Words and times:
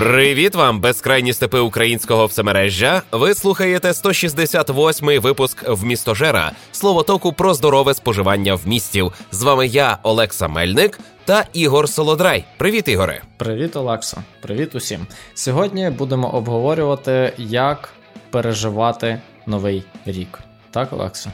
Привіт 0.00 0.54
вам, 0.54 0.80
безкрайні 0.80 1.32
степи 1.32 1.58
українського 1.58 2.26
всемережжя. 2.26 3.02
Ви 3.12 3.34
слухаєте 3.34 3.88
168-й 3.88 5.18
випуск 5.18 5.68
в 5.68 5.84
містожера 5.84 6.52
словотоку 6.72 7.32
про 7.32 7.54
здорове 7.54 7.94
споживання 7.94 8.54
в 8.54 8.68
містів. 8.68 9.12
З 9.32 9.42
вами 9.42 9.66
я, 9.66 9.98
Олекса 10.02 10.48
Мельник 10.48 11.00
та 11.24 11.46
Ігор 11.52 11.88
Солодрай. 11.88 12.44
Привіт, 12.56 12.88
Ігоре. 12.88 13.22
Привіт, 13.36 13.76
Олексо. 13.76 14.16
Привіт 14.40 14.74
усім. 14.74 15.06
Сьогодні 15.34 15.90
будемо 15.90 16.28
обговорювати, 16.34 17.32
як 17.38 17.88
переживати 18.30 19.20
новий 19.46 19.84
рік. 20.06 20.38
Так, 20.70 20.92
Олексо? 20.92 21.30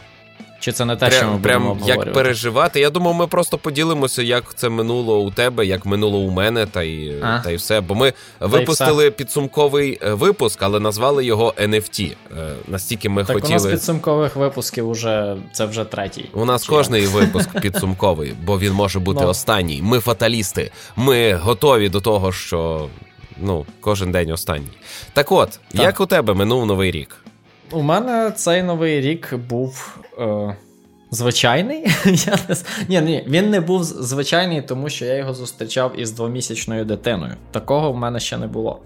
Чи 0.61 0.73
це 0.73 0.85
не 0.85 0.97
те, 0.97 1.09
прям, 1.09 1.21
що 1.21 1.31
ми 1.33 1.39
прям 1.39 1.69
будемо 1.69 1.87
як 1.87 2.13
переживати? 2.13 2.81
Я 2.81 2.91
думав, 2.91 3.15
ми 3.15 3.27
просто 3.27 3.59
поділимося, 3.59 4.23
як 4.23 4.55
це 4.55 4.69
минуло 4.69 5.21
у 5.21 5.31
тебе, 5.31 5.67
як 5.67 5.87
минуло 5.87 6.19
у 6.19 6.31
мене, 6.31 6.67
та 6.67 6.83
й 6.83 7.21
А. 7.23 7.39
та 7.45 7.51
й 7.51 7.57
все. 7.57 7.81
Бо 7.81 7.95
ми 7.95 8.13
випустили 8.41 9.11
підсумковий 9.11 9.99
е, 10.03 10.13
випуск, 10.13 10.63
але 10.63 10.81
назвали 10.81 11.25
його 11.25 11.55
NFT. 11.63 12.13
Е, 12.39 12.53
Настільки 12.69 13.09
ми 13.09 13.25
Так 13.25 13.37
хотіли. 13.37 13.51
у 13.61 13.63
нас 13.63 13.67
підсумкових 13.73 14.37
випусків 14.37 14.89
уже 14.89 15.37
це 15.53 15.67
вже 15.67 15.85
третій. 15.85 16.25
У 16.35 16.45
нас 16.45 16.67
кожний 16.67 17.07
випуск 17.07 17.61
підсумковий, 17.61 18.35
бо 18.45 18.59
він 18.59 18.73
може 18.73 18.99
бути 18.99 19.21
Ну. 19.25 19.29
останній. 19.29 19.81
Ми 19.83 20.01
фаталісти. 20.01 20.71
Ми 20.97 21.35
готові 21.35 21.89
до 21.89 22.01
того, 22.01 22.33
що 22.33 22.89
ну, 23.43 23.67
кожен 23.81 24.13
день 24.13 24.31
останній. 24.33 24.67
Так 25.13 25.33
от, 25.33 25.51
Так. 25.51 25.83
як 25.83 26.01
у 26.01 26.07
тебе 26.07 26.35
минув 26.35 26.67
новий 26.67 26.91
рік? 26.91 27.17
У 27.71 27.83
мене 27.83 28.31
цей 28.37 28.63
новий 28.63 29.01
рік 29.01 29.35
був 29.35 29.99
е, 30.19 30.57
звичайний. 31.11 31.87
я 32.07 32.39
не... 32.49 32.57
ні, 32.89 33.01
ні, 33.01 33.25
він 33.29 33.51
не 33.51 33.61
був 33.61 33.85
звичайний, 33.85 34.63
тому 34.63 34.89
що 34.89 35.05
я 35.05 35.15
його 35.15 35.35
зустрічав 35.35 36.01
із 36.01 36.13
двомісячною 36.13 36.85
дитиною. 36.85 37.35
Такого 37.51 37.93
в 37.93 37.97
мене 37.97 38.21
ще 38.21 38.37
не 38.37 38.47
було. 38.47 38.81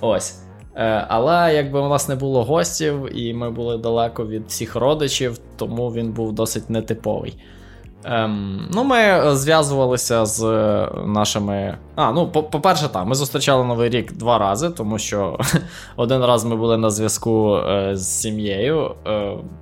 Ось. 0.00 0.38
Е, 0.76 1.06
але 1.08 1.54
якби 1.54 1.80
у 1.80 1.88
нас 1.88 2.08
не 2.08 2.14
було 2.14 2.44
гостів, 2.44 3.18
і 3.18 3.34
ми 3.34 3.50
були 3.50 3.78
далеко 3.78 4.26
від 4.26 4.46
всіх 4.46 4.76
родичів, 4.76 5.38
тому 5.56 5.92
він 5.92 6.12
був 6.12 6.32
досить 6.32 6.70
нетиповий. 6.70 7.36
Ем, 8.04 8.68
ну, 8.74 8.84
ми 8.84 8.96
е, 8.98 9.36
зв'язувалися 9.36 10.26
з 10.26 10.42
е, 10.44 10.88
нашими. 11.06 11.78
А, 11.94 12.12
ну, 12.12 12.28
по- 12.28 12.42
по-перше, 12.42 12.88
так, 12.88 13.06
ми 13.06 13.14
зустрічали 13.14 13.64
Новий 13.64 13.88
рік 13.90 14.12
два 14.12 14.38
рази, 14.38 14.70
тому 14.70 14.98
що 14.98 15.38
один 15.96 16.24
раз 16.24 16.44
ми 16.44 16.56
були 16.56 16.76
на 16.76 16.90
зв'язку 16.90 17.56
е, 17.56 17.96
з 17.96 18.20
сім'єю 18.20 18.94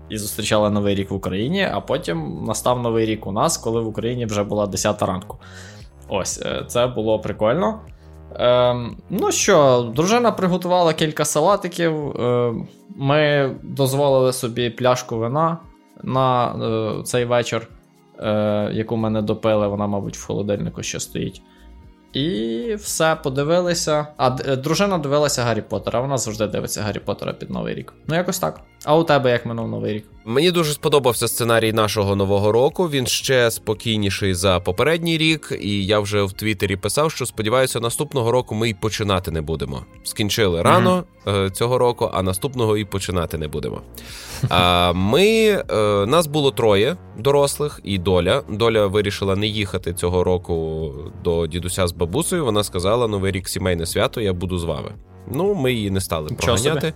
і 0.08 0.18
зустрічали 0.18 0.70
Новий 0.70 0.94
рік 0.94 1.10
в 1.10 1.14
Україні, 1.14 1.68
а 1.72 1.80
потім 1.80 2.44
настав 2.46 2.82
Новий 2.82 3.06
рік 3.06 3.26
у 3.26 3.32
нас, 3.32 3.56
коли 3.58 3.80
в 3.80 3.88
Україні 3.88 4.26
вже 4.26 4.42
була 4.42 4.66
10 4.66 5.02
ранку. 5.02 5.38
Ось, 6.08 6.42
це 6.66 6.86
було 6.86 7.18
прикольно. 7.18 7.80
Ем, 8.36 8.96
ну 9.10 9.32
що, 9.32 9.86
дружина 9.96 10.30
приготувала 10.32 10.92
кілька 10.92 11.24
салатиків. 11.24 12.10
Е, 12.10 12.52
ми 12.96 13.50
дозволили 13.62 14.32
собі 14.32 14.70
пляшку 14.70 15.16
вина 15.16 15.58
на 16.02 16.46
е, 16.48 17.02
цей 17.04 17.24
вечір, 17.24 17.68
е, 18.22 18.70
яку 18.72 18.96
мене 18.96 19.22
допили, 19.22 19.68
вона, 19.68 19.86
мабуть, 19.86 20.16
в 20.16 20.26
холодильнику 20.26 20.82
ще 20.82 21.00
стоїть. 21.00 21.42
І 22.12 22.74
все, 22.74 23.16
подивилися. 23.22 24.06
А 24.16 24.36
е, 24.46 24.56
дружина 24.56 24.98
дивилася 24.98 25.42
Гаррі 25.42 25.62
Поттера. 25.62 26.00
Вона 26.00 26.18
завжди 26.18 26.46
дивиться 26.46 26.82
Гаррі 26.82 26.98
Поттера 26.98 27.32
під 27.32 27.50
Новий 27.50 27.74
рік. 27.74 27.92
Ну, 28.06 28.14
якось 28.14 28.38
так. 28.38 28.60
А 28.84 28.96
у 28.96 29.04
тебе 29.04 29.30
як 29.30 29.46
минув 29.46 29.68
Новий 29.68 29.92
рік? 29.92 30.04
Мені 30.24 30.50
дуже 30.50 30.72
сподобався 30.72 31.28
сценарій 31.28 31.72
нашого 31.72 32.16
нового 32.16 32.52
року. 32.52 32.88
Він 32.88 33.06
ще 33.06 33.50
спокійніший 33.50 34.34
за 34.34 34.60
попередній 34.60 35.18
рік, 35.18 35.52
і 35.60 35.86
я 35.86 36.00
вже 36.00 36.22
в 36.22 36.32
Твіттері 36.32 36.76
писав, 36.76 37.10
що 37.10 37.26
сподіваюся, 37.26 37.80
наступного 37.80 38.32
року 38.32 38.54
ми 38.54 38.68
й 38.68 38.74
починати 38.74 39.30
не 39.30 39.40
будемо. 39.40 39.82
Скінчили 40.02 40.62
рано 40.62 41.04
е, 41.28 41.50
цього 41.50 41.78
року, 41.78 42.10
а 42.14 42.22
наступного 42.22 42.76
і 42.76 42.84
починати 42.84 43.38
не 43.38 43.48
будемо. 43.48 43.80
А 44.48 44.92
ми 44.92 45.24
е, 45.24 45.62
нас 46.06 46.26
було 46.26 46.50
троє 46.50 46.96
дорослих, 47.18 47.80
і 47.84 47.98
доля. 47.98 48.42
Доля 48.48 48.86
вирішила 48.86 49.36
не 49.36 49.46
їхати 49.46 49.94
цього 49.94 50.24
року 50.24 50.92
до 51.24 51.46
дідуся 51.46 51.86
з 51.86 51.92
бабусею. 51.92 52.44
Вона 52.44 52.64
сказала: 52.64 53.08
Новий 53.08 53.32
рік 53.32 53.48
сімейне 53.48 53.86
свято, 53.86 54.20
я 54.20 54.32
буду 54.32 54.58
з 54.58 54.64
вами. 54.64 54.92
Ну, 55.34 55.54
ми 55.54 55.72
її 55.72 55.90
не 55.90 56.00
стали 56.00 56.28
проганяти. 56.28 56.86
Ем, 56.86 56.92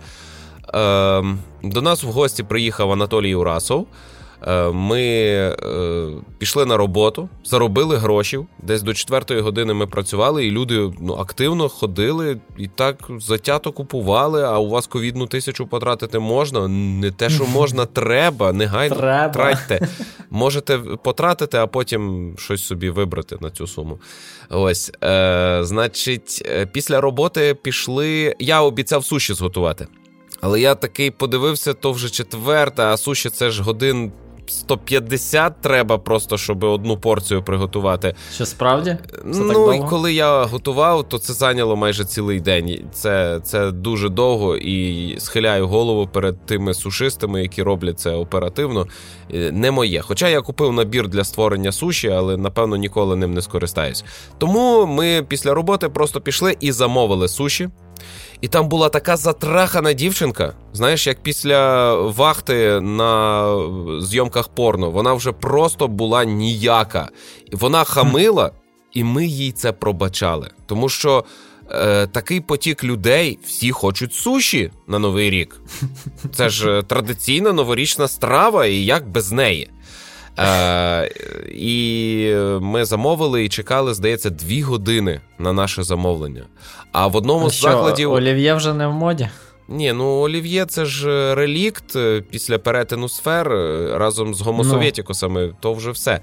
до 1.63 1.81
нас 1.81 2.03
в 2.03 2.07
гості 2.07 2.43
приїхав 2.43 2.91
Анатолій 2.91 3.35
Урасов. 3.35 3.87
Е, 4.47 4.71
Ми 4.71 5.01
е, 5.01 5.55
пішли 6.37 6.65
на 6.65 6.77
роботу, 6.77 7.29
заробили 7.45 7.97
грошів. 7.97 8.47
Десь 8.59 8.81
до 8.81 8.93
четвертої 8.93 9.41
години 9.41 9.73
ми 9.73 9.87
працювали, 9.87 10.45
і 10.45 10.51
люди 10.51 10.91
ну, 10.99 11.13
активно 11.13 11.69
ходили 11.69 12.37
і 12.57 12.67
так 12.67 12.97
затято 13.19 13.71
купували. 13.71 14.43
А 14.43 14.57
у 14.57 14.69
вас 14.69 14.87
ковідну 14.87 15.27
тисячу 15.27 15.67
потратити 15.67 16.19
можна? 16.19 16.67
Не 16.67 17.11
те, 17.11 17.29
що 17.29 17.45
можна, 17.45 17.85
треба, 17.93 18.53
негайно 18.53 18.95
Треба. 18.95 19.33
тратьте. 19.33 19.87
Можете 20.29 20.77
потратити, 20.77 21.57
а 21.57 21.67
потім 21.67 22.33
щось 22.37 22.63
собі 22.63 22.89
вибрати 22.89 23.37
на 23.41 23.49
цю 23.49 23.67
суму. 23.67 23.99
Ось, 24.49 24.91
е, 25.03 25.59
значить, 25.61 26.43
е, 26.45 26.65
після 26.65 27.01
роботи 27.01 27.55
пішли. 27.61 28.35
Я 28.39 28.61
обіцяв 28.61 29.05
суші 29.05 29.33
зготувати. 29.33 29.87
Але 30.41 30.61
я 30.61 30.75
такий 30.75 31.11
подивився, 31.11 31.73
то 31.73 31.91
вже 31.91 32.09
четверта, 32.09 32.93
а 32.93 32.97
суші 32.97 33.29
це 33.29 33.51
ж 33.51 33.63
годин 33.63 34.11
150 34.49 35.61
треба 35.61 35.97
просто, 35.97 36.37
щоб 36.37 36.63
одну 36.63 36.97
порцію 36.97 37.43
приготувати. 37.43 38.15
Що 38.33 38.45
справді? 38.45 38.97
Це 39.13 39.39
ну, 39.39 39.67
так 39.67 39.75
і 39.75 39.89
коли 39.89 40.13
я 40.13 40.43
готував, 40.43 41.09
то 41.09 41.19
це 41.19 41.33
зайняло 41.33 41.75
майже 41.75 42.05
цілий 42.05 42.39
день. 42.39 42.79
Це, 42.93 43.39
це 43.43 43.71
дуже 43.71 44.09
довго 44.09 44.57
і 44.57 45.15
схиляю 45.19 45.67
голову 45.67 46.07
перед 46.07 46.45
тими 46.45 46.73
сушистами, 46.73 47.41
які 47.41 47.63
роблять 47.63 47.99
це 47.99 48.11
оперативно. 48.11 48.87
Е, 49.33 49.51
Не 49.51 49.71
моє. 49.71 50.01
Хоча 50.01 50.29
я 50.29 50.41
купив 50.41 50.73
набір 50.73 51.07
для 51.07 51.23
створення 51.23 51.71
суші, 51.71 52.07
але 52.09 52.37
напевно 52.37 52.75
ніколи 52.75 53.15
ним 53.15 53.33
не 53.33 53.41
скористаюсь. 53.41 54.05
Тому 54.37 54.85
ми 54.85 55.23
після 55.27 55.53
роботи 55.53 55.89
просто 55.89 56.21
пішли 56.21 56.57
і 56.59 56.71
замовили 56.71 57.27
суші. 57.27 57.69
І 58.41 58.47
там 58.47 58.69
була 58.69 58.89
така 58.89 59.17
затрахана 59.17 59.93
дівчинка. 59.93 60.53
Знаєш, 60.73 61.07
як 61.07 61.23
після 61.23 61.93
вахти 61.95 62.81
на 62.81 63.51
зйомках 64.01 64.47
порно, 64.47 64.91
вона 64.91 65.13
вже 65.13 65.31
просто 65.31 65.87
була 65.87 66.25
ніяка. 66.25 67.09
Вона 67.51 67.83
хамила, 67.83 68.51
і 68.93 69.03
ми 69.03 69.25
їй 69.25 69.51
це 69.51 69.71
пробачали. 69.71 70.51
Тому 70.65 70.89
що 70.89 71.25
е, 71.71 72.07
такий 72.07 72.41
потік 72.41 72.83
людей, 72.83 73.39
всі 73.45 73.71
хочуть 73.71 74.13
суші 74.13 74.71
на 74.87 74.99
Новий 74.99 75.29
рік. 75.29 75.61
Це 76.35 76.49
ж 76.49 76.71
е, 76.71 76.83
традиційна 76.83 77.53
новорічна 77.53 78.07
страва, 78.07 78.65
і 78.65 78.85
як 78.85 79.09
без 79.09 79.31
неї. 79.31 79.69
Е, 80.39 81.11
і 81.51 82.33
ми 82.61 82.85
замовили 82.85 83.45
і 83.45 83.49
чекали, 83.49 83.93
здається, 83.93 84.29
дві 84.29 84.61
години 84.61 85.21
на 85.39 85.53
наше 85.53 85.83
замовлення. 85.83 86.43
А 86.91 87.07
в 87.07 87.15
одному 87.15 87.45
А 87.45 87.49
з 87.49 87.53
що, 87.53 87.67
закладів. 87.71 88.11
Олів'є 88.11 88.53
вже 88.53 88.73
не 88.73 88.87
в 88.87 88.93
моді. 88.93 89.29
Ні, 89.69 89.93
ну 89.93 90.05
Олів'є 90.19 90.65
це 90.65 90.85
ж 90.85 91.09
е, 91.09 91.35
релікт 91.35 91.95
е, 91.95 92.23
після 92.31 92.57
перетину 92.59 93.09
сфер 93.09 93.51
е, 93.51 93.89
разом 93.97 94.35
з 94.35 94.41
гомосовєтікусами, 94.41 95.53
то 95.59 95.73
вже 95.73 95.91
все. 95.91 96.19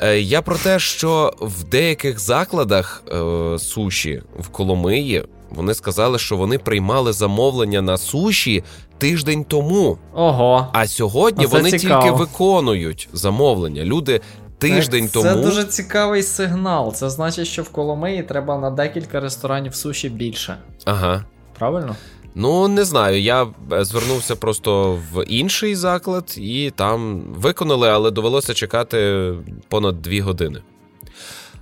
Е, 0.00 0.20
Я 0.20 0.42
про 0.42 0.56
те, 0.56 0.78
що 0.78 1.32
в 1.40 1.64
деяких 1.64 2.18
закладах 2.20 3.02
е, 3.08 3.58
суші 3.58 4.22
в 4.38 4.48
Коломиї 4.48 5.24
вони 5.50 5.74
сказали, 5.74 6.18
що 6.18 6.36
вони 6.36 6.58
приймали 6.58 7.12
замовлення 7.12 7.82
на 7.82 7.96
суші 7.98 8.64
тиждень 8.98 9.44
тому. 9.44 9.98
Ого. 10.14 10.68
А 10.72 10.86
сьогодні 10.86 11.44
Оце 11.44 11.56
вони 11.56 11.70
цікаво. 11.78 12.02
тільки 12.02 12.16
виконують 12.16 13.08
замовлення. 13.12 13.84
Люди 13.84 14.20
тиждень 14.58 15.04
Так, 15.04 15.12
тому. 15.12 15.24
Це 15.24 15.36
дуже 15.36 15.64
цікавий 15.64 16.22
сигнал. 16.22 16.94
Це 16.94 17.10
значить, 17.10 17.46
що 17.46 17.62
в 17.62 17.68
Коломиї 17.68 18.22
треба 18.22 18.58
на 18.58 18.70
декілька 18.70 19.20
ресторанів 19.20 19.74
суші 19.74 20.08
більше. 20.08 20.56
Ага. 20.84 21.24
Правильно? 21.58 21.96
Ну, 22.34 22.68
не 22.68 22.84
знаю. 22.84 23.20
Я 23.20 23.46
е, 23.72 23.84
звернувся 23.84 24.36
просто 24.36 24.98
в 25.12 25.24
інший 25.24 25.74
заклад, 25.74 26.34
і 26.38 26.72
там 26.76 27.20
виконали, 27.20 27.88
але 27.88 28.10
довелося 28.10 28.54
чекати 28.54 29.32
понад 29.68 30.02
дві 30.02 30.20
години. 30.20 30.62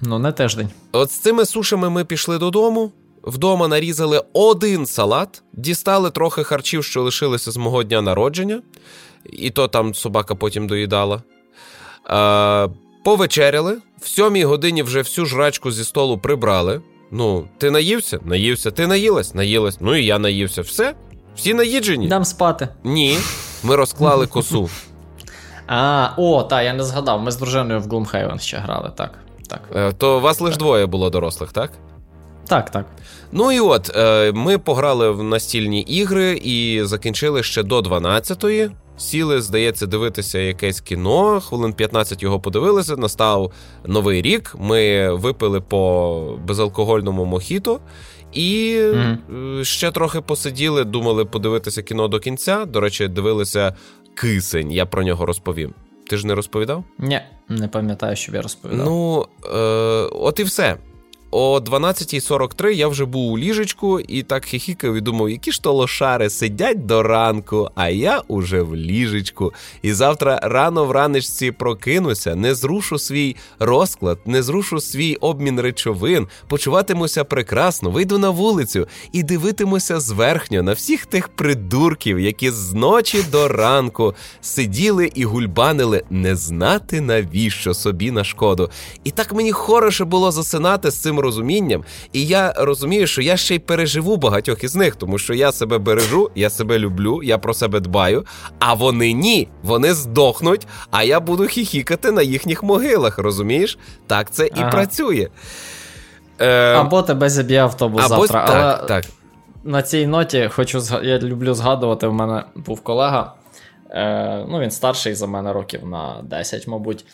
Ну, 0.00 0.18
не 0.18 0.32
тиждень. 0.32 0.68
От 0.92 1.10
з 1.10 1.18
цими 1.18 1.46
сушами 1.46 1.90
ми 1.90 2.04
пішли 2.04 2.38
додому. 2.38 2.92
Вдома 3.28 3.68
нарізали 3.68 4.22
один 4.32 4.86
салат, 4.86 5.42
дістали 5.52 6.10
трохи 6.10 6.44
харчів, 6.44 6.84
що 6.84 7.02
лишилися 7.02 7.50
з 7.50 7.56
мого 7.56 7.82
дня 7.82 8.02
народження, 8.02 8.62
і 9.24 9.50
то 9.50 9.68
там 9.68 9.94
собака 9.94 10.34
потім 10.34 10.66
доїдала. 10.66 11.22
Е, 12.10 12.68
повечеряли, 13.04 13.78
в 14.00 14.08
сьомій 14.08 14.44
годині 14.44 14.82
вже 14.82 14.98
всю 14.98 15.26
жрачку 15.26 15.72
зі 15.72 15.84
столу 15.84 16.18
прибрали. 16.18 16.80
Ну, 17.10 17.48
ти 17.58 17.70
наївся? 17.70 18.18
Наївся. 18.24 18.70
Ти 18.70 18.86
наїлась? 18.86 19.34
Наїлась. 19.34 19.76
Ну 19.80 19.96
і 19.96 20.04
я 20.04 20.18
наївся. 20.18 20.62
Все? 20.62 20.94
Всі 21.36 21.54
наїджені? 21.54 22.08
Дам 22.08 22.24
спати. 22.24 22.68
Ні. 22.84 23.18
Ми 23.62 23.76
розклали 23.76 24.26
косу. 24.26 24.70
А, 25.70 26.10
о, 26.16 26.42
та, 26.42 26.62
я 26.62 26.72
не 26.74 26.84
згадав. 26.84 27.22
Ми 27.22 27.30
з 27.30 27.36
дружиною 27.36 27.80
в 27.80 27.86
Gloomhaven 27.86 28.38
ще 28.38 28.56
грали, 28.56 28.90
так. 28.96 29.10
так. 29.48 29.60
Е, 29.74 29.92
То 29.92 30.20
вас 30.20 30.40
лише 30.40 30.56
двоє 30.56 30.86
було 30.86 31.10
дорослих, 31.10 31.52
так? 31.52 31.72
Так, 32.48 32.70
так. 32.70 32.86
Ну 33.32 33.52
і 33.52 33.60
от 33.60 33.96
е, 33.96 34.32
ми 34.32 34.58
пограли 34.58 35.10
в 35.10 35.22
настільні 35.22 35.80
ігри 35.80 36.40
і 36.44 36.80
закінчили 36.84 37.42
ще 37.42 37.62
до 37.62 37.80
12-ї. 37.80 38.70
Сіли, 38.98 39.40
здається, 39.40 39.86
дивитися 39.86 40.38
якесь 40.38 40.80
кіно. 40.80 41.40
Хвилин 41.40 41.72
15 41.72 42.22
його 42.22 42.40
подивилися. 42.40 42.96
Настав 42.96 43.52
новий 43.86 44.22
рік. 44.22 44.54
Ми 44.58 45.10
випили 45.14 45.60
по 45.60 46.38
безалкогольному 46.46 47.24
мохіто. 47.24 47.80
І 48.32 48.78
mm-hmm. 48.80 49.64
ще 49.64 49.90
трохи 49.90 50.20
посиділи, 50.20 50.84
думали 50.84 51.24
подивитися 51.24 51.82
кіно 51.82 52.08
до 52.08 52.20
кінця. 52.20 52.64
До 52.64 52.80
речі, 52.80 53.08
дивилися 53.08 53.74
кисень. 54.14 54.72
Я 54.72 54.86
про 54.86 55.02
нього 55.02 55.26
розповім. 55.26 55.74
Ти 56.10 56.16
ж 56.16 56.26
не 56.26 56.34
розповідав? 56.34 56.84
Ні, 56.98 57.20
не 57.48 57.68
пам'ятаю, 57.68 58.16
що 58.16 58.32
я 58.32 58.42
розповідав. 58.42 58.86
Ну, 58.86 59.26
е, 59.44 59.58
от 60.12 60.40
і 60.40 60.42
все. 60.42 60.76
О 61.30 61.58
12.43 61.58 62.68
я 62.68 62.88
вже 62.88 63.04
був 63.04 63.32
у 63.32 63.38
ліжечку 63.38 64.00
і 64.00 64.22
так 64.22 64.44
хихікав 64.44 64.94
і 64.94 65.00
думав, 65.00 65.30
які 65.30 65.52
ж 65.52 65.62
то 65.62 65.72
лошари 65.72 66.30
сидять 66.30 66.86
до 66.86 67.02
ранку, 67.02 67.70
а 67.74 67.88
я 67.88 68.22
уже 68.28 68.62
в 68.62 68.76
ліжечку. 68.76 69.52
І 69.82 69.92
завтра 69.92 70.40
рано 70.42 70.84
вранечці 70.84 71.50
прокинуся, 71.50 72.34
не 72.34 72.54
зрушу 72.54 72.98
свій 72.98 73.36
розклад, 73.58 74.18
не 74.26 74.42
зрушу 74.42 74.80
свій 74.80 75.14
обмін 75.14 75.60
речовин, 75.60 76.26
почуватимуся 76.48 77.24
прекрасно, 77.24 77.90
вийду 77.90 78.18
на 78.18 78.30
вулицю 78.30 78.88
і 79.12 79.22
дивитимуся 79.22 80.00
зверхньо 80.00 80.62
на 80.62 80.72
всіх 80.72 81.06
тих 81.06 81.28
придурків, 81.28 82.20
які 82.20 82.50
з 82.50 82.72
ночі 82.72 83.24
до 83.32 83.48
ранку 83.48 84.14
сиділи 84.40 85.10
і 85.14 85.24
гульбанили 85.24 86.02
не 86.10 86.36
знати 86.36 87.00
навіщо 87.00 87.74
собі 87.74 88.10
на 88.10 88.24
шкоду. 88.24 88.70
І 89.04 89.10
так 89.10 89.32
мені 89.32 89.52
хороше 89.52 90.04
було 90.04 90.32
засинати 90.32 90.90
з 90.90 90.98
цим 90.98 91.17
розумінням, 91.20 91.84
і 92.12 92.26
я 92.26 92.52
розумію, 92.56 93.06
що 93.06 93.22
я 93.22 93.36
ще 93.36 93.54
й 93.54 93.58
переживу 93.58 94.16
багатьох 94.16 94.64
із 94.64 94.74
них, 94.76 94.96
тому 94.96 95.18
що 95.18 95.34
я 95.34 95.52
себе 95.52 95.78
бережу, 95.78 96.30
я 96.34 96.50
себе 96.50 96.78
люблю, 96.78 97.22
я 97.22 97.38
про 97.38 97.54
себе 97.54 97.80
дбаю. 97.80 98.26
А 98.58 98.74
вони 98.74 99.12
ні, 99.12 99.48
вони 99.62 99.94
здохнуть, 99.94 100.66
а 100.90 101.02
я 101.02 101.20
буду 101.20 101.46
хіхікати 101.46 102.10
на 102.10 102.22
їхніх 102.22 102.62
могилах. 102.62 103.18
Розумієш? 103.18 103.78
Так 104.06 104.30
це 104.30 104.50
ага. 104.52 104.68
і 104.68 104.70
працює. 104.70 105.28
Е... 106.38 106.74
Або 106.74 107.02
тебе 107.02 107.30
заб'є 107.30 107.62
автобус 107.62 108.04
Або... 108.04 108.26
завтра. 108.26 108.46
Так, 108.46 108.78
але 108.78 108.88
так. 108.88 109.04
На 109.64 109.82
цій 109.82 110.06
ноті 110.06 110.50
хочу 110.52 110.82
я 111.02 111.18
люблю 111.18 111.54
згадувати. 111.54 112.06
В 112.06 112.12
мене 112.12 112.44
був 112.54 112.80
колега. 112.80 113.32
Е, 113.90 114.44
Ну, 114.48 114.60
він 114.60 114.70
старший 114.70 115.14
за 115.14 115.26
мене 115.26 115.52
років 115.52 115.86
на 115.86 116.20
10, 116.22 116.66
мабуть. 116.68 117.04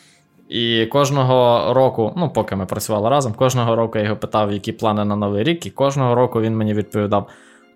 І 0.49 0.85
кожного 0.85 1.73
року, 1.73 2.13
ну 2.17 2.29
поки 2.29 2.55
ми 2.55 2.65
працювали 2.65 3.09
разом, 3.09 3.33
кожного 3.33 3.75
року 3.75 3.97
я 3.97 4.03
його 4.03 4.17
питав, 4.17 4.53
які 4.53 4.71
плани 4.71 5.05
на 5.05 5.15
новий 5.15 5.43
рік, 5.43 5.65
і 5.65 5.69
кожного 5.69 6.15
року 6.15 6.41
він 6.41 6.57
мені 6.57 6.73
відповідав: 6.73 7.27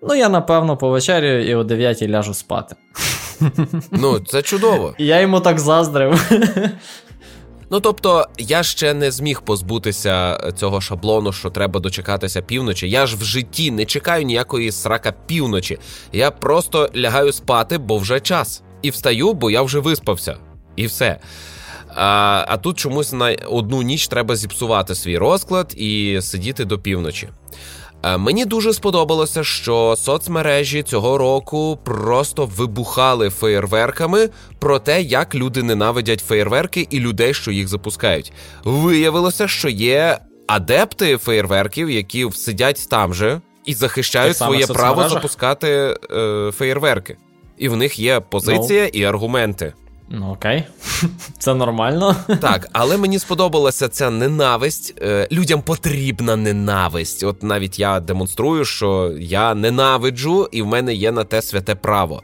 Ну, 0.02 0.14
я 0.14 0.28
напевно 0.28 0.76
повечерю 0.76 1.38
і 1.38 1.54
о 1.54 1.64
9 1.64 2.02
ляжу 2.02 2.34
спати. 2.34 2.76
Ну, 3.90 4.18
це 4.18 4.42
чудово. 4.42 4.94
І 4.98 5.06
я 5.06 5.20
йому 5.20 5.40
так 5.40 5.58
заздрив. 5.58 6.30
Ну 7.72 7.80
тобто, 7.80 8.26
я 8.38 8.62
ще 8.62 8.94
не 8.94 9.10
зміг 9.10 9.42
позбутися 9.42 10.38
цього 10.56 10.80
шаблону, 10.80 11.32
що 11.32 11.50
треба 11.50 11.80
дочекатися 11.80 12.42
півночі. 12.42 12.90
Я 12.90 13.06
ж 13.06 13.16
в 13.16 13.24
житті 13.24 13.70
не 13.70 13.84
чекаю 13.84 14.24
ніякої 14.24 14.72
срака 14.72 15.12
півночі. 15.26 15.78
Я 16.12 16.30
просто 16.30 16.90
лягаю 16.96 17.32
спати, 17.32 17.78
бо 17.78 17.98
вже 17.98 18.20
час. 18.20 18.62
І 18.82 18.90
встаю, 18.90 19.32
бо 19.32 19.50
я 19.50 19.62
вже 19.62 19.78
виспався. 19.78 20.36
І 20.76 20.86
все. 20.86 21.18
А 21.94 22.44
а 22.48 22.56
тут 22.56 22.78
чомусь 22.78 23.12
на 23.12 23.36
одну 23.48 23.82
ніч 23.82 24.08
треба 24.08 24.36
зіпсувати 24.36 24.94
свій 24.94 25.18
розклад 25.18 25.74
і 25.76 26.18
сидіти 26.22 26.64
до 26.64 26.78
півночі. 26.78 27.28
Мені 28.18 28.44
дуже 28.44 28.72
сподобалося, 28.72 29.44
що 29.44 29.96
соцмережі 29.98 30.82
цього 30.82 31.18
року 31.18 31.78
просто 31.84 32.46
вибухали 32.46 33.30
феєрверками 33.30 34.28
про 34.58 34.78
те, 34.78 35.02
як 35.02 35.34
люди 35.34 35.62
ненавидять 35.62 36.20
феєрверки 36.20 36.86
і 36.90 37.00
людей, 37.00 37.34
що 37.34 37.50
їх 37.50 37.68
запускають. 37.68 38.32
Виявилося, 38.64 39.48
що 39.48 39.68
є 39.68 40.18
адепти 40.46 41.16
феєрверків, 41.16 41.90
які 41.90 42.30
сидять 42.32 42.86
там 42.90 43.14
же 43.14 43.40
і 43.64 43.74
захищають 43.74 44.36
своє 44.36 44.66
право 44.66 45.08
запускати 45.08 45.96
е, 46.12 46.52
феєрверки. 46.52 47.16
І 47.58 47.68
в 47.68 47.76
них 47.76 47.98
є 47.98 48.20
позиція 48.20 48.84
no. 48.84 48.90
Ну. 48.94 49.00
і 49.00 49.04
аргументи. 49.04 49.74
Ну 50.12 50.32
окей, 50.32 50.64
це 51.38 51.54
нормально. 51.54 52.16
Так, 52.40 52.68
але 52.72 52.96
мені 52.96 53.18
сподобалася 53.18 53.88
ця 53.88 54.10
ненависть. 54.10 54.94
Е, 55.02 55.28
людям 55.32 55.62
потрібна 55.62 56.36
ненависть. 56.36 57.24
От 57.24 57.42
навіть 57.42 57.78
я 57.78 58.00
демонструю, 58.00 58.64
що 58.64 59.12
я 59.18 59.54
ненавиджу, 59.54 60.48
і 60.52 60.62
в 60.62 60.66
мене 60.66 60.94
є 60.94 61.12
на 61.12 61.24
те 61.24 61.42
святе 61.42 61.74
право. 61.74 62.22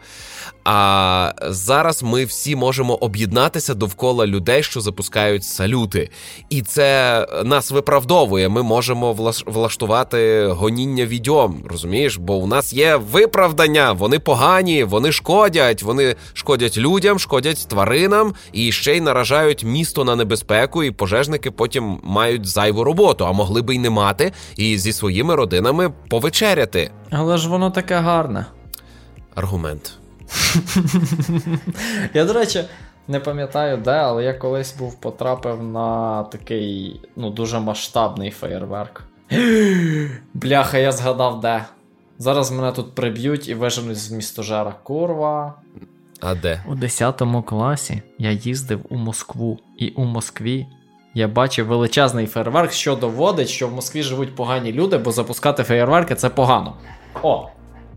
А 0.65 1.33
зараз 1.43 2.03
ми 2.03 2.25
всі 2.25 2.57
можемо 2.57 2.95
об'єднатися 2.95 3.75
довкола 3.75 4.27
людей, 4.27 4.63
що 4.63 4.81
запускають 4.81 5.45
салюти, 5.45 6.11
і 6.51 6.63
це 6.63 7.27
нас 7.45 7.71
виправдовує. 7.71 8.49
Ми 8.49 8.63
можемо 8.63 9.13
влаштувати 9.47 10.47
гоніння 10.47 11.07
відьом, 11.07 11.63
розумієш? 11.71 12.17
Бо 12.17 12.35
у 12.35 12.47
нас 12.47 12.73
є 12.73 12.97
виправдання. 12.97 13.93
Вони 13.93 14.19
погані, 14.19 14.85
вони 14.85 15.13
шкодять, 15.13 15.83
вони 15.83 16.17
шкодять 16.35 16.79
людям, 16.79 17.19
шкодять 17.19 17.67
тваринам 17.69 18.35
і 18.53 18.73
ще 18.73 18.97
й 18.97 19.01
наражають 19.01 19.65
місто 19.65 20.05
на 20.05 20.17
небезпеку. 20.17 20.83
І 20.83 20.91
пожежники 20.91 21.51
потім 21.51 22.01
мають 22.03 22.47
зайву 22.47 22.85
роботу, 22.85 23.27
а 23.27 23.33
могли 23.33 23.63
би 23.63 23.75
й 23.75 23.79
не 23.79 23.91
мати, 23.91 24.33
і 24.57 24.79
зі 24.79 24.93
своїми 24.93 25.35
родинами 25.35 25.93
повечеряти. 26.09 26.91
Але 27.11 27.39
ж 27.39 27.49
воно 27.49 27.71
таке 27.71 27.95
гарне. 27.95 28.47
Аргумент. 29.35 29.93
Я, 32.15 32.25
до 32.25 32.33
речі, 32.33 32.65
не 33.09 33.21
пам'ятаю 33.21 33.77
де, 33.77 33.91
але 33.91 34.25
я 34.25 34.35
колись 34.35 34.77
був 34.79 35.01
потрапив 35.01 35.63
на 35.63 36.23
такий 36.23 37.01
ну, 37.17 37.31
дуже 37.31 37.61
масштабний 37.61 38.31
феєрверк. 38.31 39.03
Бляха, 40.35 40.79
я 40.79 40.93
згадав 40.93 41.41
де. 41.41 41.65
Зараз 42.19 42.53
мене 42.53 42.73
тут 42.73 42.95
приб'ють 42.95 43.49
і 43.49 43.55
виженуть 43.55 43.99
з 43.99 44.11
містожера. 44.11 44.75
Курва. 44.83 45.55
А 46.21 46.35
де? 46.35 46.63
У 46.69 46.75
10 46.75 47.23
класі 47.47 48.03
я 48.19 48.31
їздив 48.31 48.81
у 48.89 48.97
Москву, 48.97 49.59
і 49.79 49.89
у 49.89 50.05
Москві 50.05 50.67
я 51.15 51.29
бачив 51.29 51.67
величезний 51.67 52.27
фейерверк, 52.27 52.73
що 52.73 52.97
доводить, 52.97 53.49
що 53.49 53.69
в 53.69 53.73
Москві 53.73 54.03
живуть 54.03 54.35
погані 54.35 54.73
люди, 54.73 54.99
бо 54.99 55.13
запускати 55.13 55.63
феєрверки 55.63 56.15
це 56.15 56.29
погано. 56.29 56.77
О, 57.23 57.49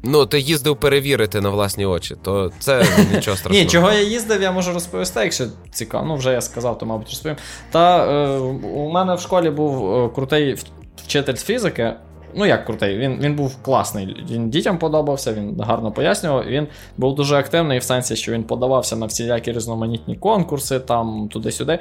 Ну, 0.04 0.26
ти 0.26 0.40
їздив 0.40 0.78
перевірити 0.78 1.42
на 1.42 1.50
власні 1.50 1.86
очі, 1.86 2.16
то 2.22 2.52
це 2.60 2.80
нічого 3.14 3.38
страшного. 3.38 3.64
Ні, 3.64 3.66
чого 3.66 3.92
я 3.92 4.02
їздив, 4.02 4.42
я 4.42 4.52
можу 4.52 4.74
розповісти, 4.74 5.20
якщо 5.20 5.46
цікаво. 5.72 6.06
Ну, 6.08 6.16
вже 6.16 6.32
я 6.32 6.42
сказав, 6.42 6.78
то, 6.78 6.86
мабуть, 6.86 7.10
розповім. 7.10 7.38
Та 7.72 8.06
е, 8.06 8.38
у 8.74 8.90
мене 8.90 9.16
в 9.16 9.20
школі 9.20 9.50
був 9.50 9.96
е, 9.96 10.10
крутий 10.16 10.56
вчитель 10.96 11.36
з 11.36 11.44
фізики. 11.44 11.94
Ну, 12.36 12.46
як 12.46 12.66
крутий, 12.66 12.98
він 12.98 13.20
він 13.22 13.36
був 13.36 13.64
класний. 13.64 14.26
Він 14.30 14.50
дітям 14.50 14.78
подобався, 14.78 15.34
він 15.34 15.62
гарно 15.62 15.92
пояснював. 15.92 16.46
Він 16.46 16.68
був 16.98 17.16
дуже 17.16 17.36
активний 17.36 17.80
в 17.80 17.84
сенсі, 17.84 18.16
що 18.16 18.32
він 18.32 18.44
подавався 18.44 18.96
на 18.96 19.06
всілякі 19.06 19.52
різноманітні 19.52 20.16
конкурси, 20.16 20.80
там 20.80 21.30
туди-сюди. 21.32 21.80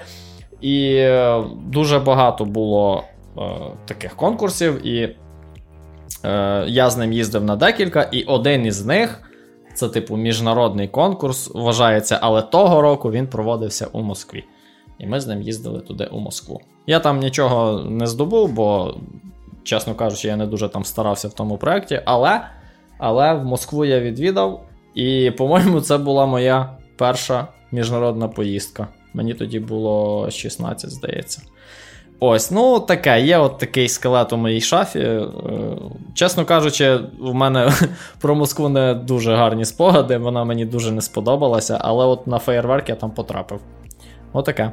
І 0.61 0.95
е, 0.95 1.45
дуже 1.67 1.99
багато 1.99 2.45
було 2.45 3.05
е, 3.39 3.41
таких 3.87 4.17
конкурсів. 4.17 4.87
і 4.87 5.17
Е, 6.25 6.65
Я 6.69 6.91
з 6.91 6.97
ним 6.97 7.13
їздив 7.13 7.45
на 7.45 7.57
декілька, 7.57 8.03
і 8.03 8.23
один 8.25 8.67
із 8.67 8.87
них 8.87 9.23
це, 9.75 9.89
типу, 9.89 10.17
міжнародний 10.17 10.89
конкурс, 10.89 11.51
вважається, 11.55 12.19
але 12.23 12.43
того 12.43 12.83
року 12.83 13.11
він 13.11 13.27
проводився 13.27 13.87
у 13.93 14.03
Москві. 14.03 14.45
І 14.99 15.07
ми 15.07 15.21
з 15.21 15.27
ним 15.27 15.43
їздили 15.43 15.81
туди 15.81 16.09
у 16.13 16.19
Москву. 16.19 16.61
Я 16.87 17.01
там 17.01 17.19
нічого 17.19 17.83
не 17.83 18.07
здобув, 18.07 18.53
бо, 18.53 18.95
чесно 19.63 19.95
кажучи, 19.95 20.29
я 20.29 20.37
не 20.37 20.47
дуже 20.47 20.69
там 20.69 20.85
старався 20.85 21.29
в 21.29 21.33
тому 21.33 21.59
проєкті, 21.59 22.03
але, 22.05 22.41
але 22.99 23.35
в 23.35 23.45
Москву 23.45 23.85
я 23.85 24.01
відвідав, 24.01 24.65
і, 24.95 25.31
по-моєму, 25.31 25.81
це 25.81 25.99
була 25.99 26.27
моя 26.27 26.77
перша 26.97 27.47
міжнародна 27.73 28.29
поїздка. 28.29 28.89
Мені 29.15 29.35
тоді 29.35 29.61
було 29.61 30.31
16, 30.31 30.91
здається. 30.91 31.43
Ось, 32.21 32.51
ну 32.51 32.81
таке, 32.81 33.21
є 33.21 33.39
от 33.39 33.59
такий 33.59 33.89
скелет 33.89 34.33
у 34.33 34.37
моїй 34.37 34.61
шафі. 34.61 34.99
Е, 34.99 35.27
чесно 36.15 36.45
кажучи, 36.45 37.01
в 37.21 37.35
мене 37.35 37.73
про 38.21 38.35
Москву 38.35 38.69
не 38.69 38.95
дуже 38.95 39.35
гарні 39.35 39.65
спогади, 39.65 40.19
вона 40.19 40.45
мені 40.45 40.65
дуже 40.65 40.93
не 40.93 41.03
сподобалася, 41.03 41.79
але 41.81 42.05
от 42.05 42.27
на 42.27 42.39
феєрверк 42.39 42.89
я 42.89 42.95
там 42.95 43.11
потрапив. 43.11 43.61
Отаке. 44.33 44.73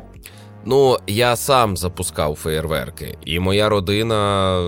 Ну, 0.66 0.98
я 1.08 1.36
сам 1.36 1.78
запускав 1.78 2.36
феєрверки, 2.36 3.18
і 3.25 3.40
моя 3.40 3.70
родина 3.70 4.60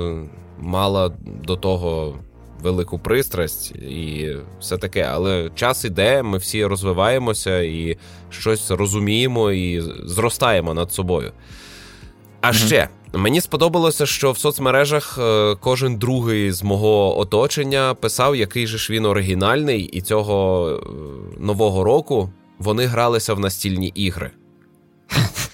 мала 0.60 1.12
до 1.26 1.56
того 1.56 2.14
велику 2.62 3.00
пристрасть 3.00 3.72
і 3.72 4.36
все 4.60 4.78
таке. 4.78 5.10
Але 5.14 5.50
час 5.56 5.86
іде, 5.86 6.24
ми 6.24 6.38
всі 6.38 6.66
розвиваємося 6.66 7.60
і 7.60 7.98
щось 8.30 8.72
розуміємо 8.72 9.52
і 9.52 9.82
зростаємо 10.06 10.74
над 10.74 10.92
собою. 10.92 11.32
А 12.48 12.54
ще 12.54 12.90
Мені 13.14 13.42
сподобалося, 13.42 14.06
що 14.06 14.32
в 14.32 14.38
соцмережах 14.38 15.18
е, 15.22 15.56
кожен 15.60 15.98
другий 15.98 16.52
з 16.52 16.64
мого 16.64 17.20
оточення 17.20 17.94
писав, 17.94 18.36
який 18.36 18.68
же 18.68 18.78
ж 18.78 18.94
він 18.94 19.06
оригінальний, 19.06 19.82
і 19.82 20.02
цього 20.02 20.70
е, 20.70 20.88
нового 21.40 21.84
року 21.84 22.30
вони 22.60 22.86
гралися 22.86 23.34
в 23.34 23.40
настільні 23.40 23.88
ігри. 23.88 24.32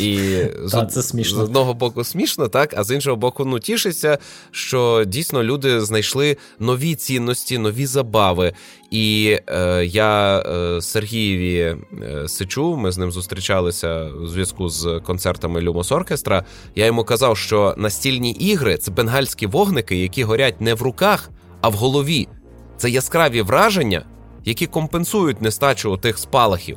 І 0.00 0.44
Та, 0.70 0.86
це 0.86 1.02
смішно. 1.02 1.38
з 1.38 1.42
одного 1.42 1.74
боку 1.74 2.04
смішно, 2.04 2.48
так, 2.48 2.74
а 2.76 2.84
з 2.84 2.94
іншого 2.94 3.16
боку, 3.16 3.44
ну 3.44 3.58
тішиться, 3.58 4.18
що 4.50 5.04
дійсно 5.06 5.42
люди 5.42 5.80
знайшли 5.80 6.36
нові 6.58 6.94
цінності, 6.94 7.58
нові 7.58 7.86
забави. 7.86 8.52
І 8.90 9.38
е, 9.46 9.84
я 9.84 10.38
е, 10.38 10.82
Сергієві 10.82 11.76
е, 12.02 12.28
Сичу, 12.28 12.76
ми 12.76 12.92
з 12.92 12.98
ним 12.98 13.12
зустрічалися 13.12 14.04
у 14.04 14.26
зв'язку 14.26 14.68
з 14.68 15.00
концертами 15.06 15.60
Люмос 15.60 15.92
Оркестра. 15.92 16.44
Я 16.74 16.86
йому 16.86 17.04
казав, 17.04 17.36
що 17.36 17.74
настільні 17.76 18.30
ігри 18.30 18.76
це 18.76 18.90
бенгальські 18.90 19.46
вогники, 19.46 19.96
які 19.96 20.24
горять 20.24 20.60
не 20.60 20.74
в 20.74 20.82
руках, 20.82 21.30
а 21.60 21.68
в 21.68 21.72
голові. 21.72 22.28
Це 22.76 22.90
яскраві 22.90 23.42
враження, 23.42 24.04
які 24.44 24.66
компенсують 24.66 25.42
нестачу 25.42 25.96
тих 25.96 26.18
спалахів. 26.18 26.76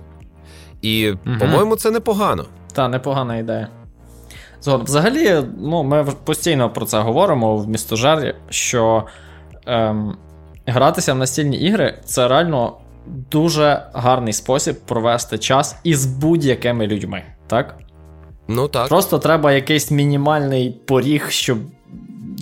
І, 0.82 1.12
угу. 1.12 1.20
по-моєму, 1.40 1.76
це 1.76 1.92
непогано. 1.92 2.46
Та, 2.74 2.88
непогана 2.88 3.38
ідея. 3.38 3.68
Згодом. 4.62 4.86
Взагалі, 4.86 5.44
ну, 5.58 5.84
ми 5.84 6.06
постійно 6.24 6.70
про 6.70 6.86
це 6.86 7.00
говоримо 7.00 7.58
в 7.58 7.68
містожарі, 7.68 8.36
що 8.50 9.04
ем, 9.66 10.18
гратися 10.66 11.14
в 11.14 11.18
настільні 11.18 11.58
ігри 11.58 12.00
це 12.06 12.28
реально 12.28 12.78
дуже 13.06 13.86
гарний 13.94 14.34
спосіб 14.34 14.80
провести 14.86 15.38
час 15.38 15.76
із 15.84 16.06
будь-якими 16.06 16.88
людьми. 16.88 17.24
Так? 17.48 17.76
Ну 18.48 18.68
так. 18.68 18.90
Просто 18.90 19.20
треба 19.20 19.52
якийсь 19.52 19.92
мінімальний 19.92 20.70
поріг, 20.86 21.30
щоб 21.30 21.58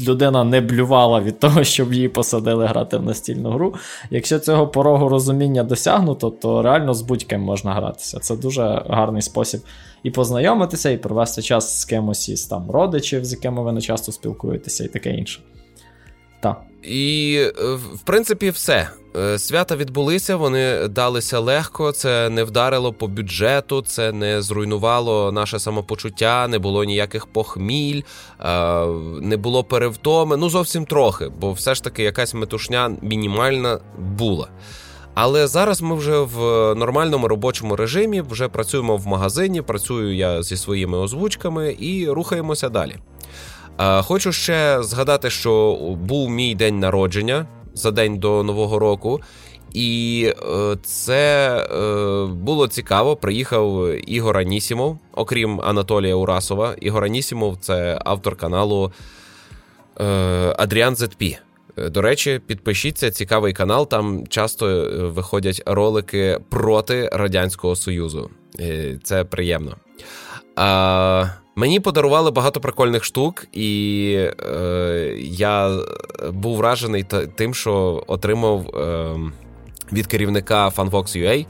людина 0.07 0.43
не 0.43 0.61
блювала 0.61 1.19
від 1.21 1.39
того, 1.39 1.63
щоб 1.63 1.93
її 1.93 2.09
посадили 2.09 2.65
грати 2.65 2.97
в 2.97 3.03
настільну 3.03 3.51
гру. 3.51 3.75
Якщо 4.09 4.39
цього 4.39 4.67
порогу 4.67 5.09
розуміння 5.09 5.63
досягнуто, 5.63 6.29
то 6.29 6.61
реально 6.61 6.93
з 6.93 7.01
будь-ким 7.01 7.41
можна 7.41 7.73
гратися. 7.73 8.19
Це 8.19 8.35
дуже 8.35 8.83
гарний 8.89 9.21
спосіб 9.21 9.61
і 10.03 10.11
познайомитися, 10.11 10.89
і 10.89 10.97
провести 10.97 11.41
час 11.41 11.79
з 11.79 11.85
кимось 11.85 12.29
із 12.29 12.45
там 12.45 12.71
родичів, 12.71 13.25
з 13.25 13.31
якими 13.31 13.63
ви 13.63 13.71
не 13.71 13.81
часто 13.81 14.11
спілкуєтеся, 14.11 14.83
і 14.83 14.87
таке 14.87 15.13
інше. 15.13 15.39
Так. 16.39 16.70
І, 16.83 17.37
е, 17.39 17.73
в 17.73 17.99
принципі, 18.03 18.49
все. 18.49 18.89
Е, 19.17 19.39
свята 19.39 19.75
відбулися, 19.75 20.35
вони 20.35 20.87
далися 20.87 21.39
легко, 21.39 21.91
це 21.91 22.29
не 22.29 22.43
вдарило 22.43 22.93
по 22.93 23.07
бюджету, 23.07 23.81
це 23.81 24.11
не 24.11 24.41
зруйнувало 24.41 25.31
наше 25.31 25.59
самопочуття, 25.59 26.47
не 26.47 26.59
було 26.59 26.83
ніяких 26.83 27.25
похміль, 27.25 28.01
е, 28.39 28.85
не 29.21 29.37
було 29.37 29.63
перевтоми. 29.63 30.37
Ну, 30.37 30.49
зовсім 30.49 30.85
трохи, 30.85 31.31
бо 31.39 31.51
все 31.51 31.75
ж 31.75 31.83
таки 31.83 32.03
якась 32.03 32.33
метушня 32.33 32.97
мінімальна 33.01 33.79
була. 33.97 34.47
Але 35.13 35.47
зараз 35.47 35.81
ми 35.81 35.95
вже 35.95 36.19
в 36.19 36.39
нормальному 36.75 37.27
робочому 37.27 37.75
режимі, 37.75 38.21
вже 38.21 38.47
працюємо 38.47 38.97
в 38.97 39.07
магазині, 39.07 39.61
працюю 39.61 40.15
я 40.15 40.43
зі 40.43 40.57
своїми 40.57 40.97
озвучками 40.97 41.75
і 41.79 42.09
рухаємося 42.09 42.69
далі. 42.69 42.95
Хочу 44.01 44.31
ще 44.31 44.83
згадати, 44.83 45.29
що 45.29 45.77
був 46.01 46.29
мій 46.29 46.55
день 46.55 46.79
народження 46.79 47.45
за 47.73 47.91
день 47.91 48.19
до 48.19 48.43
Нового 48.43 48.79
року. 48.79 49.21
І 49.73 50.33
е, 50.53 50.77
це 50.83 51.55
е, 51.57 52.25
було 52.25 52.67
цікаво. 52.67 53.15
Приїхав 53.15 53.95
Ігор 54.07 54.37
Анісімов, 54.37 54.99
окрім 55.13 55.61
Анатолія 55.61 56.15
Урасова. 56.15 56.75
Ігор 56.81 57.03
Анісімов 57.03 57.57
це 57.61 58.01
автор 58.05 58.35
каналу 58.35 58.91
е, 59.99 60.05
Адріан 60.57 60.93
ZP. 60.93 61.37
До 61.77 62.01
речі, 62.01 62.41
підпишіться, 62.47 63.11
цікавий 63.11 63.53
канал. 63.53 63.87
Там 63.87 64.27
часто 64.27 64.89
виходять 65.15 65.63
ролики 65.65 66.39
проти 66.49 67.09
Радянського 67.13 67.75
Союзу. 67.75 68.29
Це 69.03 69.23
приємно. 69.23 69.75
А, 70.55 71.25
Мені 71.55 71.79
подарували 71.79 72.31
багато 72.31 72.59
прикольних 72.59 73.03
штук, 73.03 73.47
і 73.51 74.13
е, 74.53 75.15
я 75.19 75.79
був 76.31 76.57
вражений 76.57 77.05
тим, 77.35 77.53
що 77.53 78.03
отримав 78.07 78.75
е, 78.75 79.15
від 79.93 80.07
керівника 80.07 80.69
FunVox.ua 80.69 81.45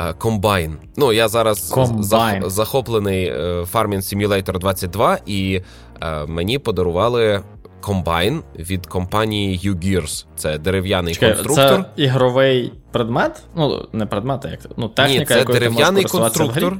е, 0.00 0.12
комбайн. 0.12 0.76
Ну, 0.96 1.12
я 1.12 1.28
зараз 1.28 1.72
Combine. 1.72 2.50
захоплений 2.50 3.26
е, 3.26 3.66
Farming 3.72 3.96
Simulator 3.96 4.58
22, 4.58 5.18
і 5.26 5.60
е, 6.02 6.26
мені 6.26 6.58
подарували. 6.58 7.42
Комбайн 7.80 8.42
від 8.58 8.86
компанії 8.86 9.60
U-Gears. 9.70 10.26
Це 10.36 10.58
дерев'яний 10.58 11.14
Чекай, 11.14 11.32
конструктор. 11.32 11.84
Це 11.96 12.02
ігровий 12.02 12.72
предмет? 12.92 13.42
Ну, 13.56 13.88
не 13.92 14.06
предмет, 14.06 14.44
а 14.44 14.48
як 14.48 14.60
ну, 14.76 14.88
техніка, 14.88 15.34
Ні, 15.34 15.44
це 15.44 15.52
дерев'яний 15.52 16.04
конструктор. 16.04 16.76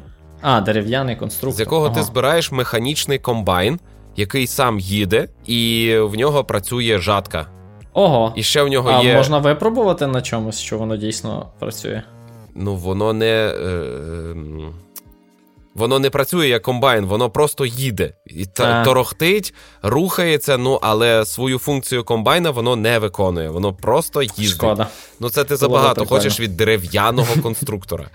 А, 0.48 0.60
дерев'яний 0.60 1.16
конструктор. 1.16 1.56
З 1.56 1.60
якого 1.60 1.86
ага. 1.86 1.94
ти 1.94 2.02
збираєш 2.02 2.52
механічний 2.52 3.18
комбайн, 3.18 3.78
який 4.16 4.46
сам 4.46 4.78
їде, 4.78 5.28
і 5.46 5.92
в 5.98 6.14
нього 6.14 6.44
працює 6.44 6.98
жатка. 6.98 7.46
Ого. 7.92 8.32
І 8.36 8.42
ще 8.42 8.62
в 8.62 8.68
нього 8.68 8.90
а 8.90 9.02
є. 9.02 9.12
А 9.12 9.16
можна 9.16 9.38
випробувати 9.38 10.06
на 10.06 10.22
чомусь, 10.22 10.58
що 10.58 10.78
воно 10.78 10.96
дійсно 10.96 11.48
працює? 11.58 12.02
Ну, 12.54 12.74
воно 12.74 13.12
не. 13.12 13.54
Е, 13.64 14.34
Воно 15.74 15.98
не 15.98 16.10
працює 16.10 16.48
як 16.48 16.62
комбайн, 16.62 17.04
воно 17.04 17.30
просто 17.30 17.66
їде. 17.66 18.12
І 18.26 18.46
та, 18.46 18.84
торохтить, 18.84 19.54
рухається, 19.82 20.58
ну 20.58 20.78
але 20.82 21.24
свою 21.24 21.58
функцію 21.58 22.04
комбайна 22.04 22.50
воно 22.50 22.76
не 22.76 22.98
виконує. 22.98 23.50
Воно 23.50 23.72
просто 23.72 24.22
їздить. 24.22 24.48
Шкода. 24.48 24.86
Ну 25.20 25.30
це 25.30 25.44
ти 25.44 25.56
забагато 25.56 26.06
хочеш 26.06 26.40
від 26.40 26.56
дерев'яного 26.56 27.42
конструктора. 27.42 28.10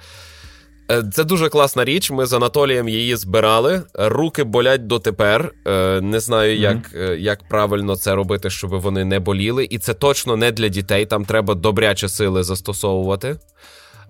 Е, 0.91 1.03
це 1.13 1.23
дуже 1.23 1.49
класна 1.49 1.85
річ. 1.85 2.11
Ми 2.11 2.25
з 2.25 2.33
Анатолієм 2.33 2.89
її 2.89 3.15
збирали. 3.15 3.81
Руки 3.93 4.43
болять 4.43 4.87
дотепер. 4.87 5.53
Е, 5.67 6.01
не 6.01 6.19
знаю, 6.19 6.57
як 6.57 6.77
mm-hmm. 6.77 7.15
як 7.15 7.47
правильно 7.49 7.95
це 7.95 8.15
робити, 8.15 8.49
щоб 8.49 8.69
вони 8.69 9.05
не 9.05 9.19
боліли. 9.19 9.67
І 9.69 9.77
це 9.77 9.93
точно 9.93 10.37
не 10.37 10.51
для 10.51 10.67
дітей. 10.67 11.05
Там 11.05 11.25
треба 11.25 11.55
добряче 11.55 12.09
сили 12.09 12.43
застосовувати. 12.43 13.37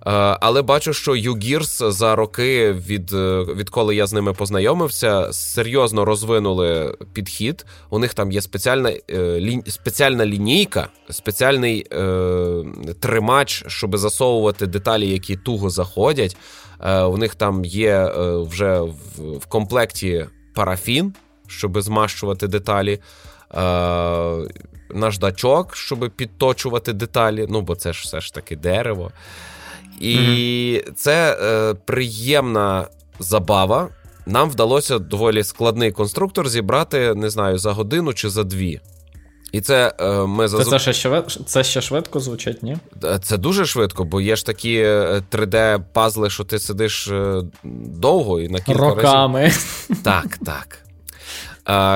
Але 0.04 0.62
бачу, 0.62 0.92
що 0.92 1.12
UGears 1.12 1.90
за 1.90 2.16
роки, 2.16 2.72
від, 2.72 3.12
відколи 3.56 3.96
я 3.96 4.06
з 4.06 4.12
ними 4.12 4.32
познайомився, 4.32 5.32
серйозно 5.32 6.04
розвинули 6.04 6.96
підхід. 7.12 7.66
У 7.90 7.98
них 7.98 8.14
там 8.14 8.32
є 8.32 8.42
спеціальна 8.42 8.92
лі, 9.38 9.62
спеціальна 9.66 10.26
лінійка, 10.26 10.88
спеціальний 11.10 11.86
е, 11.92 12.64
тримач, 13.00 13.64
щоб 13.66 13.96
засовувати 13.96 14.66
деталі, 14.66 15.08
які 15.08 15.36
туго 15.36 15.70
заходять. 15.70 16.36
Е, 16.82 17.02
у 17.02 17.16
них 17.16 17.34
там 17.34 17.64
є 17.64 17.90
е, 17.90 18.36
вже 18.36 18.80
в, 18.80 19.46
комплекті 19.48 20.26
парафін, 20.54 21.14
щоб 21.46 21.82
змащувати 21.82 22.48
деталі. 22.48 23.00
Е, 23.54 24.48
наждачок, 24.94 25.76
щоб 25.76 26.10
підточувати 26.16 26.92
деталі. 26.92 27.46
Ну, 27.50 27.60
бо 27.60 27.74
це 27.74 27.92
ж 27.92 28.02
все 28.02 28.20
ж 28.20 28.34
таки 28.34 28.56
дерево. 28.56 29.10
І 30.00 30.16
mm-hmm. 30.16 30.92
це 30.92 31.38
е, 31.42 31.74
приємна 31.74 32.86
забава. 33.18 33.88
Нам 34.26 34.50
вдалося 34.50 34.98
доволі 34.98 35.44
складний 35.44 35.92
конструктор 35.92 36.48
зібрати, 36.48 37.14
не 37.14 37.30
знаю, 37.30 37.58
за 37.58 37.72
годину 37.72 38.14
чи 38.14 38.28
за 38.28 38.44
дві. 38.44 38.80
І 39.52 39.60
це 39.60 39.94
е, 40.00 40.10
ми 40.26 40.48
зазу... 40.48 40.64
Це, 40.64 40.78
це, 40.78 40.92
ще 40.92 41.22
це 41.46 41.64
ще 41.64 41.80
швидко 41.80 42.20
звучить, 42.20 42.62
ні? 42.62 42.76
Е, 43.04 43.18
це 43.22 43.36
дуже 43.36 43.66
швидко, 43.66 44.04
бо 44.04 44.20
є 44.20 44.36
ж 44.36 44.46
такі 44.46 44.84
3D-пазли, 45.32 46.26
е, 46.26 46.30
що 46.30 46.44
ти 46.44 46.58
сидиш 46.58 47.10
довго 47.84 48.40
і 48.40 48.48
на 48.48 48.60
кілька 48.60 48.80
Роками. 48.80 49.42
разів. 49.42 49.88
Так, 50.04 50.38
так. 50.46 50.78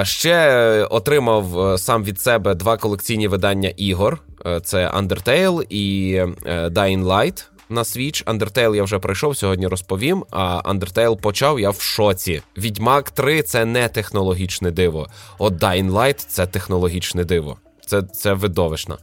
Е, 0.00 0.04
ще 0.04 0.84
отримав 0.90 1.78
сам 1.80 2.04
від 2.04 2.20
себе 2.20 2.54
два 2.54 2.76
колекційні 2.76 3.28
видання 3.28 3.72
ігор: 3.76 4.18
це 4.62 4.88
Undertale 4.88 5.66
і 5.68 6.14
Dying 6.46 7.04
Light 7.04 7.44
на 7.68 7.82
Switch. 7.82 8.24
Undertale 8.24 8.74
я 8.74 8.82
вже 8.82 8.98
пройшов, 8.98 9.36
сьогодні 9.36 9.66
розповім. 9.66 10.24
А 10.30 10.60
Undertale 10.64 11.16
почав 11.20 11.60
я 11.60 11.70
в 11.70 11.80
шоці. 11.80 12.42
Відьмак 12.56 13.10
3 13.10 13.42
це 13.42 13.64
не 13.64 13.88
технологічне 13.88 14.70
диво. 14.70 15.08
От 15.38 15.54
Dying 15.54 15.90
Light 15.90 16.24
це 16.28 16.46
технологічне 16.46 17.24
диво. 17.24 17.56
Це 17.86 18.02
це 18.02 18.32
видовищно. 18.32 18.98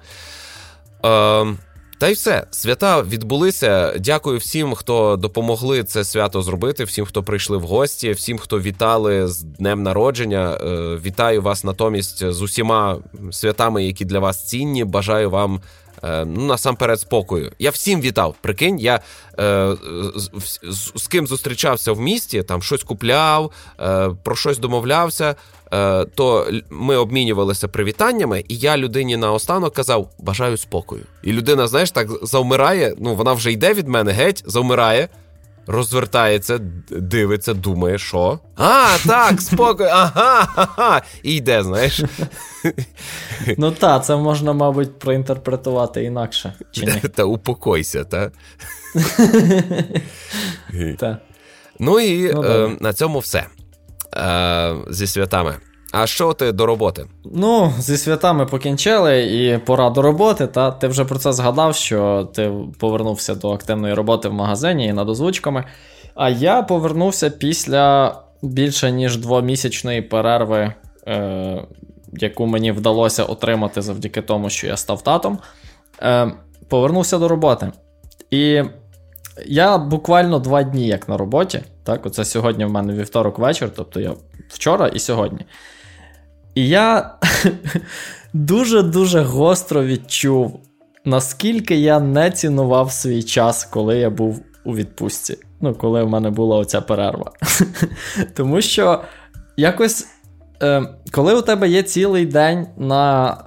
Е, 1.06 1.46
та 2.04 2.10
й 2.10 2.14
все, 2.14 2.48
свята 2.52 3.02
відбулися. 3.02 3.94
Дякую 4.00 4.38
всім, 4.38 4.76
хто 4.76 5.16
допомогли 5.16 5.84
це 5.84 6.04
свято 6.04 6.42
зробити, 6.42 6.84
всім, 6.84 7.06
хто 7.06 7.24
прийшли 7.24 7.58
в 7.58 7.62
гості, 7.62 8.12
всім, 8.12 8.38
хто 8.38 8.60
вітали 8.60 9.28
з 9.28 9.42
днем 9.42 9.84
народження. 9.84 10.58
Е, 10.62 10.68
вітаю 11.06 11.42
вас 11.42 11.64
натомість 11.64 12.32
з 12.32 12.42
усіма 12.42 12.98
святами, 13.32 13.86
які 13.86 14.06
для 14.06 14.20
вас 14.20 14.48
цінні. 14.48 14.84
Бажаю 14.84 15.30
вам 15.30 15.62
ну, 16.04 16.46
насамперед, 16.46 17.00
спокою. 17.00 17.52
Я 17.60 17.70
всім 17.70 18.02
вітав. 18.02 18.36
Прикинь, 18.42 18.80
я 18.80 19.00
е, 19.40 19.76
з, 20.16 20.30
з, 20.64 20.92
з 20.96 21.08
ким 21.08 21.28
зустрічався 21.28 21.92
в 21.92 22.00
місті, 22.00 22.44
там 22.44 22.62
щось 22.62 22.84
купляв, 22.84 23.52
е, 23.80 24.10
про 24.24 24.36
щось 24.36 24.58
домовлявся. 24.58 25.36
Е, 25.74 26.06
то 26.06 26.48
ми 26.70 26.96
обмінювалися 26.96 27.68
привітаннями, 27.68 28.44
і 28.48 28.58
я 28.58 28.78
людині 28.78 29.18
наостанок 29.18 29.74
казав 29.74 30.10
бажаю 30.20 30.58
спокою. 30.58 31.04
І 31.24 31.34
людина, 31.34 31.68
знаєш, 31.68 31.92
так 31.92 32.08
завмирає. 32.22 32.96
Ну 32.98 33.16
вона 33.16 33.34
вже 33.34 33.52
йде 33.52 33.74
від 33.74 33.88
мене 33.88 34.12
геть, 34.12 34.44
завмирає 34.46 35.10
розвертається, 35.68 36.60
дивиться, 36.90 37.54
думає, 37.54 37.98
що. 37.98 38.40
А, 38.56 38.98
так, 39.08 39.42
спокій, 39.42 39.84
ага, 39.84 40.48
ага, 40.56 41.02
і 41.24 41.36
йде, 41.36 41.64
знаєш. 41.64 42.02
Ну 43.58 43.72
так, 43.72 44.06
це 44.06 44.16
можна, 44.16 44.54
мабуть, 44.54 45.00
проінтерпретувати 45.00 46.04
інакше. 46.04 46.54
чи 46.72 46.86
ні? 46.86 46.92
Та 47.16 47.24
упокойся, 47.24 48.04
та? 48.04 48.32
та. 51.00 51.18
Ну 51.80 52.00
і 52.00 52.34
ну, 52.34 52.44
е, 52.44 52.78
на 52.80 52.94
цьому 52.94 53.20
все. 53.20 53.46
Е, 54.16 54.76
Зі 54.90 55.08
святами. 55.08 55.56
А 55.96 56.08
що 56.08 56.34
ти 56.34 56.52
до 56.52 56.66
роботи? 56.66 57.06
Ну, 57.26 57.74
зі 57.80 57.98
святами 57.98 58.46
покінчили 58.46 59.24
і 59.24 59.58
пора 59.58 59.90
до 59.90 60.02
роботи. 60.02 60.48
Та 60.48 60.72
ти 60.72 60.88
вже 60.88 61.06
про 61.06 61.20
це 61.20 61.34
згадав, 61.34 61.76
що 61.76 62.30
ти 62.34 62.52
повернувся 62.80 63.36
до 63.36 63.52
активної 63.52 63.94
роботи 63.94 64.30
в 64.30 64.34
магазині 64.34 64.86
і 64.86 64.94
над 64.94 65.10
озвучками. 65.10 65.64
А 66.16 66.30
я 66.30 66.62
повернувся 66.62 67.30
після 67.30 68.16
більше 68.42 68.92
ніж 68.92 69.18
двомісячної 69.18 70.02
перерви, 70.02 70.74
е, 71.08 71.64
яку 72.14 72.46
мені 72.46 72.72
вдалося 72.72 73.24
отримати 73.24 73.82
завдяки 73.82 74.22
тому, 74.22 74.50
що 74.50 74.68
я 74.68 74.78
став 74.78 75.02
татом. 75.02 75.40
Е, 76.02 76.32
Повернувся 76.70 77.18
до 77.18 77.28
роботи. 77.28 77.72
І 78.32 78.64
я 79.46 79.78
буквально 79.78 80.40
два 80.40 80.64
дні 80.64 80.88
як 80.88 81.10
на 81.10 81.18
роботі. 81.18 81.62
Так, 81.84 82.06
оце 82.06 82.26
сьогодні 82.26 82.66
в 82.66 82.70
мене 82.70 82.94
вівторок 82.94 83.40
вечір, 83.40 83.72
тобто 83.76 84.00
я 84.00 84.14
вчора 84.50 84.88
і 84.88 85.00
сьогодні. 85.00 85.46
І 86.56 86.68
я 86.68 87.16
дуже-дуже 88.34 89.22
гостро 89.22 89.84
відчув, 89.84 90.60
наскільки 91.06 91.76
я 91.76 92.00
не 92.00 92.32
цінував 92.32 92.92
свій 92.92 93.24
час, 93.24 93.64
коли 93.64 93.98
я 93.98 94.10
був 94.10 94.44
у 94.66 94.76
відпустці. 94.76 95.38
Ну, 95.62 95.76
коли 95.76 96.04
в 96.04 96.10
мене 96.10 96.30
була 96.30 96.58
оця 96.58 96.82
перерва. 96.82 97.32
Тому 98.36 98.62
що 98.62 99.04
якось, 99.58 100.08
е, 100.64 100.84
коли 101.12 101.36
у 101.36 101.42
тебе 101.42 101.70
є 101.70 101.84
цілий 101.84 102.26
день 102.26 102.68
на. 102.78 103.38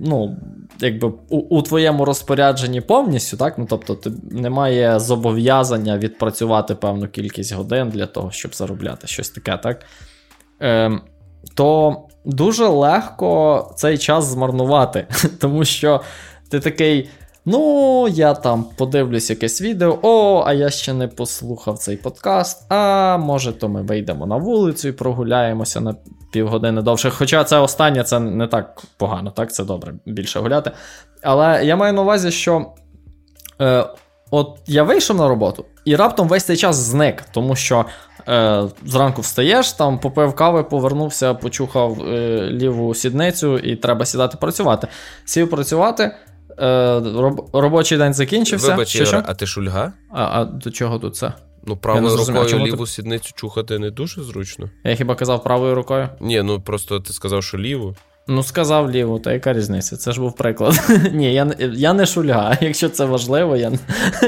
ну, 0.00 0.36
Якби 0.82 1.12
у, 1.28 1.38
у 1.38 1.62
твоєму 1.62 2.04
розпорядженні 2.04 2.80
повністю, 2.80 3.36
так? 3.36 3.58
Ну, 3.58 3.66
тобто, 3.70 3.94
ти, 3.94 4.12
немає 4.30 5.00
зобов'язання 5.00 5.98
відпрацювати 5.98 6.74
певну 6.74 7.08
кількість 7.08 7.52
годин 7.52 7.88
для 7.88 8.06
того, 8.06 8.30
щоб 8.30 8.54
заробляти 8.54 9.06
щось 9.06 9.30
таке, 9.30 9.56
так? 9.56 9.84
Е, 10.62 11.00
То 11.54 11.96
дуже 12.24 12.66
легко 12.66 13.72
цей 13.76 13.98
час 13.98 14.24
змарнувати, 14.24 15.06
тому 15.40 15.64
що 15.64 16.00
ти 16.50 16.60
такий. 16.60 17.10
Ну, 17.44 18.08
я 18.08 18.34
там 18.34 18.64
подивлюсь 18.76 19.30
якесь 19.30 19.62
відео, 19.62 19.98
о, 20.02 20.42
а 20.46 20.52
я 20.52 20.70
ще 20.70 20.92
не 20.92 21.08
послухав 21.08 21.78
цей 21.78 21.96
подкаст. 21.96 22.72
А 22.72 23.16
може, 23.16 23.52
то 23.52 23.68
ми 23.68 23.82
вийдемо 23.82 24.26
на 24.26 24.36
вулицю 24.36 24.88
і 24.88 24.92
прогуляємося 24.92 25.80
на 25.80 25.94
півгодини 26.32 26.82
довше. 26.82 27.10
Хоча 27.10 27.44
це 27.44 27.58
останнє 27.58 28.04
це 28.04 28.20
не 28.20 28.46
так 28.46 28.82
погано, 28.96 29.30
так? 29.30 29.52
Це 29.52 29.64
добре 29.64 29.94
більше 30.06 30.40
гуляти. 30.40 30.70
Але 31.22 31.64
я 31.64 31.76
маю 31.76 31.92
на 31.92 32.02
увазі, 32.02 32.30
що 32.30 32.66
е, 33.60 33.86
от 34.30 34.58
я 34.66 34.82
вийшов 34.82 35.16
на 35.16 35.28
роботу, 35.28 35.64
і 35.84 35.96
раптом 35.96 36.28
весь 36.28 36.44
цей 36.44 36.56
час 36.56 36.76
зник, 36.76 37.24
тому 37.32 37.56
що 37.56 37.84
Е, 38.30 38.68
Зранку 38.86 39.22
встаєш, 39.22 39.72
там 39.72 39.98
попив 39.98 40.34
кави, 40.34 40.64
повернувся, 40.64 41.34
почухав 41.34 42.02
е, 42.02 42.48
ліву 42.50 42.94
сідницю 42.94 43.58
і 43.58 43.76
треба 43.76 44.04
сідати 44.04 44.36
працювати. 44.40 44.88
Сів 45.24 45.50
працювати, 45.50 46.10
е, 46.58 47.00
роб, 47.00 47.50
робочий 47.52 47.98
день 47.98 48.14
закінчився. 48.14 48.70
Вибач, 48.70 48.88
що, 48.88 49.04
що? 49.04 49.22
а 49.26 49.34
ти 49.34 49.46
шульга? 49.46 49.92
А 50.12 50.40
а 50.40 50.44
до 50.44 50.70
чого 50.70 50.98
тут 50.98 51.16
це? 51.16 51.32
Ну, 51.66 51.76
правою 51.76 52.16
рукою 52.16 52.58
ліву 52.58 52.84
ти... 52.84 52.90
сідницю 52.90 53.32
чухати 53.34 53.78
не 53.78 53.90
дуже 53.90 54.22
зручно. 54.22 54.70
Я 54.84 54.94
хіба 54.94 55.14
казав 55.14 55.42
правою 55.42 55.74
рукою? 55.74 56.08
Ні, 56.20 56.42
ну 56.42 56.60
просто 56.60 57.00
ти 57.00 57.12
сказав, 57.12 57.42
що 57.44 57.58
ліву. 57.58 57.96
Ну, 58.32 58.42
сказав 58.42 58.90
ліво, 58.90 59.18
та 59.18 59.32
яка 59.32 59.52
різниця? 59.52 59.96
Це 59.96 60.12
ж 60.12 60.20
був 60.20 60.34
приклад. 60.34 60.80
Ні, 61.12 61.34
я 61.34 61.50
я 61.58 61.92
не 61.92 62.06
шульга. 62.06 62.58
Якщо 62.60 62.88
це 62.88 63.04
важливо, 63.04 63.56
я 63.56 63.72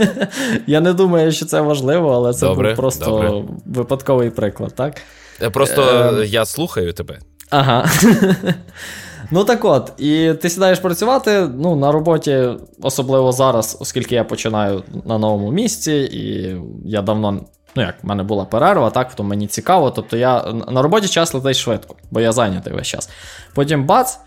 я 0.66 0.80
не 0.80 0.92
думаю, 0.92 1.32
що 1.32 1.46
це 1.46 1.60
важливо, 1.60 2.12
але 2.12 2.34
це 2.34 2.46
добре, 2.46 2.68
був 2.68 2.76
просто 2.76 3.04
добре. 3.04 3.44
випадковий 3.66 4.30
приклад, 4.30 4.74
так? 4.74 5.00
Просто 5.52 5.82
е... 5.82 6.26
я 6.26 6.44
слухаю 6.44 6.92
тебе. 6.92 7.18
Ага. 7.50 7.90
Ну 9.30 9.44
так 9.44 9.64
от, 9.64 9.92
і 9.98 10.32
ти 10.42 10.50
сідаєш 10.50 10.78
працювати 10.78 11.48
ну, 11.58 11.76
на 11.76 11.92
роботі, 11.92 12.48
особливо 12.82 13.32
зараз, 13.32 13.78
оскільки 13.80 14.14
я 14.14 14.24
починаю 14.24 14.82
на 15.04 15.18
новому 15.18 15.52
місці, 15.52 15.92
і 15.92 16.56
я 16.84 17.02
давно 17.02 17.44
Ну 17.76 17.82
як, 17.82 17.94
в 18.02 18.06
мене 18.06 18.22
була 18.22 18.44
перерва, 18.44 18.90
так, 18.90 19.14
то 19.14 19.22
мені 19.22 19.46
цікаво. 19.46 19.90
Тобто 19.90 20.16
я 20.16 20.44
на 20.68 20.82
роботі 20.82 21.08
час 21.08 21.34
летить 21.34 21.56
швидко, 21.56 21.96
бо 22.10 22.20
я 22.20 22.32
зайнятий 22.32 22.72
весь 22.72 22.86
час. 22.86 23.10
Потім 23.54 23.84
бац, 23.86 24.18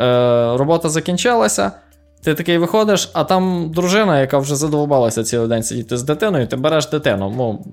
е, 0.00 0.56
робота 0.56 0.88
закінчилася. 0.88 1.72
Ти 2.22 2.34
такий 2.34 2.58
виходиш, 2.58 3.10
а 3.12 3.24
там 3.24 3.70
дружина, 3.74 4.20
яка 4.20 4.38
вже 4.38 4.56
задовбалася 4.56 5.24
цілий 5.24 5.48
день 5.48 5.62
сидіти 5.62 5.96
з 5.96 6.02
дитиною, 6.02 6.46
ти 6.46 6.56
береш 6.56 6.86
дитину. 6.86 7.34
Ну, 7.36 7.64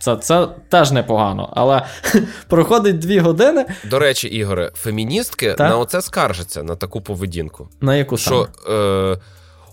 Це 0.00 0.16
це 0.16 0.48
теж 0.68 0.92
непогано. 0.92 1.52
Але 1.56 1.82
проходить 2.48 2.98
дві 2.98 3.18
години. 3.18 3.66
До 3.84 3.98
речі, 3.98 4.28
Ігоре, 4.28 4.70
феміністки 4.74 5.52
так? 5.52 5.70
на 5.70 5.78
оце 5.78 6.02
скаржаться 6.02 6.62
на 6.62 6.76
таку 6.76 7.00
поведінку. 7.00 7.68
На 7.80 7.96
яку 7.96 8.16
Що, 8.16 8.48
е, 8.70 9.18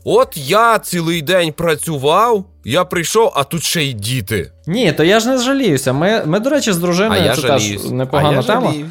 От 0.09 0.37
я 0.37 0.79
цілий 0.79 1.21
день 1.21 1.51
працював, 1.51 2.45
я 2.65 2.85
прийшов, 2.85 3.31
а 3.35 3.43
тут 3.43 3.63
ще 3.63 3.83
й 3.83 3.93
діти. 3.93 4.51
Ні, 4.67 4.91
то 4.91 5.03
я 5.03 5.19
ж 5.19 5.29
не 5.29 5.37
жаліюся. 5.37 5.93
Ми, 5.93 6.25
ми 6.25 6.39
до 6.39 6.49
речі, 6.49 6.71
з 6.71 6.77
дружиною 6.77 7.31
а 7.31 7.35
це 7.35 7.41
теж 7.41 7.83
непогана 7.91 8.29
а 8.29 8.33
я 8.35 8.43
тема. 8.43 8.73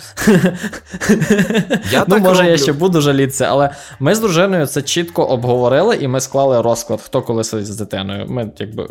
я 1.91 2.05
ну, 2.09 2.19
може, 2.19 2.41
роблю. 2.41 2.51
я 2.51 2.57
ще 2.57 2.73
буду 2.73 3.01
жалітися, 3.01 3.47
але 3.51 3.71
ми 4.01 4.15
з 4.15 4.21
дружиною 4.21 4.67
це 4.67 4.83
чітко 4.83 5.25
обговорили, 5.25 5.97
і 5.97 6.09
ми 6.09 6.21
склали 6.21 6.63
розклад, 6.63 7.01
хто 7.01 7.23
коли 7.23 7.45
сидить 7.45 7.67
з 7.67 7.77
дитиною. 7.77 8.27
Ми 8.29 8.51
якби 8.59 8.87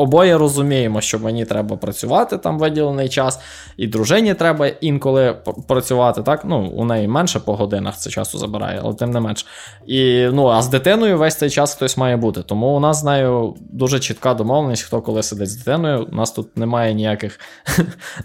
обоє 0.00 0.38
розуміємо, 0.38 1.00
що 1.00 1.18
мені 1.18 1.44
треба 1.44 1.76
працювати 1.76 2.38
там 2.38 2.58
виділений 2.58 3.08
час, 3.08 3.40
і 3.76 3.86
дружині 3.86 4.34
треба 4.34 4.66
інколи 4.66 5.36
працювати. 5.68 6.22
так? 6.22 6.44
Ну, 6.44 6.66
У 6.66 6.84
неї 6.84 7.08
менше 7.08 7.40
по 7.40 7.56
годинах 7.56 7.96
це 7.96 8.10
часу 8.10 8.38
забирає, 8.38 8.80
але 8.84 8.94
тим 8.94 9.10
не 9.10 9.20
менш. 9.20 9.46
І, 9.86 10.28
ну, 10.32 10.46
А 10.46 10.62
з 10.62 10.68
дитиною 10.68 11.18
весь 11.18 11.34
цей 11.34 11.50
час 11.50 11.74
хтось 11.74 11.96
має 11.96 12.16
бути. 12.16 12.42
Тому 12.42 12.66
у 12.66 12.80
нас 12.80 13.00
з 13.00 13.04
нею 13.04 13.54
дуже 13.70 14.00
чітка 14.10 14.34
домовленість, 14.34 14.82
хто 14.82 15.02
коли 15.02 15.22
сидить 15.22 15.50
з 15.50 15.56
дитиною. 15.56 16.08
У 16.12 16.14
нас 16.14 16.32
тут 16.32 16.56
немає 16.56 16.94
ніяких, 16.94 17.40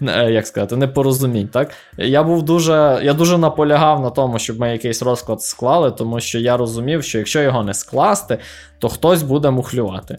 як 0.30 0.46
сказати, 0.46 0.76
непорозумінь. 0.76 1.48
так? 1.48 1.70
Я 1.98 2.22
був 2.22 2.42
дуже, 2.42 3.00
я 3.02 3.14
дуже 3.14 3.38
наполягав 3.38 4.02
на 4.02 4.10
тому, 4.10 4.38
щоб 4.38 4.60
ми 4.60 4.72
якийсь 4.72 5.02
розклад 5.02 5.42
склали, 5.42 5.90
тому 5.90 6.20
що 6.20 6.38
я 6.38 6.56
розумів, 6.56 7.04
що 7.04 7.18
якщо 7.18 7.42
його 7.42 7.64
не 7.64 7.74
скласти, 7.74 8.38
то 8.78 8.88
хтось 8.88 9.22
буде 9.22 9.50
мухлювати. 9.50 10.16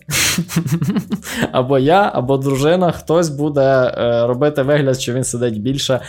Або 1.51 1.79
я, 1.79 2.11
або 2.13 2.37
дружина, 2.37 2.91
хтось 2.91 3.29
буде 3.29 3.93
е, 3.97 4.27
робити 4.27 4.61
вигляд, 4.61 4.99
що 4.99 5.13
він 5.13 5.23
сидить 5.23 5.61
більше, 5.61 5.99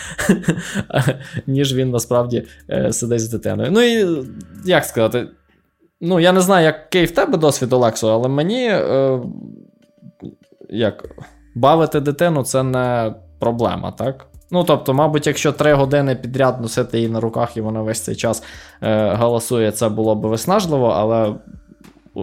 ніж 1.46 1.74
він 1.74 1.90
насправді 1.90 2.46
е, 2.70 2.92
сидить 2.92 3.20
з 3.20 3.28
дитиною. 3.28 3.70
Ну 3.72 3.82
і 3.82 4.24
як 4.64 4.84
сказати, 4.84 5.28
ну 6.00 6.20
я 6.20 6.32
не 6.32 6.40
знаю, 6.40 6.66
який 6.66 7.04
в 7.04 7.10
тебе 7.10 7.38
досвід, 7.38 7.72
Олексо, 7.72 8.08
але 8.12 8.28
мені 8.28 8.68
е, 8.68 9.20
як 10.70 11.04
бавити 11.54 12.00
дитину 12.00 12.42
це 12.42 12.62
не 12.62 13.14
проблема, 13.38 13.90
так? 13.90 14.26
Ну, 14.50 14.64
тобто, 14.64 14.94
мабуть, 14.94 15.26
якщо 15.26 15.52
три 15.52 15.74
години 15.74 16.14
підряд 16.14 16.60
носити 16.60 16.96
її 16.96 17.08
на 17.08 17.20
руках, 17.20 17.56
і 17.56 17.60
вона 17.60 17.82
весь 17.82 18.00
цей 18.00 18.16
час 18.16 18.42
е, 18.82 19.08
галасує, 19.08 19.72
це 19.72 19.88
було 19.88 20.14
б 20.14 20.26
виснажливо, 20.26 20.86
але 20.86 21.34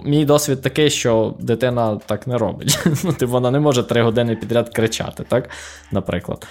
Мій 0.03 0.25
досвід 0.25 0.61
такий, 0.61 0.89
що 0.89 1.35
дитина 1.39 1.99
так 2.05 2.27
не 2.27 2.38
робить. 2.38 2.79
Ну, 3.03 3.13
типу, 3.13 3.31
Вона 3.31 3.51
не 3.51 3.59
може 3.59 3.83
три 3.83 4.01
години 4.01 4.35
підряд 4.35 4.69
кричати, 4.69 5.23
так? 5.23 5.49
Наприклад. 5.91 6.47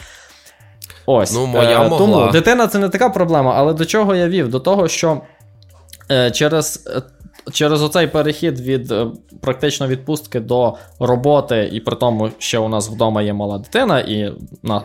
Ось. 1.06 1.34
Ну, 1.34 1.46
моя 1.46 1.80
е, 1.80 1.88
могла. 1.88 1.98
Тому 1.98 2.32
дитина 2.32 2.66
це 2.66 2.78
не 2.78 2.88
така 2.88 3.08
проблема, 3.08 3.54
але 3.56 3.72
до 3.72 3.84
чого 3.84 4.14
я 4.14 4.28
вів? 4.28 4.48
До 4.48 4.60
того, 4.60 4.88
що 4.88 5.20
е, 6.10 6.30
через 6.30 6.88
через 7.52 7.82
оцей 7.82 8.06
перехід 8.06 8.60
від 8.60 8.92
е, 8.92 9.06
практично 9.40 9.86
відпустки 9.88 10.40
до 10.40 10.74
роботи, 11.00 11.70
і 11.72 11.80
при 11.80 11.96
тому, 11.96 12.30
що 12.38 12.64
у 12.64 12.68
нас 12.68 12.90
вдома 12.90 13.22
є 13.22 13.32
мала 13.32 13.58
дитина, 13.58 14.00
і 14.00 14.32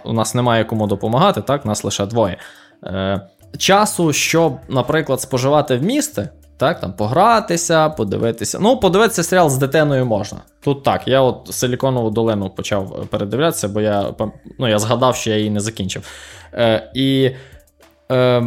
у 0.03 0.13
нас 0.13 0.35
немає 0.35 0.63
кому 0.65 0.87
допомагати, 0.87 1.41
так? 1.41 1.65
нас 1.65 1.83
лише 1.83 2.05
двоє. 2.05 2.37
Е, 2.83 3.21
Часу, 3.57 4.13
щоб, 4.13 4.57
наприклад, 4.69 5.21
споживати 5.21 5.77
в 5.77 5.83
місті, 5.83 6.27
Так, 6.57 6.79
там 6.79 6.93
погратися, 6.93 7.89
подивитися. 7.89 8.59
Ну, 8.61 8.77
подивитися 8.77 9.23
серіал 9.23 9.49
з 9.49 9.57
дитиною 9.57 10.05
можна. 10.05 10.39
Тут 10.61 10.83
так, 10.83 11.07
я 11.07 11.21
от 11.21 11.47
Силіконову 11.51 12.09
долину 12.09 12.49
почав 12.49 13.07
передивлятися, 13.09 13.67
бо 13.67 13.81
я 13.81 14.13
ну, 14.59 14.67
я 14.67 14.79
згадав, 14.79 15.15
що 15.15 15.29
я 15.29 15.37
її 15.37 15.49
не 15.49 15.59
закінчив. 15.59 16.07
Е, 16.53 16.91
І 16.93 17.31
е, 18.11 18.43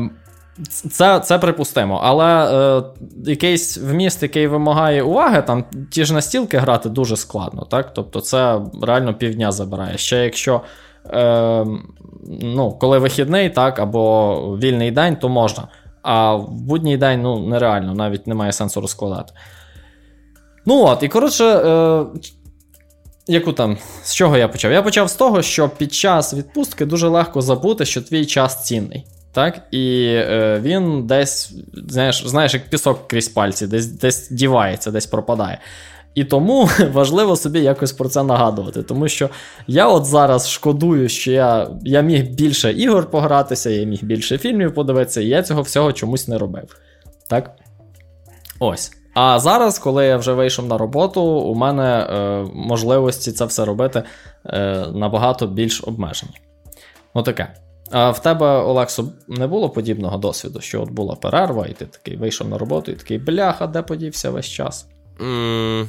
це 0.90 1.20
це 1.20 1.38
припустимо. 1.38 2.00
Але 2.02 2.54
е, 2.78 2.82
якийсь 3.24 3.78
вміст, 3.78 4.22
який 4.22 4.46
вимагає 4.46 5.02
уваги, 5.02 5.42
там 5.42 5.64
ті 5.90 6.04
ж 6.04 6.14
настілки 6.14 6.58
грати 6.58 6.88
дуже 6.88 7.16
складно. 7.16 7.66
так? 7.70 7.94
Тобто 7.94 8.20
це 8.20 8.60
реально 8.82 9.14
півдня 9.14 9.52
забирає. 9.52 9.98
Ще 9.98 10.24
якщо 10.24 10.60
е, 11.06 11.66
ну, 12.42 12.72
коли 12.72 12.98
вихідний, 12.98 13.50
так, 13.50 13.78
або 13.78 14.36
вільний 14.62 14.90
день, 14.90 15.16
то 15.16 15.28
можна. 15.28 15.68
А 16.02 16.34
в 16.34 16.50
будній 16.50 16.96
день 16.96 17.22
ну, 17.22 17.38
нереально, 17.38 17.94
навіть 17.94 18.26
немає 18.26 18.52
сенсу 18.52 18.80
розкладати. 18.80 19.32
Ну 20.66 20.84
от, 20.84 21.02
і 21.02 21.08
коротше, 21.08 21.44
е, 21.44 22.06
яку 23.26 23.52
там, 23.52 23.78
з 24.02 24.14
чого 24.14 24.36
я 24.36 24.48
почав? 24.48 24.72
Я 24.72 24.82
почав 24.82 25.10
з 25.10 25.14
того, 25.14 25.42
що 25.42 25.68
під 25.68 25.94
час 25.94 26.34
відпустки 26.34 26.86
дуже 26.86 27.08
легко 27.08 27.42
забути, 27.42 27.84
що 27.84 28.02
твій 28.02 28.26
час 28.26 28.64
цінний. 28.64 29.06
Так? 29.32 29.60
І 29.70 30.04
е, 30.06 30.60
він 30.62 31.06
десь, 31.06 31.54
знаєш, 31.88 32.26
знаєш, 32.26 32.54
як 32.54 32.70
пісок 32.70 33.08
крізь 33.08 33.28
пальці, 33.28 33.66
десь 33.66 33.86
десь 33.86 34.30
дівається, 34.30 34.90
десь 34.90 35.06
пропадає. 35.06 35.58
І 36.14 36.24
тому 36.24 36.68
важливо 36.92 37.36
собі 37.36 37.60
якось 37.60 37.92
про 37.92 38.08
це 38.08 38.22
нагадувати. 38.22 38.82
Тому 38.82 39.08
що 39.08 39.30
я 39.66 39.88
от 39.88 40.04
зараз 40.04 40.50
шкодую, 40.50 41.08
що 41.08 41.32
я 41.32 41.68
я 41.82 42.00
міг 42.00 42.30
більше 42.30 42.72
ігор 42.72 43.10
погратися, 43.10 43.70
я 43.70 43.84
міг 43.84 44.04
більше 44.04 44.38
фільмів 44.38 44.74
подивитися, 44.74 45.20
і 45.20 45.26
я 45.26 45.42
цього 45.42 45.62
всього 45.62 45.92
чомусь 45.92 46.28
не 46.28 46.38
робив. 46.38 46.76
Так? 47.28 47.50
Ось. 48.58 48.92
А 49.14 49.40
зараз, 49.40 49.78
коли 49.78 50.06
я 50.06 50.16
вже 50.16 50.32
вийшов 50.32 50.66
на 50.66 50.78
роботу, 50.78 51.22
у 51.22 51.54
мене 51.54 52.08
е, 52.10 52.46
можливості 52.54 53.32
це 53.32 53.44
все 53.44 53.64
робити 53.64 54.02
е, 54.46 54.86
набагато 54.94 55.46
більш 55.46 55.82
обмежені. 55.86 56.32
Отаке. 57.14 57.54
А 57.92 58.10
в 58.10 58.22
тебе, 58.22 58.46
Олексо, 58.46 59.04
не 59.28 59.46
було 59.46 59.70
подібного 59.70 60.18
досвіду, 60.18 60.60
що 60.60 60.82
от 60.82 60.90
була 60.90 61.14
перерва, 61.14 61.66
і 61.66 61.72
ти 61.72 61.86
такий 61.86 62.16
вийшов 62.16 62.48
на 62.48 62.58
роботу, 62.58 62.92
і 62.92 62.94
такий 62.94 63.18
бляха, 63.18 63.66
де 63.66 63.82
подівся 63.82 64.30
весь 64.30 64.46
час? 64.46 64.86
Mm. 65.18 65.86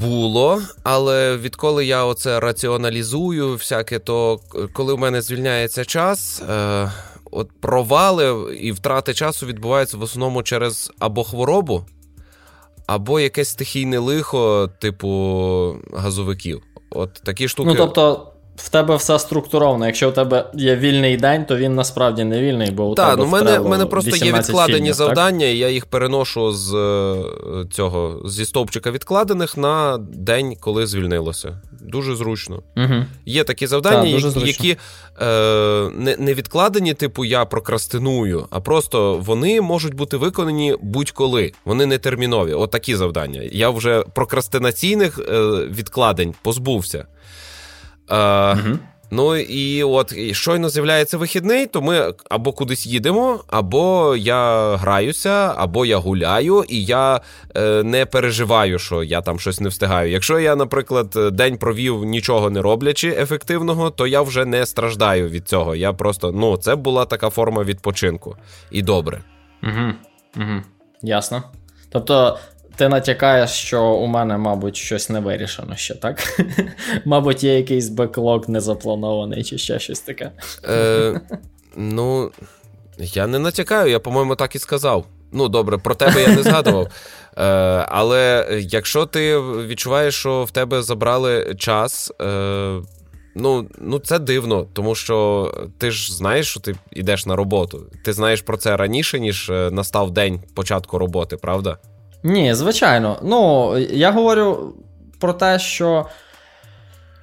Було, 0.00 0.62
але 0.82 1.36
відколи 1.36 1.86
я 1.86 2.04
оце 2.04 2.40
раціоналізую, 2.40 3.52
всяке, 3.52 3.98
то 3.98 4.40
коли 4.72 4.94
в 4.94 4.98
мене 4.98 5.22
звільняється 5.22 5.84
час, 5.84 6.42
е, 6.50 6.90
от 7.30 7.48
провали 7.60 8.54
і 8.56 8.72
втрати 8.72 9.14
часу 9.14 9.46
відбуваються 9.46 9.96
в 9.96 10.02
основному 10.02 10.42
через 10.42 10.92
або 10.98 11.24
хворобу, 11.24 11.84
або 12.86 13.20
якесь 13.20 13.48
стихійне 13.48 13.98
лихо, 13.98 14.70
типу 14.80 15.08
газовиків. 15.92 16.62
От 16.90 17.14
такі 17.14 17.48
штуки. 17.48 17.68
Ну, 17.68 17.74
тобто, 17.74 18.33
в 18.56 18.68
тебе 18.68 18.96
все 18.96 19.18
структуровано. 19.18 19.86
Якщо 19.86 20.08
у 20.08 20.12
тебе 20.12 20.50
є 20.54 20.76
вільний 20.76 21.16
день, 21.16 21.44
то 21.44 21.56
він 21.56 21.74
насправді 21.74 22.24
не 22.24 22.40
вільний, 22.40 22.70
бо 22.70 22.90
у 22.90 22.94
так, 22.94 23.10
тебе 23.10 23.22
ну, 23.22 23.28
в 23.28 23.32
мене 23.32 23.58
в 23.58 23.68
мене 23.68 23.86
просто 23.86 24.16
є 24.16 24.32
відкладені 24.32 24.78
фільмів, 24.78 24.94
завдання, 24.94 25.46
і 25.46 25.58
я 25.58 25.68
їх 25.68 25.86
переношу 25.86 26.52
з 26.52 26.74
е, 26.74 27.24
цього 27.72 28.22
зі 28.28 28.44
стовпчика 28.44 28.90
відкладених 28.90 29.56
на 29.56 29.98
день, 29.98 30.56
коли 30.60 30.86
звільнилося. 30.86 31.60
Дуже 31.80 32.16
зручно. 32.16 32.62
Угу. 32.76 33.04
Є 33.26 33.44
такі 33.44 33.66
завдання, 33.66 34.20
так, 34.20 34.46
які 34.46 34.76
е, 35.20 35.26
не, 35.94 36.16
не 36.18 36.34
відкладені, 36.34 36.94
типу 36.94 37.24
я 37.24 37.44
прокрастиную, 37.44 38.46
а 38.50 38.60
просто 38.60 39.14
вони 39.14 39.60
можуть 39.60 39.94
бути 39.94 40.16
виконані 40.16 40.76
будь-коли. 40.82 41.52
Вони 41.64 41.86
не 41.86 41.98
термінові. 41.98 42.52
От 42.52 42.70
такі 42.70 42.96
завдання. 42.96 43.42
Я 43.52 43.70
вже 43.70 44.02
прокрастинаційних 44.14 45.18
е, 45.18 45.42
відкладень 45.70 46.34
позбувся. 46.42 47.06
Е, 48.10 48.52
угу. 48.52 48.78
Ну 49.10 49.36
і 49.36 49.82
от 49.82 50.14
щойно 50.32 50.68
з'являється 50.68 51.18
вихідний, 51.18 51.66
то 51.66 51.82
ми 51.82 52.14
або 52.30 52.52
кудись 52.52 52.86
їдемо, 52.86 53.44
або 53.46 54.16
я 54.16 54.76
граюся, 54.76 55.54
або 55.56 55.86
я 55.86 55.96
гуляю, 55.96 56.64
і 56.68 56.84
я 56.84 57.20
е, 57.56 57.82
не 57.82 58.06
переживаю, 58.06 58.78
що 58.78 59.02
я 59.02 59.20
там 59.20 59.40
щось 59.40 59.60
не 59.60 59.68
встигаю. 59.68 60.10
Якщо 60.10 60.38
я, 60.38 60.56
наприклад, 60.56 61.16
день 61.32 61.58
провів 61.58 62.04
нічого 62.04 62.50
не 62.50 62.62
роблячи 62.62 63.08
ефективного, 63.08 63.90
то 63.90 64.06
я 64.06 64.22
вже 64.22 64.44
не 64.44 64.66
страждаю 64.66 65.28
від 65.28 65.48
цього. 65.48 65.76
Я 65.76 65.92
просто 65.92 66.32
ну, 66.32 66.56
це 66.56 66.76
була 66.76 67.04
така 67.04 67.30
форма 67.30 67.64
відпочинку. 67.64 68.36
І 68.70 68.82
добре. 68.82 69.22
Угу. 69.62 69.92
Угу. 70.36 70.62
Ясно. 71.02 71.42
Тобто 71.90 72.38
ти 72.76 72.88
натякаєш, 72.88 73.50
що 73.50 73.84
у 73.84 74.06
мене, 74.06 74.38
мабуть, 74.38 74.76
щось 74.76 75.10
не 75.10 75.20
вирішено 75.20 75.76
ще, 75.76 75.94
так? 75.94 76.40
Мабуть, 77.04 77.44
є 77.44 77.56
якийсь 77.56 77.88
беклог 77.88 78.48
незапланований, 78.48 79.44
чи 79.44 79.58
ще 79.58 79.78
щось 79.78 80.00
таке. 80.00 80.30
Е, 80.68 81.20
Ну, 81.76 82.30
я 82.98 83.26
не 83.26 83.38
натякаю, 83.38 83.90
я, 83.90 83.98
по-моєму, 84.00 84.36
так 84.36 84.54
і 84.54 84.58
сказав. 84.58 85.04
Ну, 85.32 85.48
добре, 85.48 85.78
про 85.78 85.94
тебе 85.94 86.22
я 86.22 86.28
не 86.28 86.42
згадував. 86.42 86.86
Е, 87.36 87.42
Але 87.88 88.48
якщо 88.60 89.06
ти 89.06 89.38
відчуваєш, 89.40 90.14
що 90.14 90.44
в 90.44 90.50
тебе 90.50 90.82
забрали 90.82 91.54
час. 91.58 92.12
Е, 92.22 92.80
Ну, 93.36 93.68
ну 93.78 93.98
це 93.98 94.18
дивно, 94.18 94.66
тому 94.72 94.94
що 94.94 95.50
ти 95.78 95.90
ж 95.90 96.14
знаєш, 96.14 96.48
що 96.48 96.60
ти 96.60 96.74
йдеш 96.90 97.26
на 97.26 97.36
роботу. 97.36 97.86
Ти 98.04 98.12
знаєш 98.12 98.42
про 98.42 98.56
це 98.56 98.76
раніше, 98.76 99.20
ніж 99.20 99.50
е, 99.50 99.70
настав 99.72 100.10
день 100.10 100.40
початку 100.54 100.98
роботи, 100.98 101.36
правда? 101.36 101.78
Ні, 102.24 102.54
звичайно. 102.54 103.18
Ну, 103.22 103.78
я 103.78 104.10
говорю 104.10 104.74
про 105.20 105.32
те, 105.32 105.58
що 105.58 106.06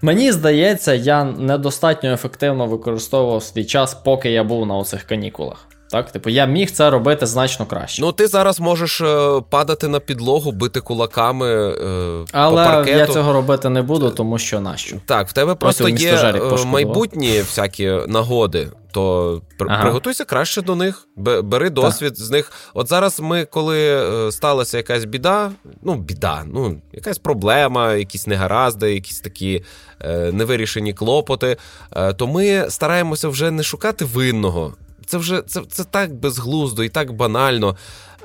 мені 0.02 0.32
здається, 0.32 0.94
я 0.94 1.24
недостатньо 1.24 2.10
ефективно 2.14 2.68
використовував 2.68 3.44
свій 3.44 3.66
час, 3.66 3.94
поки 3.94 4.32
я 4.32 4.44
був 4.44 4.66
на 4.66 4.76
оцих 4.76 5.04
канікулах. 5.04 5.68
Так, 5.92 6.12
типу, 6.12 6.30
я 6.30 6.46
міг 6.46 6.72
це 6.72 6.90
робити 6.90 7.26
значно 7.26 7.66
краще. 7.66 8.02
Ну, 8.02 8.12
ти 8.12 8.28
зараз 8.28 8.60
можеш 8.60 9.02
е, 9.02 9.42
падати 9.50 9.88
на 9.88 10.00
підлогу, 10.00 10.52
бити 10.52 10.82
кулаками. 10.82 11.48
Е, 11.48 12.26
Але 12.32 12.66
по 12.66 12.72
паркету. 12.72 12.98
я 12.98 13.08
цього 13.08 13.34
робити 13.34 13.70
не 13.70 13.82
буду, 13.82 14.10
тому 14.10 14.38
що 14.38 14.62
нащо. 14.62 14.98
Так, 15.06 15.28
в 15.28 15.34
тебе 15.34 15.56
просто 15.56 15.90
є 15.90 16.14
е, 16.14 16.66
майбутні 16.66 17.40
всякі 17.40 17.92
нагоди. 18.08 18.68
То 18.92 19.42
ага. 19.60 19.82
приготуйся 19.82 20.26
краще 20.26 20.62
до 20.62 20.76
них, 20.76 21.08
бери 21.44 21.70
досвід 21.70 22.16
так. 22.16 22.26
з 22.26 22.32
них. 22.32 22.52
От 22.74 22.90
зараз 22.90 23.20
ми, 23.20 23.46
коли 23.46 23.80
е, 23.80 24.32
сталася 24.32 24.78
якась 24.78 25.06
біда, 25.06 25.52
ну, 25.82 25.96
біда, 25.96 26.44
ну, 26.54 26.82
якась 26.94 27.18
проблема, 27.18 27.94
якісь 27.94 28.28
негаразди, 28.28 28.94
якісь 28.94 29.22
такі 29.22 29.64
е, 30.00 30.32
невирішені 30.32 30.94
клопоти, 30.94 31.58
е, 31.96 32.14
то 32.14 32.28
ми 32.28 32.66
стараємося 32.70 33.30
вже 33.30 33.52
не 33.52 33.64
шукати 33.64 34.06
винного 34.06 34.74
це 35.06 35.18
вже 35.18 35.42
це, 35.42 35.62
це 35.72 35.84
так 35.84 36.14
безглуздо 36.14 36.84
і 36.84 36.90
так 36.90 37.12
банально. 37.12 37.76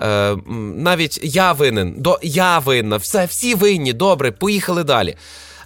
Е, 0.02 0.36
Навіть 0.76 1.20
я 1.22 1.52
винен, 1.52 1.94
до 1.98 2.18
я 2.22 2.58
винна, 2.58 2.96
все, 2.96 3.24
всі 3.24 3.54
винні, 3.54 3.92
добре, 3.92 4.32
поїхали 4.32 4.84
далі. 4.84 5.16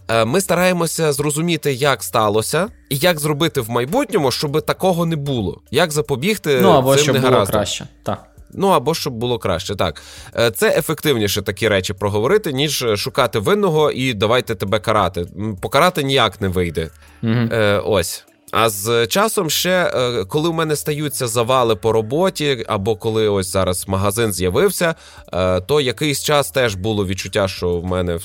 Е, 0.08 0.24
Ми 0.24 0.40
стараємося 0.40 1.12
зрозуміти, 1.12 1.72
як 1.72 2.02
сталося, 2.02 2.68
і 2.88 2.96
як 2.96 3.20
зробити 3.20 3.60
в 3.60 3.70
майбутньому, 3.70 4.30
щоб 4.30 4.62
такого 4.62 5.06
не 5.06 5.16
було. 5.16 5.60
Як 5.70 5.92
запобігти 5.92 6.60
ну, 6.62 6.70
або 6.70 6.94
цим 6.94 7.02
щоб 7.02 7.14
негараздам. 7.14 7.46
було 7.46 7.52
краще. 7.52 7.86
Так. 8.02 8.26
Ну 8.52 8.68
або 8.68 8.94
щоб 8.94 9.12
було 9.12 9.38
краще, 9.38 9.76
так 9.76 10.02
е, 10.36 10.50
це 10.50 10.78
ефективніше 10.78 11.42
такі 11.42 11.68
речі 11.68 11.92
проговорити, 11.92 12.52
ніж 12.52 12.84
шукати 12.96 13.38
винного 13.38 13.90
і 13.90 14.14
давайте 14.14 14.54
тебе 14.54 14.78
карати. 14.78 15.26
Покарати 15.60 16.02
ніяк 16.02 16.40
не 16.40 16.48
вийде. 16.48 16.90
Угу. 17.22 17.32
Е, 17.32 17.82
Ось 17.84 18.24
а 18.50 18.68
з 18.68 19.06
часом 19.06 19.50
ще, 19.50 19.92
е, 19.94 20.24
коли 20.24 20.48
в 20.48 20.54
мене 20.54 20.76
стаються 20.76 21.26
завали 21.26 21.76
по 21.76 21.92
роботі, 21.92 22.64
або 22.68 22.96
коли 22.96 23.28
ось 23.28 23.52
зараз 23.52 23.88
магазин 23.88 24.32
з'явився, 24.32 24.94
е, 25.32 25.60
то 25.60 25.80
якийсь 25.80 26.22
час 26.22 26.50
теж 26.50 26.74
було 26.74 27.06
відчуття, 27.06 27.48
що 27.48 27.78
в 27.78 27.84
мене 27.84 28.14
е, 28.14 28.18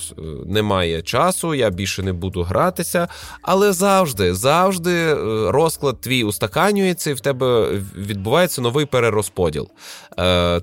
немає 0.45 1.01
часу, 1.01 1.53
я 1.53 1.69
більше 1.69 2.03
не 2.03 2.13
буду 2.13 2.43
гратися. 2.43 3.07
Але 3.41 3.73
завжди, 3.73 4.33
завжди 4.33 5.13
розклад 5.51 6.01
твій 6.01 6.23
устаканюється, 6.23 7.09
і 7.09 7.13
в 7.13 7.19
тебе 7.19 7.67
відбувається 7.97 8.61
новий 8.61 8.85
перерозподіл. 8.85 9.67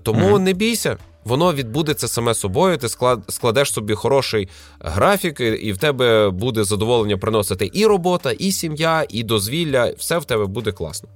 Тому 0.03 0.29
mm-hmm. 0.29 0.39
не 0.39 0.53
бійся. 0.53 0.97
Воно 1.25 1.55
відбудеться 1.55 2.09
саме 2.09 2.35
собою, 2.35 2.77
ти 2.79 2.89
складеш 3.29 3.73
собі 3.73 3.95
хороший 3.95 4.49
графік, 4.81 5.41
і 5.41 5.73
в 5.73 5.79
тебе 5.79 6.31
буде 6.31 6.65
задоволення 6.65 7.19
приносити 7.19 7.71
і 7.73 7.87
робота, 7.87 8.31
і 8.31 8.53
сім'я, 8.53 9.07
і 9.09 9.23
дозвілля. 9.23 9.93
Все 9.99 10.19
в 10.19 10.25
тебе 10.25 10.47
буде 10.47 10.73
класно. 10.73 11.09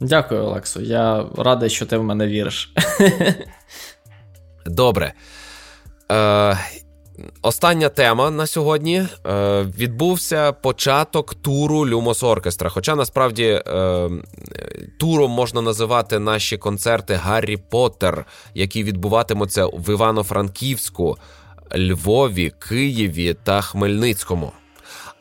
Дякую, 0.00 0.40
Олексу. 0.40 0.80
Я 0.80 1.26
радий, 1.36 1.70
що 1.70 1.86
ти 1.86 1.96
в 1.96 2.04
мене 2.04 2.26
віриш. 2.26 2.72
Добре. 4.66 5.12
Е, 6.12 6.58
Остання 7.42 7.88
тема 7.88 8.30
на 8.30 8.46
сьогодні 8.46 9.06
Е, 9.26 9.62
відбувся 9.78 10.52
початок 10.52 11.34
туру 11.34 11.86
Люмос 11.86 12.22
Оркестра. 12.22 12.70
Хоча 12.70 12.94
насправді 12.94 13.44
е, 13.44 14.08
туром 14.98 15.30
можна 15.30 15.62
називати 15.62 16.18
наші 16.18 16.56
концерти 16.56 17.14
Гаррі 17.14 17.56
Поттер, 17.56 18.24
які 18.54 18.84
відбуватимуться 18.84 19.66
в 19.66 19.90
Івано-Франківську, 19.92 21.16
Львові, 21.76 22.52
Києві 22.58 23.36
та 23.44 23.60
Хмельницькому. 23.60 24.52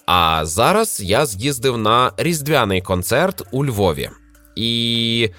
А 0.06 0.46
зараз 0.46 1.02
я 1.04 1.26
з'їздив 1.26 1.78
на 1.78 2.12
різдвяний 2.18 2.82
концерт 2.82 3.44
у 3.52 3.66
Львові. 3.66 4.10
І 4.56 5.30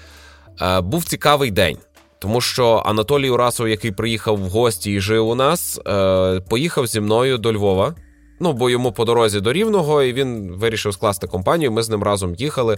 е, 0.61 0.81
був 0.81 1.03
цікавий 1.03 1.51
день. 1.51 1.77
Тому 2.19 2.41
що 2.41 2.83
Анатолій 2.85 3.29
Урасов, 3.29 3.69
який 3.69 3.91
приїхав 3.91 4.37
в 4.37 4.49
гості 4.49 4.91
і 4.91 4.99
жив 4.99 5.27
у 5.27 5.35
нас, 5.35 5.79
е, 5.87 6.41
поїхав 6.49 6.87
зі 6.87 6.99
мною 6.99 7.37
до 7.37 7.53
Львова. 7.53 7.95
Ну, 8.39 8.53
бо 8.53 8.69
йому 8.69 8.91
по 8.91 9.05
дорозі 9.05 9.41
до 9.41 9.53
Рівного, 9.53 10.03
і 10.03 10.13
він 10.13 10.51
вирішив 10.51 10.93
скласти 10.93 11.27
компанію. 11.27 11.71
Ми 11.71 11.83
з 11.83 11.89
ним 11.89 12.03
разом 12.03 12.35
їхали 12.35 12.77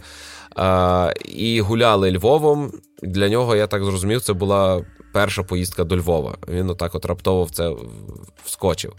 е, 0.58 1.14
і 1.26 1.62
гуляли 1.62 2.12
Львовом. 2.12 2.72
Для 3.04 3.30
нього, 3.30 3.56
я 3.56 3.68
так 3.68 3.84
зрозумів, 3.84 4.22
це 4.22 4.34
була 4.34 4.86
перша 5.14 5.44
поїздка 5.44 5.84
до 5.84 5.98
Львова. 5.98 6.38
Він 6.48 6.70
отак 6.70 6.96
от 6.96 7.06
раптово 7.06 7.44
в 7.44 7.52
це 7.52 7.72
вскочив. 8.46 8.94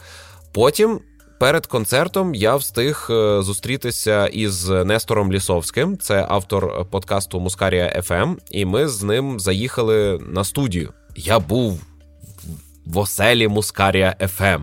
Потім 0.52 1.00
перед 1.42 1.66
концертом 1.66 2.34
я 2.34 2.56
встиг 2.56 3.06
е, 3.10 3.42
зустрітися 3.42 4.26
із 4.26 4.68
Нестором 4.68 5.32
Лісовським, 5.32 5.98
це 5.98 6.26
автор 6.28 6.84
подкасту 6.90 7.40
Мускарія 7.40 8.02
FM, 8.08 8.36
і 8.50 8.64
ми 8.64 8.88
з 8.88 9.02
ним 9.02 9.40
заїхали 9.40 10.20
на 10.28 10.44
студію. 10.44 10.92
Я 11.16 11.38
був 11.38 11.80
в 12.86 12.98
оселі 12.98 13.48
Мускарія 13.48 14.16
FM. 14.20 14.62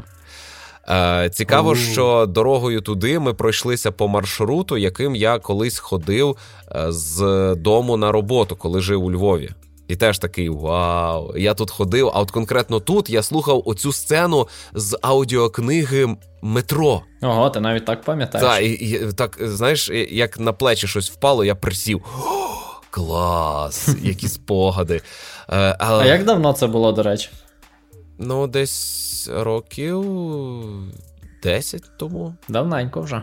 Е, 0.89 1.29
цікаво, 1.29 1.75
що 1.75 2.25
дорогою 2.25 2.81
туди 2.81 3.19
ми 3.19 3.33
пройшлися 3.33 3.91
по 3.91 4.07
маршруту, 4.07 4.77
яким 4.77 5.15
я 5.15 5.39
колись 5.39 5.79
ходив 5.79 6.37
е, 6.75 6.85
з 6.89 7.55
дому 7.55 7.97
на 7.97 8.11
роботу, 8.11 8.55
коли 8.55 8.81
жив 8.81 9.03
у 9.03 9.11
Львові. 9.11 9.49
І 9.89 9.95
теж 9.95 10.19
такий 10.19 10.49
вау! 10.49 11.37
Я 11.37 11.53
тут 11.53 11.71
ходив, 11.71 12.11
а 12.13 12.21
от 12.21 12.31
конкретно 12.31 12.79
тут 12.79 13.09
я 13.09 13.23
слухав 13.23 13.63
оцю 13.65 13.93
сцену 13.93 14.47
з 14.73 14.97
аудіокниги 15.01 16.17
Метро. 16.41 17.01
Ого, 17.21 17.49
ти 17.49 17.59
навіть 17.59 17.85
так 17.85 18.01
пам'ятаєш? 18.01 18.47
Так, 18.47 18.63
і, 18.63 18.71
і 18.71 19.13
так, 19.13 19.37
знаєш, 19.41 19.89
як 20.11 20.39
на 20.39 20.53
плечі 20.53 20.87
щось 20.87 21.11
впало, 21.11 21.45
я 21.45 21.55
присів. 21.55 22.01
О, 22.25 22.81
клас! 22.89 23.89
Які 24.01 24.27
спогади. 24.27 25.01
Е, 25.49 25.75
а... 25.79 25.97
а 25.97 26.05
як 26.05 26.25
давно 26.25 26.53
це 26.53 26.67
було, 26.67 26.91
до 26.91 27.03
речі? 27.03 27.29
Ну, 28.17 28.47
десь 28.47 29.29
років 29.33 30.05
10 31.43 31.83
тому. 31.97 32.35
Давненько 32.47 33.01
вже. 33.01 33.21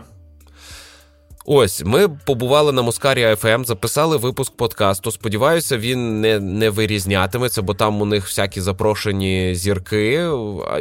Ось 1.49 1.83
ми 1.85 2.09
побували 2.09 2.71
на 2.71 2.81
Москарі 2.81 3.35
ФМ, 3.35 3.63
записали 3.63 4.17
випуск 4.17 4.53
подкасту. 4.53 5.11
Сподіваюся, 5.11 5.77
він 5.77 6.21
не 6.21 6.39
не 6.39 6.69
вирізнятиметься, 6.69 7.61
бо 7.61 7.73
там 7.73 8.01
у 8.01 8.05
них 8.05 8.25
всякі 8.25 8.61
запрошені 8.61 9.55
зірки, 9.55 10.29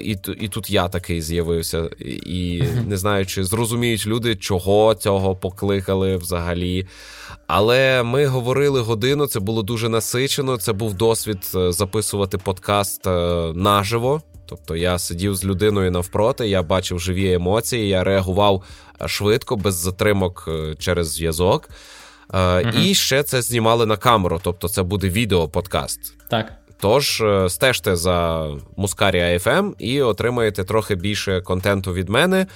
і 0.03 0.17
і 0.41 0.49
тут 0.49 0.71
я 0.71 0.89
такий 0.89 1.23
з'явився. 1.23 1.91
І 2.27 2.63
не 2.87 2.97
знаю, 2.97 3.27
чи 3.27 3.45
зрозуміють 3.45 4.07
люди, 4.07 4.37
чого 4.37 4.95
цього 4.95 5.37
покликали 5.37 6.17
взагалі. 6.17 6.87
Але 7.47 8.03
ми 8.03 8.27
говорили 8.27 8.81
годину, 8.81 9.27
це 9.27 9.41
було 9.41 9.63
дуже 9.63 9.89
насичено. 9.89 10.57
Це 10.57 10.73
був 10.73 10.95
досвід 10.95 11.51
е, 11.55 11.73
записувати 11.73 12.39
подкаст 12.39 13.07
е, 13.07 13.11
наживо. 13.55 14.23
Тобто 14.47 14.77
я 14.77 14.99
сидів 14.99 15.37
з 15.37 15.45
людиною 15.45 15.91
навпроти, 15.91 16.49
я 16.49 16.63
бачив 16.63 17.01
живі 17.01 17.33
емоції, 17.33 17.89
я 17.89 18.05
реагував 18.05 18.65
е, 19.03 19.09
швидко, 19.09 19.57
без 19.57 19.75
затримок 19.75 20.49
через 20.79 21.13
зв'язок. 21.13 21.69
Угу. 22.35 22.83
І 22.83 22.95
ще 22.95 23.23
це 23.23 23.43
знімали 23.43 23.87
на 23.87 23.97
камеру, 23.97 24.41
тобто 24.43 24.69
це 24.69 24.83
буде 24.83 25.09
відео-подкаст. 25.09 25.99
Так. 26.31 26.53
Тож 26.81 27.23
стежте 27.49 27.97
за 27.97 28.49
Мускарія 28.77 29.39
FM 29.39 29.75
і 29.79 30.03
отримаєте 30.03 30.65
трохи 30.65 30.95
більше 30.95 31.41
контенту 31.41 31.93
від 31.93 32.09
мене. 32.09 32.47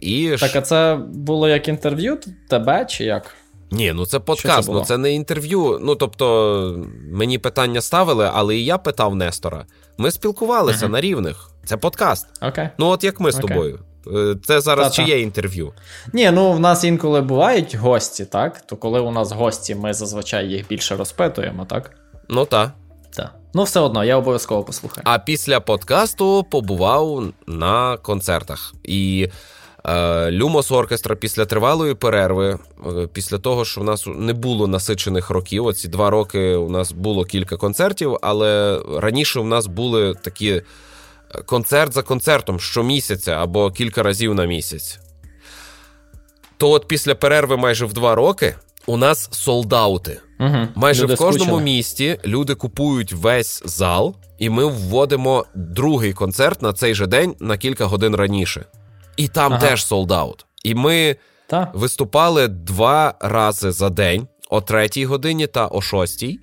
І... 0.00 0.36
Так, 0.40 0.56
а 0.56 0.60
це 0.60 0.98
було 1.08 1.48
як 1.48 1.68
інтерв'ю 1.68 2.18
тебе 2.48 2.86
чи 2.90 3.04
як? 3.04 3.34
Ні, 3.70 3.92
ну 3.92 4.06
це 4.06 4.20
подкаст, 4.20 4.66
це 4.68 4.72
ну 4.72 4.84
це 4.84 4.98
не 4.98 5.12
інтерв'ю. 5.12 5.78
Ну 5.82 5.94
тобто, 5.94 6.86
мені 7.12 7.38
питання 7.38 7.80
ставили, 7.80 8.30
але 8.34 8.56
і 8.56 8.64
я 8.64 8.78
питав 8.78 9.14
Нестора. 9.14 9.66
Ми 9.98 10.10
спілкувалися 10.10 10.86
uh-huh. 10.86 10.90
на 10.90 11.00
рівних. 11.00 11.50
Це 11.64 11.76
подкаст. 11.76 12.26
Okay. 12.42 12.70
Ну, 12.78 12.86
от 12.86 13.04
як 13.04 13.20
ми 13.20 13.32
з 13.32 13.36
okay. 13.36 13.40
тобою. 13.40 13.78
Е, 14.06 14.36
це 14.44 14.60
зараз 14.60 14.94
чи 14.94 15.02
є 15.02 15.20
інтерв'ю? 15.20 15.72
Ні, 16.12 16.30
ну 16.30 16.52
в 16.52 16.60
нас 16.60 16.84
інколи 16.84 17.20
бувають 17.20 17.74
гості, 17.74 18.24
так? 18.24 18.60
То 18.60 18.76
коли 18.76 19.00
у 19.00 19.10
нас 19.10 19.32
гості, 19.32 19.74
ми 19.74 19.94
зазвичай 19.94 20.48
їх 20.48 20.68
більше 20.68 20.96
розпитуємо, 20.96 21.64
так? 21.64 21.90
Ну 22.28 22.44
так. 22.44 22.70
Так. 23.16 23.34
Ну, 23.54 23.62
все 23.62 23.80
одно, 23.80 24.04
я 24.04 24.16
обов'язково 24.16 24.64
послухаю. 24.64 25.02
А 25.04 25.18
після 25.18 25.60
подкасту 25.60 26.46
побував 26.50 27.24
на 27.46 27.96
концертах. 27.96 28.74
І 28.84 29.28
Люмос 30.30 30.70
Оркестра 30.70 31.16
після 31.16 31.44
тривалої 31.44 31.94
перерви, 31.94 32.58
е, 32.86 33.08
після 33.12 33.38
того, 33.38 33.64
що 33.64 33.80
в 33.80 33.84
нас 33.84 34.04
не 34.06 34.32
було 34.32 34.66
насичених 34.66 35.30
років. 35.30 35.66
Оці 35.66 35.88
два 35.88 36.10
роки 36.10 36.54
у 36.54 36.70
нас 36.70 36.92
було 36.92 37.24
кілька 37.24 37.56
концертів, 37.56 38.16
але 38.22 38.80
раніше 38.98 39.40
у 39.40 39.44
нас 39.44 39.66
були 39.66 40.14
такі 40.14 40.50
е, 40.50 40.62
концерт 41.46 41.92
за 41.92 42.02
концертом 42.02 42.60
щомісяця 42.60 43.32
або 43.32 43.70
кілька 43.70 44.02
разів 44.02 44.34
на 44.34 44.44
місяць. 44.44 44.98
То 46.56 46.70
от 46.70 46.88
після 46.88 47.14
перерви 47.14 47.56
майже 47.56 47.86
в 47.86 47.92
два 47.92 48.14
роки 48.14 48.54
у 48.86 48.96
нас 48.96 49.28
солдаути. 49.32 50.20
Угу. 50.40 50.68
Майже 50.74 51.02
люди 51.02 51.14
в 51.14 51.18
кожному 51.18 51.50
скучили. 51.50 51.62
місті 51.62 52.18
люди 52.24 52.54
купують 52.54 53.12
весь 53.12 53.62
зал, 53.64 54.14
і 54.38 54.50
ми 54.50 54.64
вводимо 54.64 55.46
другий 55.54 56.12
концерт 56.12 56.62
на 56.62 56.72
цей 56.72 56.94
же 56.94 57.06
день 57.06 57.34
на 57.40 57.56
кілька 57.56 57.84
годин 57.84 58.14
раніше. 58.14 58.64
І 59.20 59.28
там 59.28 59.52
ага. 59.52 59.68
теж 59.68 59.86
солдаут. 59.86 60.46
І 60.64 60.74
ми 60.74 61.16
та. 61.46 61.70
виступали 61.74 62.48
два 62.48 63.14
рази 63.20 63.72
за 63.72 63.90
день 63.90 64.28
о 64.50 64.60
третій 64.60 65.04
годині 65.04 65.46
та 65.46 65.66
о 65.66 65.80
шостій. 65.80 66.38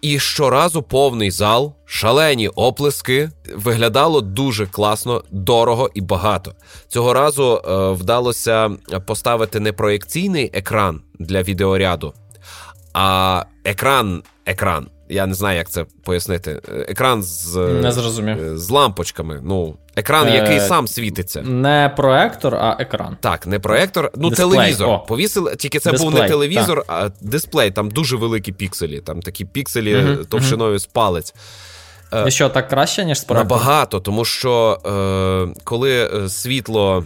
І 0.00 0.18
щоразу 0.18 0.82
повний 0.82 1.30
зал, 1.30 1.74
шалені 1.84 2.48
оплески, 2.48 3.30
виглядало 3.54 4.20
дуже 4.20 4.66
класно, 4.66 5.24
дорого 5.30 5.90
і 5.94 6.00
багато. 6.00 6.54
Цього 6.88 7.14
разу 7.14 7.62
е, 7.64 7.90
вдалося 7.92 8.70
поставити 9.06 9.60
не 9.60 9.72
проєкційний 9.72 10.50
екран 10.54 11.00
для 11.18 11.42
відеоряду, 11.42 12.14
а 12.94 13.44
екран, 13.64 14.22
екран 14.46 14.88
я 15.12 15.26
не 15.26 15.34
знаю, 15.34 15.58
як 15.58 15.70
це 15.70 15.84
пояснити. 16.04 16.60
Екран 16.88 17.22
з 17.22 17.56
не 17.56 17.92
зрозумів. 17.92 18.42
Е, 18.42 18.58
з 18.58 18.70
лампочками. 18.70 19.40
Ну, 19.44 19.76
екран, 19.96 20.28
е, 20.28 20.34
який 20.36 20.60
сам 20.60 20.88
світиться. 20.88 21.42
Не 21.42 21.92
проектор, 21.96 22.54
а 22.54 22.76
екран. 22.80 23.16
Так, 23.20 23.46
не 23.46 23.58
проектор, 23.58 24.10
ну 24.16 24.30
дисплей. 24.30 24.50
телевізор. 24.50 24.88
О. 24.88 24.98
Повісили, 24.98 25.56
тільки 25.56 25.78
це 25.78 25.90
дисплей, 25.90 26.10
був 26.10 26.20
не 26.20 26.28
телевізор, 26.28 26.84
так. 26.86 26.86
а 26.88 27.26
дисплей. 27.26 27.70
Там 27.70 27.90
дуже 27.90 28.16
великі 28.16 28.52
пікселі. 28.52 29.00
Там 29.00 29.22
такі 29.22 29.44
пікселі 29.44 29.96
угу, 29.96 30.24
товщиною 30.24 30.70
угу. 30.70 30.78
з 30.78 30.86
палець. 30.86 31.34
Е, 32.12 32.24
І 32.28 32.30
що, 32.30 32.48
так 32.48 32.68
краще, 32.68 33.04
ніж 33.04 33.18
з 33.20 33.24
проектором? 33.24 33.60
Набагато, 33.60 34.00
тому 34.00 34.24
що 34.24 34.78
е, 34.86 35.60
коли 35.64 36.10
світло 36.28 37.04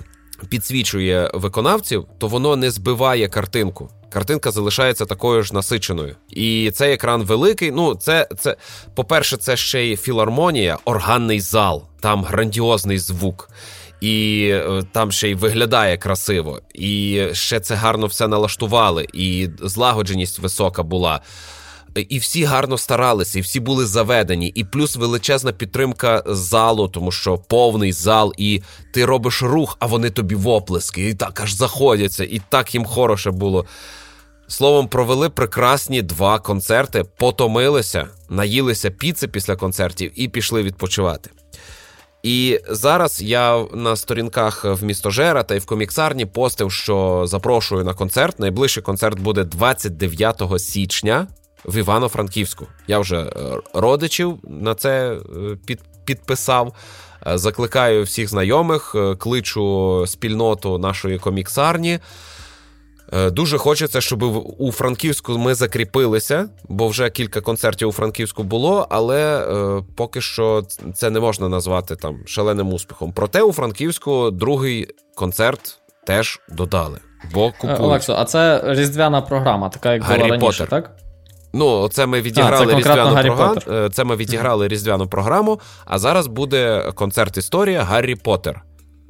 підсвічує 0.49 1.31
виконавців, 1.35 2.07
то 2.19 2.29
воно 2.29 2.57
не 2.57 2.71
збиває 2.71 3.29
картинку 3.29 3.91
картинка 4.17 4.51
залишається 4.51 5.05
такою 5.07 5.43
ж 5.43 5.55
насиченою. 5.55 6.17
І 6.31 6.71
цей 6.75 6.93
екран 6.93 7.23
великий. 7.23 7.71
Ну, 7.71 7.95
це, 7.95 8.29
це 8.39 8.57
по-перше, 8.95 9.37
це 9.37 9.57
ще 9.57 9.85
й 9.85 9.97
філармонія, 9.97 10.79
органний 10.85 11.41
зал, 11.41 11.85
там 12.01 12.25
грандіозний 12.25 12.99
звук. 12.99 13.51
І 14.01 14.49
е, 14.53 14.83
там 14.93 15.13
ще 15.13 15.31
й 15.31 15.35
виглядає 15.35 15.97
красиво, 15.97 16.61
і 16.75 17.23
ще 17.33 17.61
це 17.61 17.75
гарно 17.75 18.07
все 18.07 18.29
налаштували, 18.29 19.07
і 19.13 19.49
злагодженість 19.63 20.39
висока 20.39 20.83
була. 20.83 21.21
І 22.01 22.19
всі 22.19 22.45
гарно 22.45 22.79
старалися, 22.79 23.39
і 23.39 23.43
всі 23.43 23.61
були 23.61 23.87
заведені, 23.87 24.49
і 24.49 24.65
плюс 24.65 24.97
величезна 24.97 25.53
підтримка 25.53 26.23
залу, 26.27 26.89
тому 26.89 27.13
що 27.13 27.39
повний 27.39 27.93
зал, 27.93 28.35
і 28.37 28.63
ти 28.95 29.05
робиш 29.05 29.43
рух, 29.43 29.77
а 29.81 29.87
вони 29.87 30.11
тобі 30.11 30.35
в 30.35 30.49
оплески, 30.49 31.09
і 31.09 31.15
так 31.15 31.41
аж 31.41 31.53
заходяться, 31.53 32.25
і 32.25 32.41
так 32.49 32.75
їм 32.75 32.85
хороше 32.85 33.31
було. 33.31 33.67
Словом, 34.49 34.89
провели 34.89 35.29
прекрасні 35.29 36.03
два 36.03 36.39
концерти, 36.39 37.05
потомилися, 37.19 38.07
наїлися 38.29 38.91
піци 38.91 39.29
після 39.29 39.57
концертів 39.57 40.13
і 40.15 40.29
пішли 40.29 40.63
відпочивати. 40.63 41.31
І 42.23 42.61
зараз 42.71 43.23
я 43.23 43.65
на 43.75 43.97
сторінках 43.97 44.65
в 44.65 44.85
містожера 44.85 45.43
та 45.43 45.55
й 45.55 45.59
в 45.59 45.67
коміксарні 45.67 46.27
постив, 46.27 46.73
що 46.73 47.25
запрошую 47.27 47.85
на 47.85 47.95
концерт. 47.95 48.41
Найближчий 48.41 48.83
концерт 48.83 49.19
буде 49.19 49.45
29 49.45 50.43
січня 50.59 51.27
в 51.67 51.77
Івано-Франківську. 51.77 52.67
Я 52.89 52.99
вже 52.99 53.17
е, 53.17 53.31
родичів 53.75 54.39
на 54.49 54.75
це 54.75 55.13
е, 55.13 55.19
під, 55.67 55.81
підписав. 56.05 56.73
Е, 57.27 57.39
закликаю 57.39 58.03
всіх 58.03 58.29
знайомих, 58.29 58.97
кличу 59.19 60.05
спільноту 60.07 60.79
нашої 60.79 61.19
коміксарні. 61.19 61.99
Дуже 63.33 63.59
хочеться, 63.59 64.01
щоб 64.01 64.23
у 64.59 64.73
Франківську 64.73 65.39
ми 65.39 65.55
закріпилися, 65.55 66.49
бо 66.69 66.89
вже 66.89 67.11
кілька 67.11 67.41
концертів 67.41 67.89
у 67.89 67.93
Франківську 67.93 68.43
було, 68.43 68.87
але 68.91 69.39
е, 69.39 69.83
поки 69.97 70.21
що 70.21 70.63
це 70.95 71.11
не 71.11 71.21
можна 71.21 71.49
назвати 71.49 71.97
там 71.97 72.19
шаленим 72.27 72.73
успіхом. 72.73 73.13
Проте 73.13 73.43
у 73.43 73.53
Франківську 73.53 74.31
другий 74.31 74.89
концерт 75.15 75.79
теж 76.07 76.41
додали. 76.49 76.99
Бо 77.35 77.53
купують. 77.53 77.81
Олексо, 77.81 78.15
а 78.19 78.25
це 78.25 78.63
різдвяна 78.65 79.21
програма, 79.21 79.69
така 79.69 79.93
як 79.93 80.03
Гаррі 80.03 80.19
була 80.19 80.31
раніше, 80.31 80.65
Поттер. 80.65 80.69
так? 80.69 81.06
Ну, 81.57 81.89
це 81.89 82.07
ми 82.07 82.21
відіграли 82.21 82.67
А, 82.67 82.69
це 82.69 82.79
різдвяну 82.79 83.23
програму. 83.23 83.91
Це 83.91 84.05
ми 84.05 84.17
відіграли 84.17 84.69
різдвяну 84.69 85.07
програму, 85.07 85.61
а 85.85 85.99
зараз 85.99 86.27
буде 86.27 86.93
концерт 86.95 87.37
історія 87.37 87.83
Гаррі 87.83 88.15
Поттер. 88.15 88.63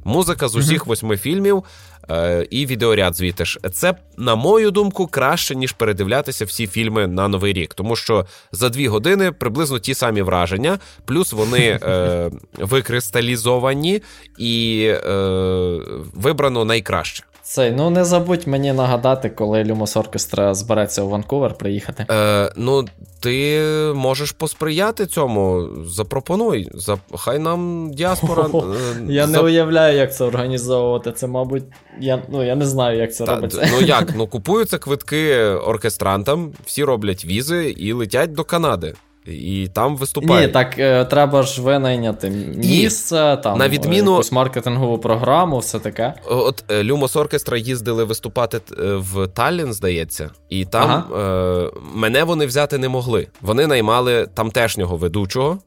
Музика 0.04 0.48
з 0.48 0.56
усіх 0.56 0.86
восьми 0.86 1.16
фільмів 1.16 1.64
е, 2.10 2.46
і 2.50 2.66
відеоряд 2.66 3.16
звідти 3.16 3.44
ж. 3.44 3.60
Це, 3.72 3.94
на 4.16 4.34
мою 4.34 4.70
думку, 4.70 5.06
краще, 5.06 5.54
ніж 5.54 5.72
передивлятися 5.72 6.44
всі 6.44 6.66
фільми 6.66 7.06
на 7.06 7.28
Новий 7.28 7.52
рік. 7.52 7.74
Тому 7.74 7.96
що 7.96 8.26
за 8.52 8.68
дві 8.68 8.88
години 8.88 9.32
приблизно 9.32 9.78
ті 9.78 9.94
самі 9.94 10.22
враження, 10.22 10.78
плюс 11.04 11.32
вони 11.32 11.80
е, 11.82 12.30
викристалізовані 12.58 14.02
і 14.38 14.84
е, 14.90 15.80
вибрано 16.14 16.64
найкраще. 16.64 17.24
Цей, 17.48 17.72
ну 17.72 17.90
не 17.90 18.04
забудь 18.04 18.46
мені 18.46 18.72
нагадати, 18.72 19.30
коли 19.30 19.64
Люмос 19.64 19.96
Оркестра 19.96 20.54
збереться 20.54 21.02
у 21.02 21.08
Ванкувер 21.08 21.54
приїхати. 21.54 22.06
Е, 22.10 22.52
ну, 22.56 22.84
ти 23.20 23.60
можеш 23.94 24.32
посприяти 24.32 25.06
цьому. 25.06 25.68
Запропонуй. 25.84 26.68
За... 26.74 26.98
Хай 27.14 27.38
нам 27.38 27.90
діаспора. 27.92 28.48
О, 28.52 28.74
е, 28.74 29.12
Я 29.12 29.26
не 29.26 29.38
уявляю, 29.40 29.96
як 29.98 30.14
це 30.14 30.24
організовувати. 30.24 31.12
Це, 31.12 31.26
мабуть, 31.26 31.64
я, 32.00 32.22
ну, 32.28 32.46
я 32.46 32.54
не 32.54 32.66
знаю, 32.66 32.98
як 32.98 33.14
це 33.14 33.24
Та, 33.24 33.34
робиться. 33.34 33.68
ну 33.72 33.86
як? 33.86 34.12
Ну 34.16 34.26
купуються 34.26 34.78
квитки 34.78 35.36
оркестрантам, 35.44 36.52
всі 36.64 36.84
роблять 36.84 37.24
візи 37.24 37.70
і 37.70 37.92
летять 37.92 38.32
до 38.32 38.44
Канади. 38.44 38.94
І 39.28 39.68
там 39.72 39.98
Ні, 40.22 40.48
так 40.48 40.78
е, 40.78 41.04
треба 41.04 41.42
ж 41.42 41.62
винайняти 41.62 42.30
місце, 42.56 43.38
там 43.42 43.58
на 43.58 43.68
відміну- 43.68 44.10
якусь 44.10 44.32
маркетингову 44.32 44.98
програму, 44.98 45.58
все 45.58 45.78
таке. 45.78 46.14
От 46.28 46.64
е, 46.68 46.84
Люмос 46.84 47.16
Оркестра 47.16 47.58
їздили 47.58 48.04
виступати 48.04 48.56
е, 48.56 48.94
в 48.94 49.28
Таллін, 49.28 49.72
здається, 49.72 50.30
і 50.48 50.64
там 50.64 51.04
е, 51.14 51.70
мене 51.94 52.24
вони 52.24 52.46
взяти 52.46 52.78
не 52.78 52.88
могли. 52.88 53.26
Вони 53.40 53.66
наймали 53.66 54.26
тамтешнього 54.34 54.96
ведучого, 54.96 55.58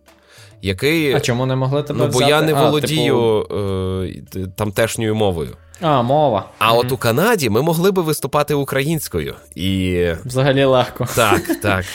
який. 0.62 1.14
А 1.14 1.20
чому 1.20 1.46
не 1.46 1.56
могли 1.56 1.84
тебе 1.84 2.00
ну, 2.00 2.08
бо 2.08 2.22
я 2.22 2.42
не 2.42 2.54
А, 2.54 2.66
володію 2.66 3.48
е, 4.36 4.48
тамтешньою 4.56 5.16
мовою. 5.16 5.58
А, 5.82 6.02
мова. 6.02 6.46
А 6.60 6.74
от 6.74 6.92
у 6.92 6.98
Канаді 6.98 7.50
ми 7.50 7.62
могли 7.62 7.92
би 7.92 8.02
виступати 8.02 8.54
українською. 8.54 9.36
І 9.56 10.06
Взагалі 10.26 10.64
легко. 10.64 11.08
так, 11.16 11.42
так. 11.62 11.86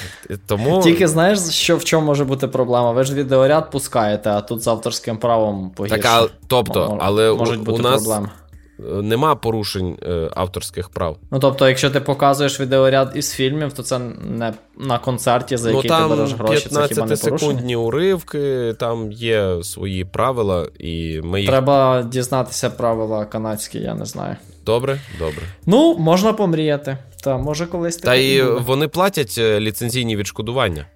Тому 0.47 0.83
Тільки 0.83 1.09
знаєш, 1.09 1.38
що 1.40 1.77
в 1.77 1.85
чому 1.85 2.07
може 2.07 2.25
бути 2.25 2.49
проблема? 2.49 2.92
Ви 2.92 3.05
ж 3.05 3.14
відеоряд 3.14 3.70
пускаєте, 3.70 4.31
а 4.31 4.40
тут 4.40 4.62
з 4.62 4.66
авторським 4.68 5.16
правом 5.16 5.70
погірше. 5.70 6.03
так, 6.03 6.25
а, 6.25 6.35
тобто, 6.47 6.99
але 7.01 7.29
але 7.29 7.31
у, 7.31 7.57
бути 7.57 7.73
у 7.73 7.79
нас 7.79 8.03
проблеми. 8.03 8.29
Нема 8.78 9.34
порушень 9.34 9.98
е, 10.02 10.30
авторських 10.34 10.88
прав. 10.88 11.16
Ну 11.30 11.38
тобто, 11.38 11.68
якщо 11.68 11.90
ти 11.90 12.00
показуєш 12.00 12.60
відеоряд 12.60 13.12
із 13.14 13.32
фільмів, 13.32 13.72
то 13.72 13.82
це 13.82 13.98
не 13.98 14.54
на 14.78 14.98
концерті, 14.98 15.56
за 15.56 15.70
Ну 15.70 15.76
який 15.76 15.90
ти 15.90 15.96
береш 16.08 16.30
там 16.30 16.38
гроші, 16.38 16.68
це 16.68 16.88
хіба 16.88 17.06
не 17.06 17.16
порушення? 17.16 17.52
15-секундні 17.52 17.76
уривки, 17.76 18.74
там 18.78 19.12
є 19.12 19.62
свої 19.62 20.04
правила, 20.04 20.68
і 20.78 21.20
ми 21.24 21.40
їх. 21.40 21.50
Треба 21.50 22.02
дізнатися 22.02 22.70
правила 22.70 23.24
канадські, 23.24 23.78
я 23.78 23.94
не 23.94 24.04
знаю. 24.04 24.37
Добре, 24.66 25.00
добре. 25.18 25.42
Ну, 25.66 25.98
можна 25.98 26.32
помріяти. 26.32 26.98
Та 27.24 27.38
може 27.38 27.66
колись 27.66 27.96
Та 27.96 28.14
і 28.14 28.42
буде. 28.42 28.60
вони 28.60 28.88
платять 28.88 29.34
е, 29.38 29.60
ліцензійні 29.60 30.16
відшкодування. 30.16 30.87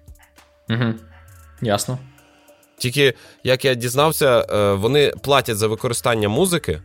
Угу. 0.69 0.93
Ясно. 1.61 1.97
Тільки, 2.77 3.13
як 3.43 3.65
я 3.65 3.73
дізнався, 3.73 4.45
е, 4.49 4.73
вони 4.73 5.13
платять 5.21 5.57
за 5.57 5.67
використання 5.67 6.29
музики, 6.29 6.81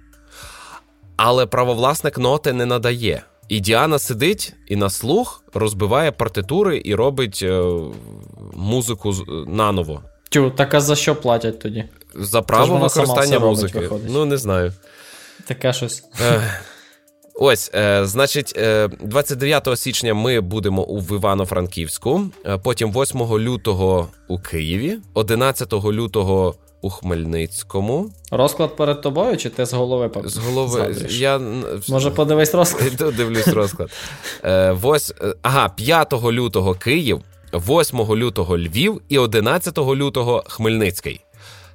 але 1.17 1.47
правовласник 1.47 2.19
ноти 2.19 2.53
не 2.53 2.67
надає. 2.67 3.23
І 3.49 3.61
Діана 3.61 3.99
сидить 3.99 4.55
і 4.69 4.77
на 4.77 4.91
слух 4.91 5.45
розбиває 5.55 6.13
партитури 6.13 6.83
і 6.85 6.95
робить 6.95 7.41
е, 7.43 7.63
музику 8.55 9.15
наново. 9.47 10.03
Тю, 10.31 10.51
так 10.51 10.75
а 10.75 10.81
за 10.81 10.97
що 10.97 11.17
платять 11.17 11.59
тоді? 11.59 11.85
За 12.15 12.43
право 12.43 12.77
використання 12.79 13.39
робить, 13.39 13.49
музики. 13.49 13.79
виходить. 13.79 14.07
Ну, 14.11 14.25
не 14.25 14.37
знаю. 14.37 14.73
Таке 15.47 15.73
щось. 15.73 16.05
Е, 16.21 16.61
Ось, 17.35 17.71
е, 17.75 18.07
значить, 18.07 18.55
е, 18.57 18.89
29 19.01 19.77
січня 19.77 20.15
ми 20.15 20.41
будемо 20.41 20.85
у 20.85 21.15
Івано-Франківську, 21.15 22.23
е, 22.47 22.59
потім 22.59 22.93
8 22.93 23.39
лютого 23.39 24.09
у 24.29 24.39
Києві, 24.39 24.99
11 25.15 25.93
лютого 25.93 26.55
у 26.85 26.91
Хмельницькому. 26.91 28.11
Розклад 28.31 28.77
перед 28.77 29.01
тобою, 29.01 29.37
чи 29.37 29.51
ти 29.51 29.67
з 29.67 29.73
голови 29.73 30.11
З 30.25 30.37
голови 30.37 30.69
згадуєш? 30.71 31.21
я 31.21 31.41
Може, 31.89 32.11
подивись 32.11 32.55
розклад? 32.55 33.15
Дивлюсь 33.17 33.49
розклад. 33.49 33.91
Е, 34.45 34.73
вось, 34.73 35.15
е, 35.23 35.35
ага, 35.43 35.69
5 35.69 36.13
лютого 36.13 36.75
Київ, 36.75 37.21
8 37.53 38.01
лютого 38.01 38.59
Львів 38.59 39.01
і 39.09 39.19
11 39.19 39.79
лютого 39.79 40.45
Хмельницький. 40.47 41.21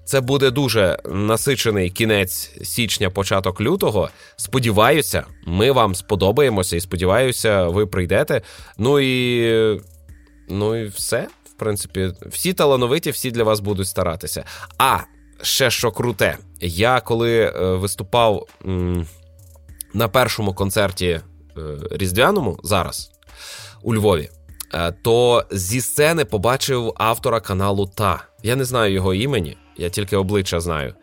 Це 0.05 0.21
буде 0.21 0.51
дуже 0.51 0.99
насичений 1.05 1.89
кінець 1.89 2.51
січня, 2.63 3.09
початок 3.09 3.61
лютого. 3.61 4.09
Сподіваюся, 4.35 5.23
ми 5.47 5.71
вам 5.71 5.95
сподобаємося 5.95 6.75
і 6.75 6.79
сподіваюся, 6.79 7.67
ви 7.67 7.85
прийдете. 7.87 8.41
Ну 8.77 8.99
і 8.99 9.81
ну 10.49 10.75
і 10.75 10.87
все. 10.87 11.27
Принципі, 11.59 12.11
всі 12.25 12.53
талановиті, 12.53 13.11
всі 13.11 13.31
для 13.31 13.43
вас 13.43 13.59
будуть 13.59 13.87
старатися. 13.87 14.43
А 14.77 14.99
ще 15.41 15.71
що 15.71 15.91
круте, 15.91 16.37
я 16.61 17.01
коли 17.01 17.39
е, 17.39 17.51
виступав 17.75 18.47
на 19.93 20.07
першому 20.07 20.53
концерті 20.53 21.07
е, 21.07 21.21
різдвяному 21.91 22.59
зараз 22.63 23.11
у 23.81 23.95
Львові, 23.95 24.29
е, 24.73 24.91
то 24.91 25.45
зі 25.51 25.81
сцени 25.81 26.25
побачив 26.25 26.93
автора 26.97 27.39
каналу 27.39 27.87
Та. 27.87 28.23
Я 28.43 28.55
не 28.55 28.65
знаю 28.65 28.93
його 28.93 29.13
імені, 29.13 29.57
я 29.77 29.89
тільки 29.89 30.17
обличчя 30.17 30.59
знаю. 30.59 30.93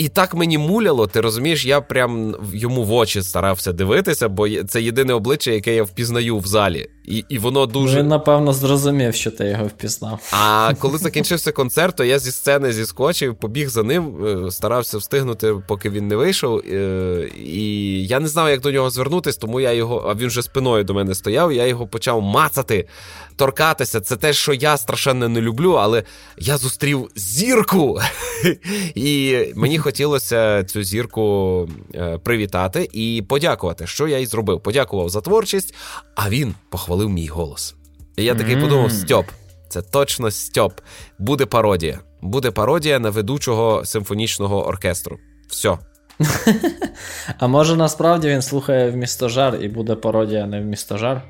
І 0.00 0.08
так 0.08 0.34
мені 0.34 0.58
муляло, 0.58 1.06
ти 1.06 1.20
розумієш, 1.20 1.64
я 1.66 1.80
прям 1.80 2.36
йому 2.52 2.84
в 2.84 2.92
очі 2.92 3.22
старався 3.22 3.72
дивитися, 3.72 4.28
бо 4.28 4.48
це 4.68 4.82
єдине 4.82 5.12
обличчя, 5.12 5.50
яке 5.50 5.74
я 5.74 5.82
впізнаю 5.82 6.38
в 6.38 6.46
залі. 6.46 6.88
І, 7.04 7.24
і 7.28 7.38
воно 7.38 7.66
дуже. 7.66 7.98
Він, 7.98 8.08
напевно, 8.08 8.52
зрозумів, 8.52 9.14
що 9.14 9.30
ти 9.30 9.44
його 9.44 9.64
впізнав. 9.66 10.20
А 10.32 10.72
коли 10.78 10.98
закінчився 10.98 11.52
концерт, 11.52 11.96
то 11.96 12.04
я 12.04 12.18
зі 12.18 12.32
сцени 12.32 12.72
зіскочив, 12.72 13.34
побіг 13.34 13.68
за 13.68 13.82
ним, 13.82 14.26
е, 14.26 14.50
старався 14.50 14.98
встигнути, 14.98 15.54
поки 15.68 15.90
він 15.90 16.08
не 16.08 16.16
вийшов. 16.16 16.58
е, 16.58 17.28
І 17.44 18.06
я 18.06 18.20
не 18.20 18.28
знав, 18.28 18.48
як 18.48 18.60
до 18.60 18.70
нього 18.72 18.90
звернутись, 18.90 19.36
тому 19.36 19.60
я 19.60 19.72
його, 19.72 20.06
а 20.08 20.14
він 20.14 20.26
вже 20.26 20.42
спиною 20.42 20.84
до 20.84 20.94
мене 20.94 21.14
стояв, 21.14 21.52
я 21.52 21.66
його 21.66 21.86
почав 21.86 22.22
мацати, 22.22 22.88
торкатися. 23.36 24.00
Це 24.00 24.16
те, 24.16 24.32
що 24.32 24.52
я 24.52 24.76
страшенно 24.76 25.28
не 25.28 25.40
люблю, 25.40 25.72
але 25.72 26.02
я 26.38 26.56
зустрів 26.56 27.08
зірку. 27.14 28.00
І 28.94 29.38
мені 29.54 29.78
хотілося 29.78 29.89
цю 29.92 30.82
зірку 30.82 31.68
е, 31.94 32.18
привітати 32.18 32.88
і 32.92 33.24
подякувати, 33.28 33.86
що 33.86 34.08
я 34.08 34.18
й 34.18 34.26
зробив. 34.26 34.62
Подякував 34.62 35.08
за 35.08 35.20
творчість, 35.20 35.74
а 36.16 36.30
він 36.30 36.54
похвалив 36.70 37.10
мій 37.10 37.26
голос. 37.26 37.74
І 38.16 38.24
я 38.24 38.34
такий 38.34 38.56
подумав: 38.56 38.92
Стьоп, 38.92 39.26
це 39.68 39.82
точно 39.82 40.30
Стьоп. 40.30 40.72
Буде 41.18 41.46
пародія. 41.46 41.98
Буде 42.22 42.50
пародія 42.50 42.98
на 42.98 43.10
ведучого 43.10 43.84
симфонічного 43.84 44.66
оркестру. 44.66 45.18
Все. 45.48 45.78
А 47.38 47.46
може 47.46 47.76
насправді 47.76 48.28
він 48.28 48.42
слухає 48.42 48.90
в 48.90 48.96
містожар 48.96 49.58
і 49.62 49.68
буде 49.68 49.94
пародія 49.94 50.46
не 50.46 50.60
в 50.60 50.64
містожар? 50.64 51.22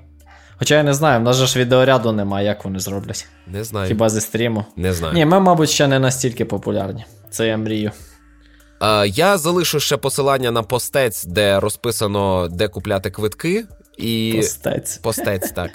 Хоча 0.59 0.77
я 0.77 0.83
не 0.83 0.95
знаю, 0.95 1.21
в 1.21 1.23
нас 1.23 1.37
же 1.37 1.47
ж 1.47 1.59
відеоряду 1.59 2.13
немає, 2.13 2.47
як 2.47 2.65
вони 2.65 2.79
зроблять. 2.79 3.27
Не 3.47 3.65
знаю. 3.65 3.89
Хіба 3.89 4.09
зі 4.09 4.21
стріму? 4.21 4.65
Не 4.77 4.93
знаю. 4.93 5.15
Ні, 5.15 5.27
ми, 5.27 5.41
мабуть, 5.41 5.71
ще 5.71 5.87
не 5.87 5.99
настільки 5.99 6.45
популярні. 6.45 7.05
Це 7.31 7.47
я 7.47 7.57
мрію. 7.57 7.91
Е, 8.83 9.09
я 9.09 9.39
залишу 9.39 9.81
ще 9.81 9.97
посилання 9.97 10.51
на 10.51 10.63
постець, 10.63 11.25
де 11.25 11.61
розписано, 11.61 12.49
де 12.51 12.69
купляти 12.69 13.11
квитки. 13.11 13.65
І 13.99 14.33
Постець. 14.37 14.97
постець, 14.99 15.51
так. 15.55 15.71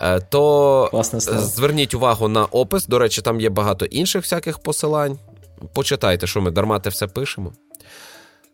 Е, 0.00 0.20
То 0.20 0.88
Класне 0.90 1.20
зверніть 1.20 1.94
увагу 1.94 2.28
на 2.28 2.44
опис. 2.44 2.86
До 2.86 2.98
речі, 2.98 3.22
там 3.22 3.40
є 3.40 3.50
багато 3.50 3.84
інших 3.84 4.22
всяких 4.22 4.58
посилань. 4.58 5.18
Почитайте, 5.74 6.26
що 6.26 6.40
ми 6.40 6.50
дарма 6.50 6.78
те 6.78 6.90
все 6.90 7.06
пишемо. 7.06 7.52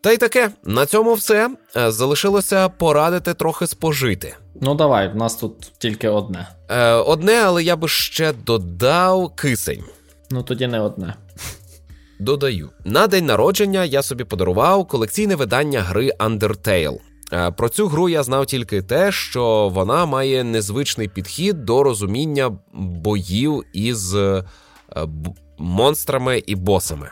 Та 0.02 0.10
й 0.12 0.16
таке, 0.16 0.50
на 0.64 0.86
цьому 0.86 1.14
все. 1.14 1.50
Е, 1.76 1.90
Залишилося 1.90 2.68
порадити 2.68 3.34
трохи 3.34 3.66
спожити. 3.66 4.34
Ну 4.60 4.74
давай, 4.74 5.08
в 5.08 5.16
нас 5.16 5.34
тут 5.36 5.72
тільки 5.78 6.08
одне. 6.08 6.48
Одне, 7.06 7.42
але 7.44 7.62
я 7.62 7.76
би 7.76 7.88
ще 7.88 8.32
додав 8.32 9.34
кисень. 9.36 9.84
Ну 10.30 10.42
тоді 10.42 10.66
не 10.66 10.80
одне. 10.80 11.14
Додаю, 12.20 12.70
на 12.84 13.06
день 13.06 13.26
народження 13.26 13.84
я 13.84 14.02
собі 14.02 14.24
подарував 14.24 14.86
колекційне 14.86 15.36
видання 15.36 15.80
гри 15.80 16.10
Undertale. 16.18 16.98
Е, 17.32 17.50
про 17.50 17.68
цю 17.68 17.88
гру 17.88 18.08
я 18.08 18.22
знав 18.22 18.46
тільки 18.46 18.82
те, 18.82 19.12
що 19.12 19.70
вона 19.74 20.06
має 20.06 20.44
незвичний 20.44 21.08
підхід 21.08 21.64
до 21.64 21.82
розуміння 21.82 22.58
боїв 22.72 23.62
із 23.72 24.14
е, 24.14 24.44
монстрами 25.58 26.42
і 26.46 26.54
босами. 26.54 27.10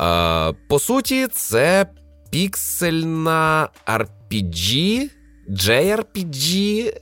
Е, 0.00 0.54
по 0.68 0.78
суті, 0.78 1.26
це 1.26 1.86
піксельна 2.30 3.68
RPG, 3.86 5.08
JRPG. 5.50 6.92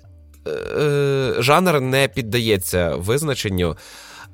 Жанр 1.39 1.81
не 1.81 2.09
піддається 2.09 2.97
визначенню. 2.97 3.77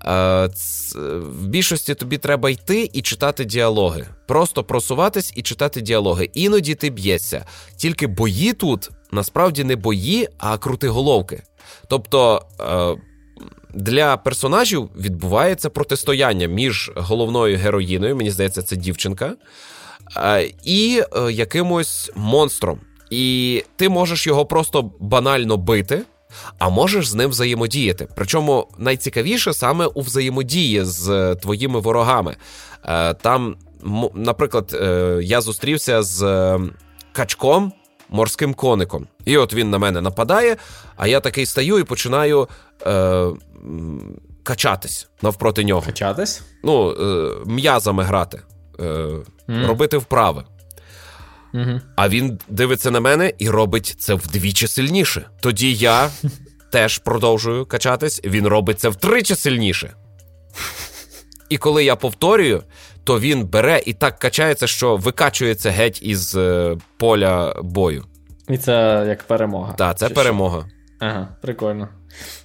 В 0.05 1.47
більшості 1.47 1.95
тобі 1.95 2.19
треба 2.19 2.51
йти 2.51 2.91
і 2.93 3.03
читати 3.03 3.45
діалоги. 3.45 4.07
Просто 4.27 4.65
просуватись 4.65 5.33
і 5.37 5.43
читати 5.43 5.81
діалоги. 5.81 6.31
Іноді 6.35 6.75
ти 6.75 6.91
б'єшся. 6.91 7.47
Тільки 7.77 8.07
бої 8.07 8.53
тут 8.53 8.91
насправді 9.11 9.65
не 9.65 9.77
бої, 9.77 10.29
а 10.39 10.59
крутиголовки. 10.59 11.43
Тобто 11.89 12.43
е, 12.61 12.97
для 13.75 14.17
персонажів 14.17 14.91
відбувається 14.97 15.71
протистояння 15.71 16.47
між 16.47 16.93
головною 16.97 17.59
героїною, 17.59 18.17
мені 18.17 18.31
здається, 18.31 18.63
це 18.63 18.77
дівчинка, 18.77 19.35
е, 20.17 20.51
і 20.65 21.03
е, 21.17 21.33
якимось 21.33 22.11
монстром. 22.15 22.81
І 23.11 23.63
ти 23.77 23.89
можеш 23.89 24.27
його 24.27 24.47
просто 24.47 24.91
банально 25.01 25.57
бити 25.57 26.03
а 26.59 26.69
можеш 26.69 27.09
з 27.09 27.15
ним 27.15 27.31
взаємодіяти. 27.31 28.09
Причому 28.15 28.69
найцікавіше 28.79 29.55
саме 29.55 29.87
у 29.87 30.01
взаємодії 30.01 30.85
з 30.85 31.09
е, 31.09 31.35
твоїми 31.35 31.81
ворогами. 31.81 32.37
Е, 32.85 33.15
там, 33.15 33.57
наприклад, 34.15 34.77
е, 34.81 35.19
я 35.23 35.41
зустрівся 35.41 36.03
з 36.03 36.59
качком. 37.13 37.73
Морським 38.09 38.55
коником. 38.55 39.07
І 39.25 39.37
от 39.37 39.55
він 39.55 39.71
на 39.71 39.79
мене 39.79 40.01
нападає, 40.01 40.57
а 40.97 41.07
я 41.07 41.21
такий 41.21 41.47
стаю 41.47 41.79
і 41.79 41.85
починаю 41.85 42.49
е, 42.87 43.27
качатись 44.43 45.09
навпроти 45.23 45.65
нього. 45.65 45.83
Качатись? 45.87 46.43
Ну, 46.65 46.91
е, 46.91 47.33
м'язами 47.47 48.03
грати, 48.03 48.43
е, 48.81 48.83
mm. 48.83 49.67
робити 49.67 49.97
вправи. 49.97 50.45
Угу. 51.55 51.81
А 51.97 52.09
він 52.09 52.39
дивиться 52.49 52.91
на 52.91 53.01
мене 53.01 53.33
і 53.39 53.51
робить 53.51 53.97
це 53.99 54.15
вдвічі 54.15 54.67
сильніше. 54.67 55.27
Тоді 55.41 55.75
я 55.75 56.11
теж 56.73 56.99
продовжую 56.99 57.67
качатись, 57.67 58.21
він 58.25 58.47
робить 58.47 58.81
це 58.81 58.89
втричі 58.89 59.35
сильніше. 59.35 59.95
І 61.49 61.59
коли 61.59 61.85
я 61.85 61.97
повторюю, 61.97 62.63
то 63.05 63.21
він 63.21 63.47
бере 63.47 63.83
і 63.87 63.93
так 63.93 64.19
качається, 64.19 64.67
що 64.67 64.97
викачується 64.97 65.71
геть 65.71 66.03
із 66.03 66.37
е, 66.37 66.77
поля 66.97 67.55
бою. 67.63 68.05
І 68.49 68.59
це 68.59 69.05
як 69.09 69.23
перемога. 69.23 69.73
Так, 69.73 69.99
це 69.99 70.09
Чи 70.09 70.15
перемога. 70.15 70.67
Ага, 71.01 71.29
прикольно. 71.41 71.89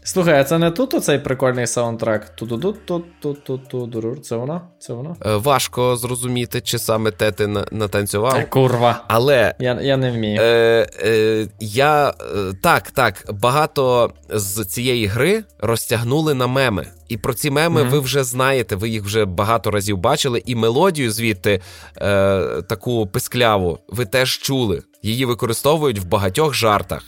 Слухай, 0.04 0.39
а 0.39 0.43
це 0.43 0.58
не 0.58 0.72
тут 0.72 0.93
оцей 0.93 1.20
прикольний 1.20 1.68
саундтрек? 1.68 2.30
Ту-ду-ду-ту-ту-ту-ту-ду-рур. 2.30 4.22
Це 4.22 4.36
воно? 4.36 4.62
Це 4.80 4.93
воно? 4.93 5.16
Е, 5.26 5.36
важко 5.36 5.97
зрозуміти, 5.97 6.62
чи 6.62 6.80
саме 6.80 7.12
те 7.12 7.32
ти 7.32 7.47
натанцював. 7.72 8.36
Е, 8.36 8.43
курва. 8.43 9.06
Але 9.08 9.56
я 9.60 9.80
я 9.82 9.97
не 9.97 10.12
вмію. 10.12 10.41
Е, 10.41 10.88
е, 11.04 11.47
Я 11.60 12.10
е, 12.10 12.14
так, 12.62 12.91
так, 12.91 13.26
багато 13.30 14.14
з 14.30 14.66
цієї 14.66 15.06
гри 15.06 15.43
розтягнули 15.60 16.34
на 16.34 16.47
меми. 16.47 16.88
І 17.08 17.18
про 17.18 17.34
ці 17.34 17.52
меми 17.52 17.82
mm-hmm. 17.82 17.89
ви 17.89 18.00
вже 18.00 18.24
знаєте, 18.24 18.76
ви 18.76 18.89
їх 18.89 19.04
вже 19.04 19.26
багато 19.26 19.72
разів 19.72 19.97
бачили, 19.97 20.43
і 20.45 20.56
мелодію 20.56 21.12
звідти 21.12 21.62
е, 21.97 22.62
таку 22.62 23.08
пискляву 23.08 23.80
ви 23.88 24.06
теж 24.06 24.38
чули. 24.38 24.82
Її 25.04 25.26
використовують 25.26 26.00
в 26.00 26.04
багатьох 26.04 26.54
жартах. 26.54 27.04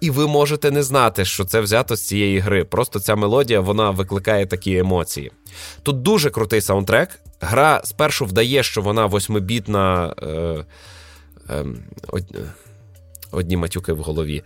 І 0.00 0.10
ви 0.10 0.26
можете 0.26 0.70
не 0.70 0.82
знати, 0.82 1.24
що 1.24 1.44
це 1.44 1.60
взято 1.60 1.96
з 1.96 2.06
цієї 2.06 2.38
гри. 2.38 2.64
Просто 2.64 3.00
ця 3.00 3.16
мелодія 3.16 3.60
вона 3.60 3.90
викликає 3.90 4.46
такі 4.46 4.76
емоції. 4.76 5.32
Тут 5.82 6.02
дуже 6.02 6.30
крутий 6.30 6.60
саундтрек. 6.60 7.08
Гра 7.40 7.80
спершу 7.84 8.24
вдає, 8.24 8.62
що 8.62 8.82
вона 8.82 9.06
восьмибітна. 9.06 10.14
Е, 10.22 10.64
е, 11.50 11.64
од, 12.08 12.24
одні 13.32 13.56
матюки 13.56 13.92
в 13.92 13.98
голові. 13.98 14.42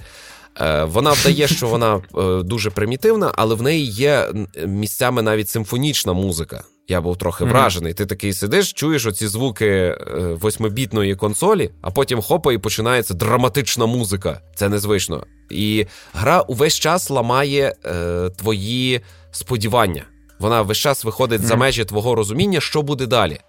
Е, 0.61 0.85
вона 0.85 1.13
вдає, 1.13 1.49
що 1.49 1.67
вона 1.67 2.03
е, 2.19 2.43
дуже 2.43 2.71
примітивна, 2.71 3.33
але 3.35 3.55
в 3.55 3.63
неї 3.63 3.87
є 3.87 4.29
місцями 4.67 5.23
навіть 5.23 5.49
симфонічна 5.49 6.13
музика. 6.13 6.63
Я 6.89 7.01
був 7.01 7.17
трохи 7.17 7.45
вражений. 7.45 7.93
Mm-hmm. 7.93 7.97
Ти 7.97 8.07
такий 8.07 8.33
сидиш, 8.33 8.73
чуєш 8.73 9.07
оці 9.07 9.27
звуки 9.27 9.67
е, 9.67 9.97
восьмибітної 10.41 11.17
консолі, 11.17 11.71
а 11.83 11.91
потім 11.91 12.23
хопа, 12.23 12.53
і 12.53 12.59
починається 12.59 13.15
драматична 13.15 13.87
музика. 13.87 14.41
Це 14.55 14.69
незвично. 14.69 15.27
І 15.51 15.87
гра 16.15 16.41
увесь 16.41 16.75
час 16.75 17.11
ламає 17.11 17.75
е, 17.85 18.31
твої 18.37 19.01
сподівання. 19.31 20.05
Вона 20.39 20.63
весь 20.63 20.79
час 20.79 21.05
виходить 21.05 21.41
mm-hmm. 21.41 21.45
за 21.45 21.57
межі 21.57 21.85
твого 21.85 22.15
розуміння, 22.15 22.61
що 22.61 22.83
буде 22.83 23.07
далі. 23.07 23.33
Е, 23.33 23.41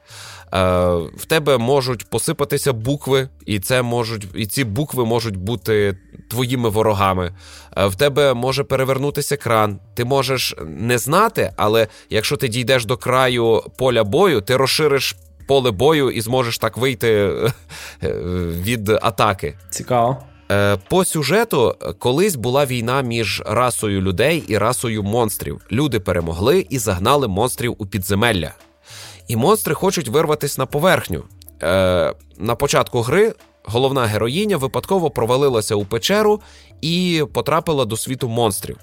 в 1.18 1.26
тебе 1.28 1.58
можуть 1.58 2.10
посипатися 2.10 2.74
букви, 2.74 3.30
і 3.46 3.60
це 3.60 3.82
можуть, 3.82 4.28
і 4.36 4.46
ці 4.46 4.64
букви 4.64 5.06
можуть 5.06 5.38
бути 5.38 5.98
твоїми 6.28 6.70
ворогами. 6.70 7.36
Е, 7.78 7.88
в 7.88 7.96
тебе 7.96 8.34
може 8.34 8.64
перевернутися 8.64 9.38
кран. 9.38 9.80
Ти 9.94 10.06
можеш 10.06 10.56
не 10.66 10.98
знати, 10.98 11.54
але 11.58 11.88
якщо 12.10 12.38
ти 12.38 12.48
дійдеш 12.48 12.86
до 12.86 12.98
краю 12.98 13.64
поля 13.78 14.04
бою, 14.04 14.42
ти 14.42 14.58
розшириш. 14.58 15.16
Поле 15.48 15.72
бою 15.72 16.12
і 16.12 16.22
зможеш 16.22 16.58
так 16.58 16.78
вийти 16.78 17.10
е, 18.04 18.10
від 18.64 18.90
атаки. 18.90 19.58
Цікаво. 19.70 20.18
По 20.90 21.06
сюжету 21.06 21.76
колись 22.00 22.36
була 22.36 22.66
війна 22.66 23.02
між 23.02 23.44
расою 23.46 24.02
людей 24.02 24.44
і 24.48 24.58
расою 24.58 25.04
монстрів. 25.04 25.62
Люди 25.72 26.00
перемогли 26.00 26.68
і 26.70 26.80
загнали 26.80 27.28
монстрів 27.28 27.76
у 27.78 27.86
підземелля 27.86 28.52
і 29.28 29.36
монстри 29.36 29.74
хочуть 29.74 30.08
вирватися 30.08 30.62
на 30.62 30.66
поверхню. 30.66 31.24
Е, 31.64 32.14
На 32.38 32.56
початку 32.56 33.02
гри 33.02 33.34
головна 33.68 34.06
героїня 34.06 34.58
випадково 34.58 35.10
провалилася 35.10 35.76
у 35.76 35.86
печеру 35.86 36.42
і 36.82 37.24
потрапила 37.34 37.86
до 37.86 37.98
світу 37.98 38.30
монстрів. 38.30 38.78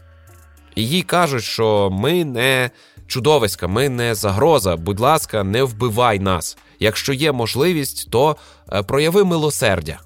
Їй 0.77 1.03
кажуть, 1.03 1.45
що 1.45 1.91
ми 1.93 2.25
не 2.25 2.71
чудовиська, 3.07 3.69
ми 3.69 3.89
не 3.89 4.15
загроза. 4.15 4.77
Будь 4.77 5.01
ласка, 5.01 5.45
не 5.45 5.63
вбивай 5.63 6.19
нас. 6.19 6.57
Якщо 6.81 7.13
є 7.13 7.33
можливість, 7.33 8.11
то 8.11 8.37
е, 8.73 8.83
прояви 8.83 9.25
милосердя. 9.25 10.01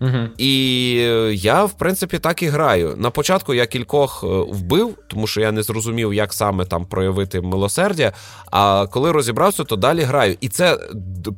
Угу. 0.00 0.28
І 0.38 0.96
е, 1.00 1.34
я, 1.34 1.64
в 1.64 1.72
принципі, 1.72 2.18
так 2.18 2.42
і 2.42 2.46
граю. 2.46 2.94
На 2.96 3.10
початку 3.10 3.54
я 3.54 3.66
кількох 3.66 4.24
е, 4.24 4.26
вбив, 4.26 4.94
тому 5.08 5.26
що 5.26 5.40
я 5.40 5.52
не 5.52 5.62
зрозумів, 5.62 6.14
як 6.14 6.32
саме 6.32 6.64
там 6.64 6.86
проявити 6.86 7.40
милосердя. 7.40 8.12
А 8.50 8.86
коли 8.86 9.12
розібрався, 9.12 9.64
то 9.64 9.76
далі 9.76 10.02
граю. 10.02 10.36
І 10.40 10.48
це 10.48 10.78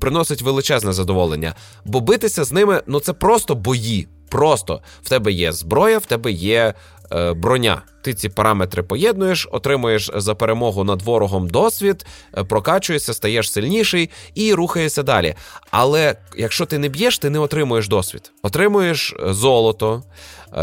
приносить 0.01 0.43
величезне 0.43 0.93
задоволення. 0.93 1.55
Бо 1.85 2.01
битися 2.01 2.45
з 2.45 2.53
ними 2.53 2.83
ну 2.87 3.01
це 3.01 3.13
просто 3.13 3.55
бої. 3.55 4.09
Просто 4.33 4.81
в 5.03 5.09
тебе 5.09 5.33
є 5.33 5.53
зброя, 5.53 5.99
в 5.99 6.07
тебе 6.07 6.33
є 6.33 6.75
Е, 7.15 7.33
броня. 7.33 7.83
Ти 8.03 8.15
ці 8.15 8.29
параметри 8.29 8.83
поєднуєш, 8.83 9.49
отримуєш 9.53 10.11
за 10.15 10.35
перемогу 10.35 10.85
над 10.85 11.03
ворогом 11.03 11.49
досвід, 11.49 12.07
е, 12.39 12.45
прокачуєшся, 12.45 13.15
стаєш 13.15 13.53
сильніший 13.53 14.11
і 14.35 14.55
рухаєшся 14.55 15.03
далі. 15.03 15.35
Але 15.71 16.17
якщо 16.37 16.67
ти 16.67 16.79
не 16.79 16.89
б'єш, 16.89 17.19
ти 17.19 17.31
не 17.31 17.39
отримуєш 17.39 17.89
досвід. 17.89 18.33
Отримуєш 18.43 19.15
е, 19.29 19.33
золото, 19.33 20.03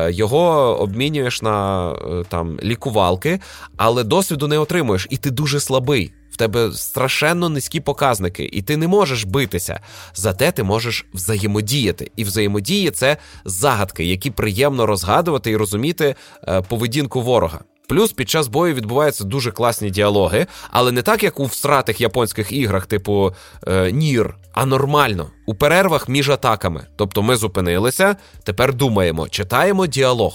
його 0.10 0.42
обмінюєш 0.80 1.42
на 1.42 1.96
там 2.30 2.60
лікувалки, 2.64 3.40
але 3.78 4.04
досвіду 4.04 4.48
не 4.48 4.58
отримуєш, 4.58 5.08
і 5.10 5.18
ти 5.18 5.32
дуже 5.32 5.60
слабий 5.60 6.14
тебе 6.40 6.72
страшенно 6.72 7.50
низькі 7.50 7.80
показники, 7.80 8.50
і 8.54 8.62
ти 8.62 8.78
не 8.78 8.88
можеш 8.88 9.24
битися. 9.24 9.80
Зате 10.16 10.52
ти 10.52 10.64
можеш 10.64 11.06
взаємодіяти. 11.14 12.12
І 12.16 12.24
взаємодії 12.24 12.92
це 12.92 13.18
загадки, 13.46 14.06
які 14.06 14.32
приємно 14.32 14.86
розгадувати 14.86 15.52
і 15.52 15.58
розуміти 15.58 16.16
е, 16.48 16.62
поведінку 16.62 17.22
ворога. 17.22 17.60
Плюс 17.88 18.12
під 18.12 18.30
час 18.30 18.48
бою 18.48 18.74
відбуваються 18.74 19.24
дуже 19.24 19.52
класні 19.52 19.90
діалоги, 19.90 20.48
але 20.72 20.92
не 20.92 21.02
так, 21.02 21.24
як 21.24 21.40
у 21.40 21.46
всратих 21.46 22.02
японських 22.02 22.52
іграх, 22.52 22.86
типу 22.86 23.36
е, 23.68 23.92
Нір, 23.92 24.36
а 24.54 24.66
нормально 24.66 25.32
у 25.46 25.56
перервах 25.56 26.10
між 26.10 26.30
атаками. 26.30 26.88
Тобто 26.96 27.22
ми 27.22 27.36
зупинилися, 27.36 28.16
тепер 28.44 28.74
думаємо, 28.74 29.30
читаємо 29.30 29.88
діалог. 29.88 30.34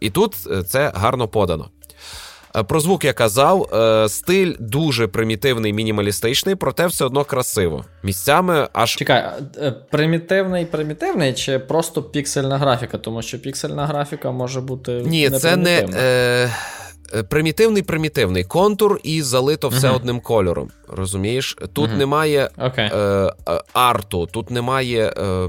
І 0.00 0.10
тут 0.10 0.34
е, 0.50 0.62
це 0.62 0.92
гарно 0.94 1.28
подано. 1.28 1.70
Е, 2.58 2.62
про 2.62 2.80
звук 2.80 3.04
я 3.04 3.12
казав, 3.12 3.74
е, 3.74 4.08
стиль 4.08 4.54
дуже 4.60 5.06
примітивний, 5.06 5.72
мінімалістичний, 5.72 6.54
проте 6.54 6.86
все 6.86 7.04
одно 7.04 7.24
красиво. 7.24 7.84
Місцями 8.02 8.68
аж. 8.72 8.96
Чекай, 8.96 9.24
е, 9.56 9.74
примітивний, 9.90 10.66
примітивний 10.66 11.32
чи 11.32 11.58
просто 11.58 12.02
піксельна 12.02 12.58
графіка? 12.58 12.98
Тому 12.98 13.22
що 13.22 13.38
піксельна 13.38 13.86
графіка 13.86 14.30
може 14.30 14.60
бути. 14.60 14.92
Ні, 14.92 15.28
не 15.28 15.38
це 15.38 15.56
не. 15.56 15.86
Е... 15.94 16.50
Е, 17.14 17.22
примітивний 17.22 17.82
примітивний 17.82 18.44
контур 18.44 19.00
і 19.02 19.22
залито 19.22 19.68
все 19.68 19.88
uh-huh. 19.88 19.96
одним 19.96 20.20
кольором. 20.20 20.70
Розумієш? 20.88 21.56
Тут 21.72 21.90
uh-huh. 21.90 21.96
немає 21.96 22.50
okay. 22.58 22.98
е, 22.98 23.32
арту, 23.72 24.28
тут 24.32 24.50
немає 24.50 25.06
е, 25.06 25.48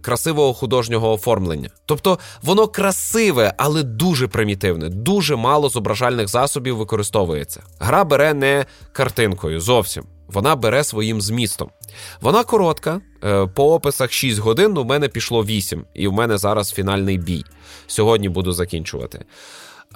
красивого 0.00 0.54
художнього 0.54 1.12
оформлення. 1.12 1.68
Тобто 1.86 2.18
воно 2.42 2.68
красиве, 2.68 3.54
але 3.56 3.82
дуже 3.82 4.28
примітивне. 4.28 4.88
Дуже 4.88 5.36
мало 5.36 5.68
зображальних 5.68 6.28
засобів 6.28 6.76
використовується. 6.76 7.62
Гра 7.78 8.04
бере 8.04 8.34
не 8.34 8.66
картинкою 8.92 9.60
зовсім. 9.60 10.04
Вона 10.28 10.56
бере 10.56 10.84
своїм 10.84 11.20
змістом. 11.20 11.70
Вона 12.20 12.44
коротка, 12.44 13.00
е, 13.24 13.46
по 13.46 13.74
описах 13.74 14.12
6 14.12 14.38
годин, 14.38 14.78
у 14.78 14.84
мене 14.84 15.08
пішло 15.08 15.44
8, 15.44 15.84
і 15.94 16.08
в 16.08 16.12
мене 16.12 16.38
зараз 16.38 16.72
фінальний 16.72 17.18
бій. 17.18 17.44
Сьогодні 17.86 18.28
буду 18.28 18.52
закінчувати. 18.52 19.24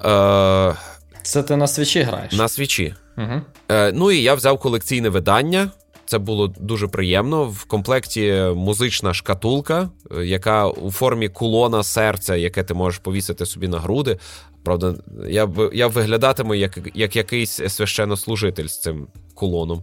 Е, 0.04 0.74
Це 1.22 1.42
ти 1.42 1.56
на 1.56 1.66
свічі 1.66 2.02
граєш? 2.02 2.32
На 2.32 2.48
свічі. 2.48 2.94
Угу. 3.18 3.40
Е, 3.70 3.92
Ну 3.92 4.10
і 4.12 4.22
я 4.22 4.34
взяв 4.34 4.58
колекційне 4.58 5.08
видання. 5.08 5.70
Це 6.06 6.18
було 6.18 6.48
дуже 6.48 6.88
приємно. 6.88 7.44
В 7.44 7.64
комплекті 7.64 8.32
музична 8.56 9.14
шкатулка, 9.14 9.88
е, 10.16 10.26
яка 10.26 10.66
у 10.68 10.90
формі 10.90 11.28
кулона 11.28 11.82
серця, 11.82 12.36
яке 12.36 12.62
ти 12.62 12.74
можеш 12.74 12.98
повісити 12.98 13.46
собі 13.46 13.68
на 13.68 13.78
груди. 13.78 14.18
Правда, 14.64 14.94
я 15.28 15.48
я 15.72 15.86
виглядатиму 15.86 16.54
як 16.54 16.78
як 16.94 17.16
якийсь 17.16 17.60
священнослужитель 17.68 18.66
з 18.66 18.80
цим 18.80 19.06
кулоном. 19.34 19.82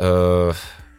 Е, 0.00 0.54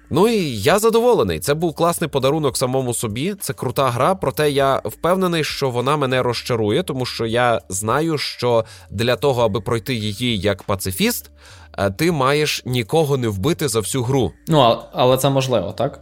Ну 0.10 0.28
і 0.28 0.56
я 0.58 0.80
задоволений. 0.80 1.40
Це 1.40 1.54
був 1.54 1.76
класний 1.76 2.10
подарунок 2.10 2.58
самому 2.58 2.94
собі. 2.94 3.36
Це 3.40 3.54
крута 3.54 3.90
гра, 3.90 4.16
проте 4.16 4.52
я 4.52 4.82
впевнений, 4.86 5.44
що 5.44 5.70
вона 5.70 5.98
мене 5.98 6.24
розчарує, 6.24 6.84
тому 6.84 7.06
що 7.06 7.26
я 7.26 7.62
знаю, 7.70 8.18
що 8.18 8.66
для 8.90 9.16
того, 9.16 9.42
аби 9.42 9.62
пройти 9.62 9.96
її 9.96 10.40
як 10.40 10.64
пацифіст, 10.64 11.32
е, 11.78 11.92
ти 11.92 12.12
маєш 12.12 12.62
нікого 12.66 13.18
не 13.18 13.28
вбити 13.28 13.68
за 13.68 13.80
всю 13.80 14.04
гру. 14.04 14.32
Ну, 14.48 14.78
але 14.94 15.18
це 15.18 15.30
можливо, 15.30 15.72
так? 15.72 16.00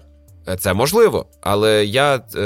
Е, 0.47 0.55
це 0.57 0.73
можливо, 0.73 1.25
але 1.41 1.85
я 1.85 2.15
е, 2.35 2.39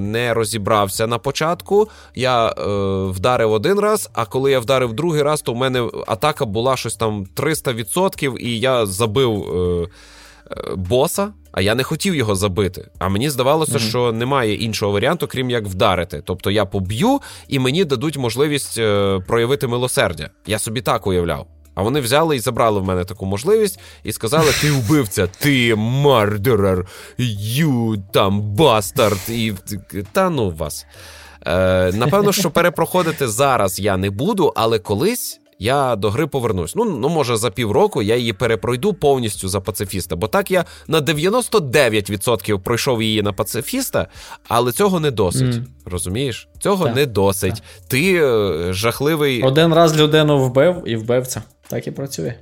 не 0.00 0.34
розібрався 0.34 1.06
на 1.06 1.18
початку. 1.18 1.88
Я 2.14 2.48
е, 2.48 2.52
вдарив 3.10 3.52
один 3.52 3.80
раз, 3.80 4.10
а 4.12 4.24
коли 4.24 4.50
я 4.50 4.60
вдарив 4.60 4.92
другий 4.92 5.22
раз, 5.22 5.42
то 5.42 5.52
в 5.52 5.56
мене 5.56 5.88
атака 6.06 6.44
була 6.44 6.76
щось 6.76 6.96
там 6.96 7.26
300%, 7.36 8.38
і 8.38 8.60
я 8.60 8.86
забив. 8.86 9.42
Е, 9.42 9.88
боса, 10.76 11.32
а 11.52 11.60
я 11.60 11.74
не 11.74 11.82
хотів 11.82 12.14
його 12.14 12.34
забити. 12.34 12.88
А 12.98 13.08
мені 13.08 13.30
здавалося, 13.30 13.72
mm-hmm. 13.72 13.88
що 13.88 14.12
немає 14.12 14.54
іншого 14.54 14.92
варіанту, 14.92 15.26
крім 15.26 15.50
як 15.50 15.66
вдарити. 15.66 16.22
Тобто 16.24 16.50
я 16.50 16.64
поб'ю 16.64 17.20
і 17.48 17.58
мені 17.58 17.84
дадуть 17.84 18.16
можливість 18.16 18.78
е, 18.78 19.20
проявити 19.26 19.66
милосердя. 19.66 20.30
Я 20.46 20.58
собі 20.58 20.80
так 20.80 21.06
уявляв. 21.06 21.46
А 21.74 21.82
вони 21.82 22.00
взяли 22.00 22.36
і 22.36 22.40
забрали 22.40 22.80
в 22.80 22.84
мене 22.84 23.04
таку 23.04 23.26
можливість 23.26 23.80
і 24.04 24.12
сказали: 24.12 24.52
ти 24.60 24.70
вбивця, 24.70 25.26
ти 25.26 25.74
мардерер, 25.74 26.86
ю 27.18 27.96
там 28.12 28.40
бастард, 28.40 29.20
і 29.28 29.52
та 30.12 30.30
ну 30.30 30.50
вас. 30.50 30.86
Е, 31.46 31.92
Напевно, 31.92 32.32
що 32.32 32.50
перепроходити 32.50 33.28
зараз 33.28 33.80
я 33.80 33.96
не 33.96 34.10
буду, 34.10 34.52
але 34.56 34.78
колись 34.78 35.40
я 35.58 35.96
до 35.96 36.10
гри 36.10 36.26
повернусь. 36.26 36.74
Ну, 36.74 36.84
ну 36.84 37.08
може, 37.08 37.36
за 37.36 37.50
півроку 37.50 38.02
я 38.02 38.16
її 38.16 38.32
перепройду 38.32 38.94
повністю 38.94 39.48
за 39.48 39.60
пацифіста. 39.60 40.16
Бо 40.16 40.26
так 40.26 40.50
я 40.50 40.64
на 40.88 41.00
99% 41.00 42.58
пройшов 42.58 43.02
її 43.02 43.22
на 43.22 43.32
пацифіста, 43.32 44.06
але 44.48 44.72
цього 44.72 45.00
не 45.00 45.10
досить. 45.10 45.54
Mm. 45.54 45.64
Розумієш? 45.84 46.48
Цього 46.58 46.84
так, 46.84 46.96
не 46.96 47.06
досить. 47.06 47.54
Так. 47.54 47.88
Ти 47.88 48.14
е, 48.14 48.72
жахливий. 48.72 49.42
Один 49.42 49.74
раз 49.74 49.96
людину 49.96 50.44
вбив 50.44 50.82
і 50.86 50.96
вбивця. 50.96 51.42
Так 51.68 51.86
і 51.86 51.90
працює. 51.90 52.34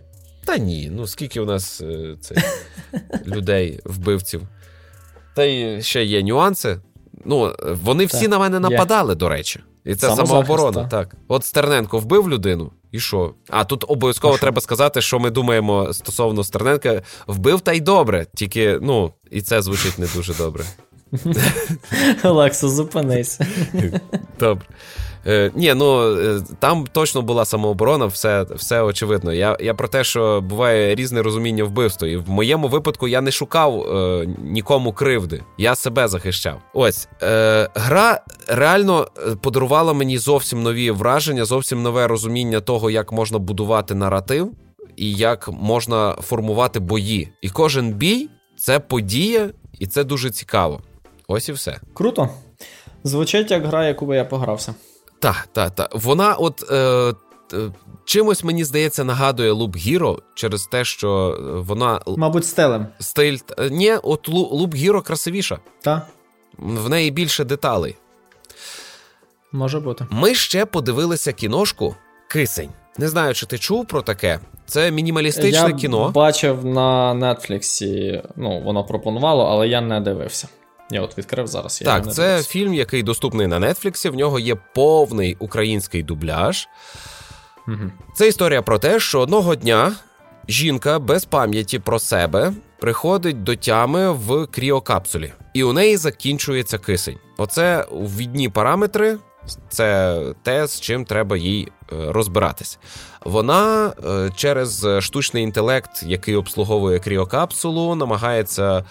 Та 0.45 0.59
ні, 0.59 0.91
ну 0.93 1.07
скільки 1.07 1.41
у 1.41 1.45
нас 1.45 1.81
е, 1.81 2.17
це, 2.21 2.35
людей, 3.27 3.81
вбивців. 3.85 4.43
Та 5.35 5.45
й 5.45 5.83
ще 5.83 6.05
є 6.05 6.23
нюанси. 6.23 6.79
Ну, 7.25 7.55
вони 7.83 8.05
всі 8.05 8.21
так, 8.21 8.31
на 8.31 8.39
мене 8.39 8.61
нападали, 8.61 9.13
є. 9.13 9.17
до 9.17 9.29
речі. 9.29 9.61
І 9.85 9.95
це 9.95 10.17
самооборона. 10.17 10.89
Так. 10.89 11.17
От 11.29 11.45
Стерненко 11.45 11.99
вбив 11.99 12.31
людину, 12.31 12.73
і 12.93 13.01
що? 13.01 13.35
А 13.49 13.65
тут 13.65 13.85
обов'язково 13.89 14.39
треба 14.39 14.61
сказати, 14.61 15.01
що 15.01 15.19
ми 15.19 15.31
думаємо 15.31 15.93
стосовно 15.93 16.45
Стерненка. 16.45 17.03
Вбив 17.27 17.61
та 17.61 17.73
й 17.73 17.81
добре, 17.81 18.27
тільки, 18.35 18.79
ну, 18.83 19.13
і 19.31 19.43
це 19.43 19.63
звучить 19.63 19.99
не 19.99 20.07
дуже 20.17 20.35
добре. 20.35 20.65
Олексо, 22.25 22.69
зупинись. 22.69 23.41
Добре. 24.39 24.67
Е, 25.27 25.51
Ні, 25.55 25.75
ну 25.75 26.17
е, 26.19 26.41
там 26.59 26.87
точно 26.93 27.23
була 27.23 27.45
самооборона, 27.45 28.07
все 28.07 28.47
все 28.55 28.83
очевидно. 28.83 29.33
Я 29.33 29.57
я 29.61 29.75
про 29.75 29.89
те, 29.89 30.05
що 30.05 30.41
буває 30.41 30.95
різне 30.95 31.23
розуміння 31.23 31.65
вбивства. 31.65 32.09
І 32.09 32.17
в 32.17 32.31
моєму 32.31 32.69
випадку 32.69 33.09
я 33.09 33.21
не 33.21 33.31
шукав 33.31 33.81
е, 33.81 34.27
нікому 34.39 34.93
кривди. 34.93 35.43
Я 35.59 35.75
себе 35.75 36.09
захищав. 36.09 36.61
Ось 36.75 37.09
е, 37.23 37.69
гра 37.75 38.21
реально 38.49 39.09
е, 39.19 39.37
подарувала 39.37 39.93
мені 39.93 40.19
зовсім 40.19 40.63
нові 40.63 40.91
враження, 40.91 41.45
зовсім 41.45 41.83
нове 41.83 42.07
розуміння 42.07 42.61
того, 42.61 42.91
як 42.91 43.13
можна 43.13 43.39
будувати 43.39 43.95
наратив 43.95 44.53
і 44.97 45.15
як 45.15 45.49
можна 45.53 46.17
формувати 46.21 46.81
бої. 46.81 47.29
І 47.43 47.49
кожен 47.49 47.93
бій 47.93 48.29
це 48.57 48.81
подія, 48.81 49.51
і 49.79 49.87
це 49.87 50.05
дуже 50.05 50.31
цікаво. 50.31 50.81
Ось 51.29 51.49
і 51.49 51.53
все. 51.53 51.81
Круто. 51.95 52.29
Звучить 53.05 53.51
як 53.51 53.67
гра, 53.67 53.87
яку 53.87 54.07
би 54.07 54.17
я 54.17 54.25
погрався. 54.25 54.75
Так, 55.23 55.49
так, 55.53 55.71
так. 55.75 55.91
Вона, 55.93 56.35
от 56.35 56.71
е, 56.71 57.13
чимось, 58.05 58.45
мені 58.45 58.65
здається, 58.65 59.05
нагадує 59.05 59.53
Loop 59.53 59.71
Hero 59.71 60.19
через 60.35 60.67
те, 60.67 60.85
що 60.85 61.39
вона. 61.67 62.01
Мабуть, 62.07 62.47
стилем. 62.47 62.87
Стиль. 63.01 63.39
Е, 63.59 63.71
ні, 63.71 63.93
от 63.93 64.29
Loop 64.29 64.69
Hero 64.69 65.03
красивіша. 65.03 65.59
Так. 65.81 66.07
В 66.59 66.89
неї 66.89 67.11
більше 67.11 67.45
деталей. 67.45 67.97
Може 69.53 69.81
бути. 69.81 70.07
Ми 70.11 70.35
ще 70.35 70.67
подивилися 70.67 71.33
кіношку 71.33 71.97
Кисень. 72.29 72.71
Не 72.99 73.09
знаю, 73.09 73.35
чи 73.35 73.47
ти 73.47 73.59
чув 73.59 73.87
про 73.87 74.03
таке. 74.03 74.41
Це 74.67 74.91
мінімалістичне 74.91 75.69
я 75.69 75.73
кіно. 75.73 76.03
Я 76.03 76.09
бачив 76.09 76.65
на 76.65 77.15
Нетфліксі, 77.15 78.23
ну, 78.37 78.61
воно 78.61 78.85
пропонувало, 78.85 79.45
але 79.45 79.69
я 79.69 79.81
не 79.81 80.01
дивився. 80.01 80.49
Я 80.93 81.03
от 81.03 81.19
відкрив 81.19 81.47
зараз. 81.47 81.83
Я 81.83 81.87
так, 81.87 82.15
це 82.15 82.23
дивився. 82.23 82.51
фільм, 82.51 82.75
який 82.75 83.03
доступний 83.03 83.47
на 83.47 83.59
Нетфліксі. 83.59 84.09
В 84.09 84.15
нього 84.15 84.39
є 84.39 84.55
повний 84.75 85.37
український 85.39 86.03
дубляж. 86.03 86.69
Угу. 87.69 87.91
Це 88.15 88.29
історія 88.29 88.63
про 88.63 88.79
те, 88.79 89.01
що 89.01 89.21
одного 89.21 89.55
дня 89.55 89.93
жінка 90.49 90.99
без 90.99 91.25
пам'яті 91.25 91.79
про 91.79 91.99
себе 91.99 92.53
приходить 92.81 93.43
до 93.43 93.57
тями 93.57 94.11
в 94.13 94.47
кріокапсулі, 94.47 95.33
і 95.55 95.63
у 95.63 95.73
неї 95.73 95.97
закінчується 95.97 96.79
кисень. 96.79 97.19
Оце 97.39 97.87
відні 97.93 98.49
параметри. 98.49 99.19
Це 99.69 100.19
те, 100.43 100.67
з 100.67 100.81
чим 100.81 101.05
треба 101.05 101.37
їй 101.37 101.69
е, 101.93 101.97
розбиратись. 102.13 102.79
Вона 103.25 103.87
е, 103.87 104.31
через 104.37 104.87
штучний 105.01 105.43
інтелект, 105.43 106.03
який 106.03 106.37
обслуговує 106.37 106.99
кріокапсулу, 106.99 107.95
намагається 107.95 108.85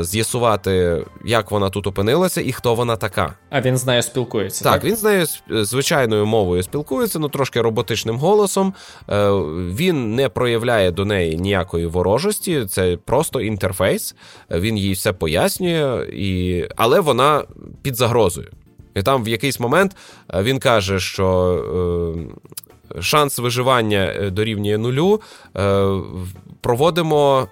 з'ясувати, 0.00 1.04
як 1.24 1.50
вона 1.50 1.70
тут 1.70 1.86
опинилася 1.86 2.40
і 2.40 2.52
хто 2.52 2.74
вона 2.74 2.96
така. 2.96 3.34
А 3.50 3.60
він 3.60 3.76
з 3.76 3.86
нею 3.86 4.02
спілкується. 4.02 4.64
Так, 4.64 4.72
так? 4.72 4.84
він 4.84 4.96
з 4.96 5.02
нею 5.02 5.26
звичайною 5.48 6.26
мовою 6.26 6.62
спілкується, 6.62 7.18
ну 7.18 7.28
трошки 7.28 7.60
роботичним 7.60 8.16
голосом. 8.16 8.74
Е, 9.10 9.30
він 9.74 10.14
не 10.14 10.28
проявляє 10.28 10.90
до 10.90 11.04
неї 11.04 11.36
ніякої 11.36 11.86
ворожості, 11.86 12.66
це 12.66 12.98
просто 13.04 13.40
інтерфейс. 13.40 14.14
Він 14.50 14.78
їй 14.78 14.92
все 14.92 15.12
пояснює, 15.12 16.06
і... 16.12 16.64
але 16.76 17.00
вона 17.00 17.44
під 17.82 17.96
загрозою. 17.96 18.50
І 18.94 19.02
там 19.02 19.24
в 19.24 19.28
якийсь 19.28 19.60
момент 19.60 19.96
е, 20.34 20.42
він 20.42 20.58
каже, 20.58 21.00
що 21.00 22.12
шанс 23.00 23.38
виживання 23.38 24.30
дорівнює 24.30 24.78
нулю. 24.78 25.20
Проводимо 26.62 27.48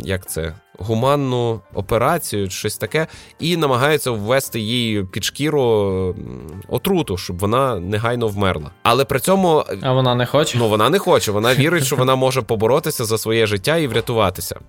як 0.00 0.26
це 0.26 0.54
гуманну 0.78 1.60
операцію, 1.74 2.50
щось 2.50 2.76
таке, 2.76 3.06
і 3.38 3.56
намагаються 3.56 4.10
ввести 4.10 4.60
їй 4.60 5.04
під 5.04 5.24
шкіру 5.24 6.14
отруту, 6.68 7.16
щоб 7.16 7.38
вона 7.38 7.80
негайно 7.80 8.28
вмерла. 8.28 8.70
Але 8.82 9.04
при 9.04 9.20
цьому 9.20 9.64
а 9.82 9.92
вона 9.92 10.14
не 10.14 10.26
хоче. 10.26 10.58
Ну 10.58 10.68
вона 10.68 10.90
не 10.90 10.98
хоче. 10.98 11.32
Вона 11.32 11.54
вірить, 11.54 11.84
що 11.84 11.96
вона 11.96 12.14
може 12.14 12.42
поборотися 12.42 13.04
за 13.04 13.18
своє 13.18 13.46
життя 13.46 13.76
і 13.76 13.86
врятуватися. 13.86 14.60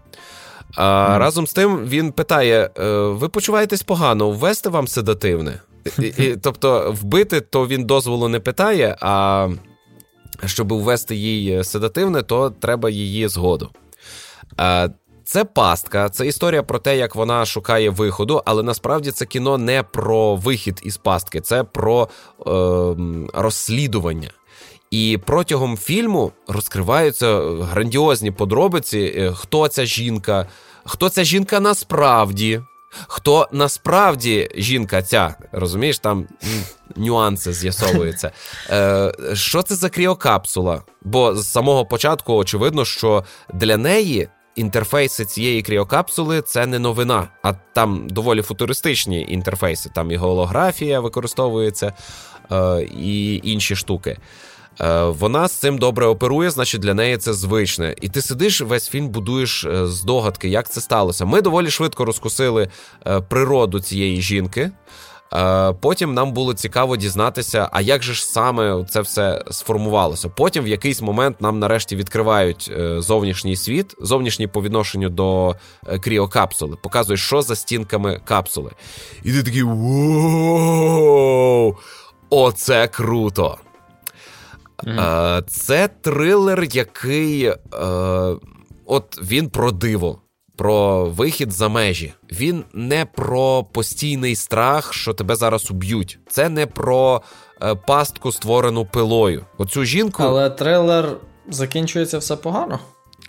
А 0.75 0.83
mm. 0.83 1.17
разом 1.17 1.47
з 1.47 1.53
тим 1.53 1.85
він 1.85 2.11
питає: 2.11 2.69
«Е, 2.79 2.91
ви 2.97 3.29
почуваєтесь 3.29 3.83
погано, 3.83 4.31
ввести 4.31 4.69
вам 4.69 4.87
седативне? 4.87 5.59
І, 5.99 6.01
і, 6.01 6.35
Тобто, 6.41 6.95
вбити, 7.01 7.41
то 7.41 7.67
він 7.67 7.85
дозволу 7.85 8.27
не 8.27 8.39
питає. 8.39 8.97
А 9.01 9.47
щоб 10.45 10.73
ввести 10.73 11.15
їй 11.15 11.63
седативне, 11.63 12.21
то 12.21 12.49
треба 12.49 12.89
її 12.89 13.27
згоду. 13.27 13.69
Це 15.27 15.45
пастка, 15.45 16.09
це 16.09 16.27
історія 16.27 16.63
про 16.63 16.79
те, 16.79 16.97
як 16.97 17.15
вона 17.15 17.45
шукає 17.45 17.89
виходу, 17.89 18.41
але 18.45 18.63
насправді 18.63 19.11
це 19.11 19.25
кіно 19.25 19.57
не 19.57 19.83
про 19.83 20.35
вихід 20.35 20.81
із 20.83 20.97
пастки, 20.97 21.41
це 21.41 21.63
про 21.63 22.09
е, 22.39 22.51
розслідування. 23.33 24.29
І 24.91 25.19
протягом 25.25 25.77
фільму 25.77 26.31
розкриваються 26.47 27.39
грандіозні 27.61 28.31
подробиці, 28.31 28.99
е, 29.17 29.31
хто 29.31 29.67
ця 29.67 29.85
жінка, 29.85 30.47
хто 30.85 31.09
ця 31.09 31.23
жінка 31.23 31.59
насправді. 31.59 32.61
Хто 33.07 33.49
насправді 33.51 34.49
жінка 34.55 35.01
ця, 35.01 35.35
розумієш, 35.51 35.99
там 35.99 36.27
нюанси 36.95 37.53
з'ясовуються. 37.53 38.31
Е, 38.69 39.11
Що 39.33 39.61
це 39.61 39.75
за 39.75 39.89
кріокапсула? 39.89 40.81
Бо 41.01 41.35
з 41.35 41.51
самого 41.51 41.85
початку 41.85 42.33
очевидно, 42.33 42.85
що 42.85 43.23
для 43.53 43.77
неї 43.77 44.27
інтерфейси 44.55 45.25
цієї 45.25 45.61
кріокапсули 45.61 46.41
це 46.41 46.65
не 46.65 46.79
новина, 46.79 47.27
а 47.43 47.53
там 47.53 48.07
доволі 48.09 48.41
футуристичні 48.41 49.21
інтерфейси. 49.29 49.89
Там 49.95 50.11
і 50.11 50.15
голографія 50.15 50.99
використовується, 50.99 51.93
е, 52.51 52.81
і 52.99 53.41
інші 53.43 53.75
штуки. 53.75 54.17
Е, 54.81 55.03
вона 55.03 55.47
з 55.47 55.51
цим 55.51 55.77
добре 55.77 56.05
оперує, 56.05 56.49
значить 56.49 56.81
для 56.81 56.93
неї 56.93 57.17
це 57.17 57.33
звичне. 57.33 57.95
І 58.01 58.09
ти 58.09 58.21
сидиш 58.21 58.61
весь 58.61 58.89
фільм, 58.89 59.09
будуєш 59.09 59.65
е, 59.65 59.87
здогадки, 59.87 60.49
як 60.49 60.69
це 60.69 60.81
сталося. 60.81 61.25
Ми 61.25 61.41
доволі 61.41 61.69
швидко 61.69 62.05
розкусили 62.05 62.67
е, 63.07 63.21
природу 63.21 63.79
цієї 63.79 64.21
жінки. 64.21 64.71
Потім 65.81 66.13
нам 66.13 66.33
було 66.33 66.53
цікаво 66.53 66.97
дізнатися, 66.97 67.69
а 67.71 67.81
як 67.81 68.03
же 68.03 68.13
ж 68.13 68.25
саме 68.25 68.85
це 68.89 69.01
все 69.01 69.43
сформувалося. 69.51 70.29
Потім 70.29 70.63
в 70.63 70.67
якийсь 70.67 71.01
момент 71.01 71.41
нам 71.41 71.59
нарешті 71.59 71.95
відкривають 71.95 72.71
зовнішній 72.97 73.55
світ, 73.55 73.95
зовнішній 73.99 74.47
по 74.47 74.61
відношенню 74.61 75.09
до 75.09 75.55
кріокапсули, 76.01 76.77
показують, 76.83 77.19
що 77.19 77.41
за 77.41 77.55
стінками 77.55 78.21
капсули. 78.25 78.71
І 79.23 79.31
ти 79.31 79.43
такий! 79.43 79.63
Оце 82.29 82.87
круто! 82.87 83.57
Mm. 84.85 85.43
Це 85.47 85.87
трилер, 86.01 86.63
який 86.71 87.45
е, 87.45 87.55
от 88.85 89.19
він 89.23 89.49
про 89.49 89.71
диво, 89.71 90.19
про 90.55 91.05
вихід 91.05 91.51
за 91.51 91.69
межі. 91.69 92.13
Він 92.31 92.63
не 92.73 93.05
про 93.05 93.63
постійний 93.63 94.35
страх, 94.35 94.93
що 94.93 95.13
тебе 95.13 95.35
зараз 95.35 95.71
уб'ють. 95.71 96.19
Це 96.29 96.49
не 96.49 96.65
про 96.65 97.21
е, 97.61 97.75
пастку, 97.75 98.31
створену 98.31 98.85
пилою. 98.85 99.45
Оцю 99.57 99.85
жінку. 99.85 100.23
Але 100.23 100.49
трилер 100.49 101.17
закінчується 101.49 102.17
все 102.17 102.35
погано. 102.35 102.79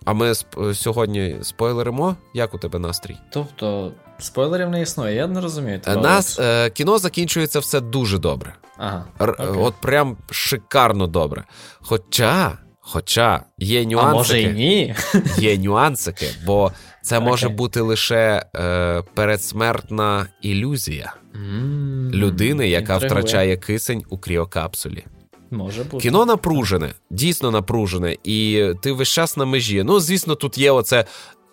А 0.04 0.12
ми 0.12 0.28
сп- 0.28 0.74
сьогодні 0.74 1.36
спойлеримо? 1.42 2.16
Як 2.34 2.54
у 2.54 2.58
тебе 2.58 2.78
настрій? 2.78 3.16
Тобто, 3.32 3.92
спойлерів 4.18 4.68
не 4.70 4.82
існує, 4.82 5.14
я 5.14 5.26
не 5.26 5.40
розумію. 5.40 5.80
Нас 5.86 6.38
е, 6.38 6.70
кіно 6.70 6.98
закінчується 6.98 7.58
все 7.58 7.80
дуже 7.80 8.18
добре. 8.18 8.54
Ага, 8.78 9.04
Р- 9.20 9.36
От 9.58 9.74
прям 9.74 10.16
шикарно 10.30 11.06
добре. 11.06 11.44
Хоча, 11.80 12.58
хоча 12.80 13.42
є 13.58 13.84
нюансики. 13.86 14.10
А 14.10 14.14
може 14.14 14.40
і 14.42 14.52
ні. 14.52 14.94
Є 15.38 15.58
нюансики, 15.58 16.26
бо 16.46 16.72
це 17.02 17.20
може 17.20 17.48
бути 17.48 17.80
лише 17.80 18.46
е, 18.56 19.02
передсмертна 19.14 20.26
ілюзія 20.42 21.14
mm, 21.34 22.10
людини, 22.10 22.68
яка 22.68 22.94
інтригує. 22.94 23.20
втрачає 23.20 23.56
кисень 23.56 24.04
у 24.10 24.18
кріокапсулі. 24.18 25.04
Може 25.50 25.84
бути. 25.84 26.02
Кіно 26.02 26.26
напружене, 26.26 26.94
дійсно 27.10 27.50
напружене, 27.50 28.16
і 28.24 28.70
ти 28.82 28.92
весь 28.92 29.08
час 29.08 29.36
на 29.36 29.44
межі. 29.44 29.82
Ну, 29.82 30.00
звісно, 30.00 30.34
тут 30.34 30.58
є 30.58 30.70
оце 30.70 31.04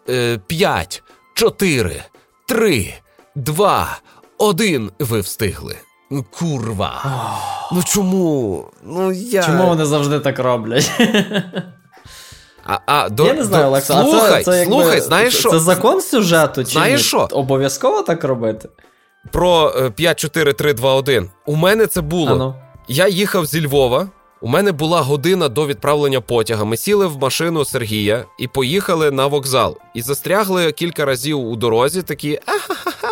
е, 0.10 0.38
5, 0.48 1.04
4, 1.34 2.04
3, 2.46 2.94
2, 3.36 3.98
1. 4.38 4.92
Ви 5.00 5.20
встигли. 5.20 5.76
Курва. 6.40 7.02
Ну 7.72 7.84
чому? 7.84 8.66
Ну 8.84 9.12
я... 9.12 9.44
Чому 9.44 9.68
вони 9.68 9.86
завжди 9.86 10.20
так 10.20 10.40
роблять? 10.40 10.92
А, 12.66 12.80
а, 12.86 13.10
до, 13.10 13.26
Я 13.26 13.34
не 13.34 13.44
знаю, 13.44 13.68
Олекса, 13.68 14.04
слухай, 14.04 14.42
а 14.42 14.44
це, 14.44 14.44
це 14.44 14.66
слухай, 14.66 15.02
знаєш 15.02 15.38
що? 15.38 15.50
Це 15.50 15.60
закон 15.60 16.02
сюжету? 16.02 16.64
Чи 16.64 16.72
знаєш 16.72 17.02
ні? 17.02 17.08
що? 17.08 17.28
Обов'язково 17.32 18.02
так 18.02 18.24
робити? 18.24 18.70
Про 19.32 19.74
5, 19.96 20.20
4, 20.20 20.54
3, 20.54 20.74
2, 20.74 20.94
1. 20.94 21.30
У 21.46 21.56
мене 21.56 21.88
це 21.88 22.02
було. 22.02 22.32
Ану. 22.32 22.56
Я 22.88 23.08
їхав 23.08 23.46
зі 23.46 23.66
Львова. 23.66 24.08
У 24.44 24.48
мене 24.48 24.72
була 24.72 25.02
година 25.02 25.50
до 25.50 25.68
відправлення 25.68 26.22
потяга. 26.22 26.64
Ми 26.64 26.78
сіли 26.78 27.08
в 27.08 27.18
машину 27.18 27.66
Сергія 27.66 28.26
і 28.40 28.48
поїхали 28.48 29.12
на 29.12 29.28
вокзал. 29.28 29.78
І 29.94 30.02
застрягли 30.02 30.72
кілька 30.72 31.06
разів 31.06 31.40
у 31.40 31.56
дорозі. 31.56 32.02
Такі 32.02 32.40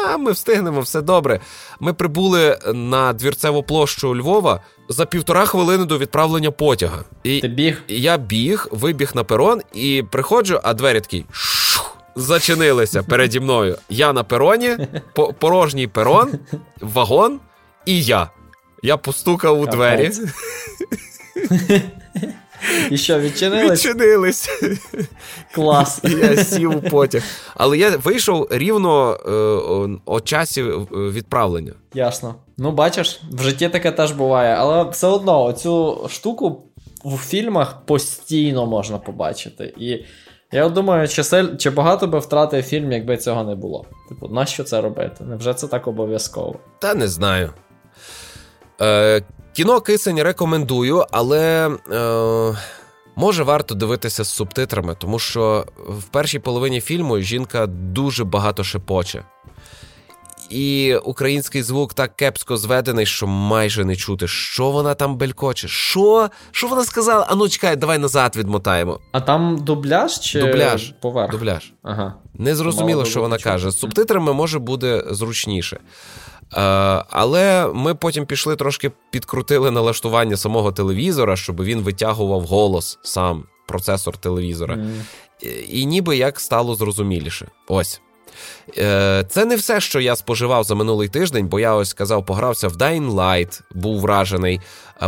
а 0.06 0.18
ми 0.18 0.32
встигнемо, 0.32 0.82
все 0.82 1.02
добре. 1.02 1.40
Ми 1.80 1.94
прибули 1.94 2.60
на 2.74 3.14
двірцеву 3.14 3.64
площу 3.64 4.16
Львова 4.16 4.62
за 4.90 5.06
півтора 5.06 5.46
хвилини 5.46 5.86
до 5.86 5.98
відправлення 5.98 6.52
потяга. 6.52 7.04
І 7.24 7.40
Ти 7.40 7.48
біг? 7.48 7.82
Я 7.88 8.18
біг, 8.18 8.68
вибіг 8.72 9.12
на 9.16 9.24
перон 9.24 9.62
і 9.74 10.04
приходжу, 10.12 10.60
а 10.64 10.74
двері 10.74 11.02
такі 11.02 11.26
зачинилися 12.16 13.04
переді 13.04 13.40
мною. 13.40 13.78
Я 13.90 14.14
на 14.14 14.24
пероні, 14.24 14.78
порожній 15.40 15.88
перон, 15.88 16.32
вагон 16.82 17.40
і 17.86 18.04
я. 18.04 18.30
Я 18.84 18.98
постукав 18.98 19.60
у 19.60 19.66
двері. 19.66 20.12
І 22.92 22.98
що, 22.98 23.20
відчинились? 23.20 23.86
Відчинились. 23.86 24.50
Клас. 25.56 26.02
І 26.04 26.10
я 26.12 26.44
сів 26.44 26.78
у 26.78 26.82
потяг. 26.90 27.24
Але 27.56 27.78
я 27.78 27.98
вийшов 27.98 28.48
рівно 28.52 29.14
е, 29.14 30.00
о 30.06 30.22
часі 30.22 30.62
е, 30.62 30.86
відправлення. 30.92 31.74
Ясно. 31.94 32.36
Ну, 32.58 32.72
бачиш, 32.72 33.22
в 33.32 33.42
житті 33.42 33.70
таке 33.70 33.92
теж 33.92 34.12
буває, 34.12 34.56
але 34.60 34.84
все 34.84 35.08
одно 35.08 35.44
оцю 35.44 36.08
штуку 36.10 36.64
в 37.06 37.18
фільмах 37.18 37.86
постійно 37.86 38.66
можна 38.66 38.98
побачити. 38.98 39.74
І 39.78 40.06
я 40.52 40.70
думаю, 40.70 41.08
чи 41.08 41.24
чи 41.58 41.70
багато 41.70 42.08
би 42.08 42.20
втратив 42.20 42.64
фільм, 42.64 42.92
якби 42.92 43.18
цього 43.18 43.44
не 43.44 43.56
було. 43.56 43.86
Типу, 44.10 44.28
нащо 44.28 44.64
це 44.64 44.82
робити? 44.82 45.24
Невже 45.24 45.54
це 45.54 45.68
так 45.68 45.88
обов'язково? 45.88 46.56
Та 46.80 46.94
не 46.94 47.08
знаю. 47.08 47.54
Е, 48.82 49.22
Кіно 49.54 49.82
кисень 49.82 50.24
рекомендую, 50.24 51.06
але 51.12 51.70
е, 51.92 52.58
може 53.16 53.44
варто 53.44 53.76
дивитися 53.76 54.24
з 54.24 54.30
субтитрами, 54.30 54.96
тому 55.00 55.20
що 55.20 55.66
в 55.78 56.04
першій 56.04 56.40
половині 56.40 56.82
фільму 56.82 57.20
жінка 57.20 57.68
дуже 57.68 58.24
багато 58.24 58.64
шепоче. 58.64 59.24
І 60.50 60.96
український 60.96 61.64
звук 61.64 61.94
так 61.94 62.16
кепсько 62.16 62.58
зведений, 62.58 63.06
що 63.06 63.28
майже 63.28 63.86
не 63.86 63.96
чути, 63.96 64.28
що 64.28 64.70
вона 64.72 64.94
там 64.94 65.18
белькоче. 65.18 65.68
Що 65.68 66.30
Що 66.52 66.68
вона 66.68 66.84
сказала? 66.84 67.28
А 67.30 67.36
ну 67.36 67.50
чекай, 67.50 67.76
давай 67.76 67.98
назад 67.98 68.36
відмотаємо. 68.36 69.00
А 69.12 69.22
там 69.22 69.58
дубляж 69.58 70.20
чи 70.20 70.40
дубляж. 70.42 70.94
поверх? 71.02 71.32
Дубляж. 71.32 71.74
Ага. 71.84 72.14
Не 72.34 72.56
зрозуміло, 72.56 73.06
що 73.06 73.22
вона 73.22 73.38
каже. 73.38 73.72
З 73.72 73.80
субтитрами 73.80 74.34
може 74.34 74.60
буде 74.60 75.04
зручніше. 75.10 75.80
Е, 76.54 76.58
але 77.10 77.68
ми 77.74 77.96
потім 77.96 78.26
пішли 78.26 78.56
трошки 78.56 78.92
підкрутили 79.12 79.72
налаштування 79.72 80.38
самого 80.38 80.72
телевізора, 80.72 81.36
щоб 81.36 81.64
він 81.64 81.82
витягував 81.82 82.42
голос 82.42 83.00
сам, 83.04 83.44
процесор 83.68 84.18
телевізора. 84.18 84.76
Mm. 84.76 85.02
І 85.70 85.86
ніби 85.86 86.18
як 86.18 86.40
стало 86.40 86.76
зрозуміліше. 86.76 87.48
Ось. 87.68 88.02
Е, 88.78 89.26
це 89.30 89.46
не 89.46 89.56
все, 89.56 89.82
що 89.82 90.00
я 90.00 90.16
споживав 90.16 90.64
за 90.64 90.76
минулий 90.76 91.08
тиждень, 91.08 91.48
бо 91.48 91.60
я 91.60 91.76
ось 91.76 91.90
сказав, 91.90 92.26
погрався 92.26 92.68
в 92.68 92.74
Dying 92.74 93.12
Light, 93.12 93.62
був 93.72 94.00
вражений. 94.00 94.62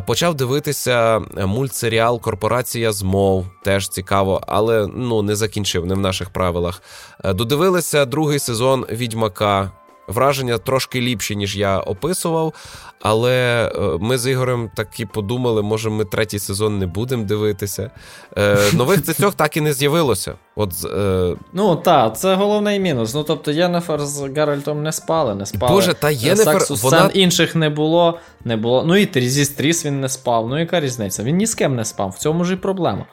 Почав 0.06 0.36
дивитися 0.36 1.22
мультсеріал 1.46 2.22
Корпорація 2.22 2.92
змов, 2.92 3.46
теж 3.64 3.90
цікаво, 3.90 4.42
але 4.48 4.88
ну 4.96 5.22
не 5.22 5.36
закінчив, 5.36 5.86
не 5.86 5.96
в 5.96 6.00
наших 6.00 6.30
правилах. 6.30 6.82
Е, 7.24 7.34
додивилися 7.34 8.06
другий 8.06 8.40
сезон 8.40 8.86
Відьмака. 8.92 9.72
Враження 10.08 10.58
трошки 10.58 11.02
ліпші, 11.02 11.36
ніж 11.36 11.58
я 11.58 11.80
описував, 11.80 12.54
але 13.02 13.72
е, 13.76 13.98
ми 14.00 14.18
з 14.18 14.32
Ігорем 14.32 14.72
таки 14.76 15.06
подумали, 15.06 15.62
може, 15.62 15.90
ми 15.90 16.06
третій 16.06 16.40
сезон 16.40 16.80
не 16.80 16.88
будемо 16.88 17.24
дивитися. 17.24 17.92
Е, 18.38 18.58
Нових 18.74 19.04
цицьок 19.06 19.36
так 19.36 19.58
і 19.58 19.62
не 19.62 19.74
з'явилося. 19.74 20.34
От, 20.56 20.72
е... 20.86 21.36
Ну 21.54 21.76
так, 21.76 22.18
це 22.18 22.36
головний 22.36 22.80
мінус. 22.80 23.14
Ну 23.14 23.24
тобто 23.24 23.52
Єнефер 23.52 24.02
з 24.02 24.22
Геральтом 24.22 24.84
не 24.84 24.92
спали, 24.92 25.36
не 25.36 25.46
спали. 25.46 25.74
Боже, 25.74 25.94
та 25.94 26.10
Єнефер, 26.10 26.54
Сексу 26.54 26.76
вона... 26.76 26.98
сцен 26.98 27.12
інших 27.14 27.56
не 27.56 27.70
було. 27.70 28.20
не 28.46 28.58
було. 28.58 28.84
Ну 28.84 28.98
і 28.98 29.30
із 29.30 29.46
Тріс 29.46 29.86
він 29.86 30.02
не 30.02 30.10
спав. 30.10 30.50
Ну 30.50 30.60
яка 30.60 30.80
різниця? 30.80 31.24
Він 31.24 31.38
ні 31.38 31.46
з 31.46 31.56
ким 31.56 31.76
не 31.76 31.86
спав. 31.86 32.10
В 32.10 32.18
цьому 32.18 32.44
ж 32.44 32.54
і 32.54 32.56
проблема. 32.56 33.06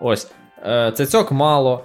Ось. 0.00 0.28
Е, 0.66 0.92
Цицьок 0.96 1.32
мало. 1.32 1.84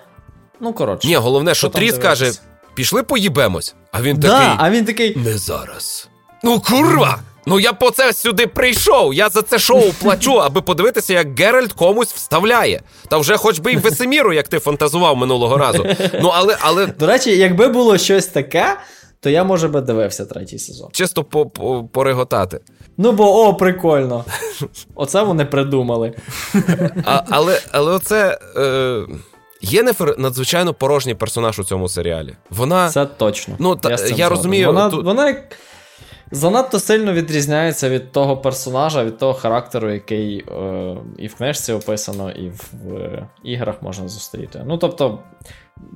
Ну, 0.60 0.74
коротше. 0.74 1.08
Ні, 1.08 1.16
головне, 1.16 1.54
що 1.54 1.70
Тріс 1.70 1.98
каже 1.98 2.32
пішли 2.74 3.04
поїбемось. 3.04 3.76
А 3.92 4.02
він 4.02 4.18
да, 4.18 4.28
такий. 4.28 4.56
А 4.58 4.70
він 4.70 4.86
такий. 4.86 5.16
Не 5.16 5.38
зараз. 5.38 6.10
Ну, 6.44 6.60
курва! 6.60 7.20
Ну 7.46 7.60
я 7.60 7.74
по 7.74 7.92
це 7.92 8.14
сюди 8.14 8.48
прийшов. 8.48 9.14
Я 9.14 9.30
за 9.30 9.42
це 9.42 9.60
шоу 9.60 9.92
плачу, 10.02 10.42
аби 10.42 10.62
подивитися, 10.62 11.14
як 11.14 11.40
Геральт 11.40 11.74
комусь 11.74 12.14
вставляє. 12.14 12.82
Та 13.10 13.18
вже 13.18 13.38
хоч 13.38 13.60
би 13.60 13.72
й 13.74 13.76
Весеміру, 13.78 14.34
як 14.34 14.48
ти 14.48 14.60
фантазував 14.60 15.18
минулого 15.18 15.58
разу. 15.58 15.86
Ну, 16.22 16.32
але, 16.34 16.58
але... 16.60 16.86
До 16.88 17.08
речі, 17.08 17.38
якби 17.38 17.68
було 17.68 17.98
щось 17.98 18.28
таке. 18.28 18.78
то 19.20 19.30
я, 19.30 19.44
може 19.44 19.68
би, 19.68 19.82
дивився 19.82 20.26
третій 20.26 20.60
сезон. 20.60 20.90
Чисто 20.92 21.24
по- 21.24 21.46
по- 21.46 21.84
пореготати. 21.84 22.60
Ну, 22.98 23.12
бо 23.12 23.48
о, 23.48 23.54
прикольно. 23.54 24.26
Оце 24.96 25.24
вони 25.24 25.46
придумали. 25.46 26.14
А, 27.06 27.24
але, 27.30 27.62
але 27.72 27.92
оце. 27.92 28.40
Е, 28.58 29.02
Єнефер 29.62 30.16
надзвичайно 30.18 30.74
порожній 30.74 31.16
персонаж 31.16 31.60
у 31.60 31.64
цьому 31.64 31.90
серіалі. 31.90 32.36
Вона. 32.50 32.90
Це 32.90 33.06
точно. 33.06 33.56
Ну, 33.60 33.76
та- 33.76 33.96
цим 33.96 34.18
я 34.18 34.30
розумію, 34.30 34.68
Вона, 34.68 34.90
тут- 34.90 35.06
вона 35.06 35.28
як 35.28 35.58
занадто 36.32 36.80
сильно 36.80 37.14
відрізняється 37.14 37.90
від 37.90 38.12
того 38.12 38.38
персонажа, 38.38 39.04
від 39.04 39.18
того 39.18 39.34
характеру, 39.34 39.94
який 39.94 40.46
е, 40.52 40.98
і 41.18 41.28
в 41.28 41.36
книжці 41.36 41.74
описано, 41.74 42.32
і 42.32 42.50
в, 42.50 42.72
в 42.86 43.28
іграх 43.44 43.82
можна 43.82 44.08
зустріти. 44.08 44.64
Ну, 44.66 44.78
тобто, 44.78 45.20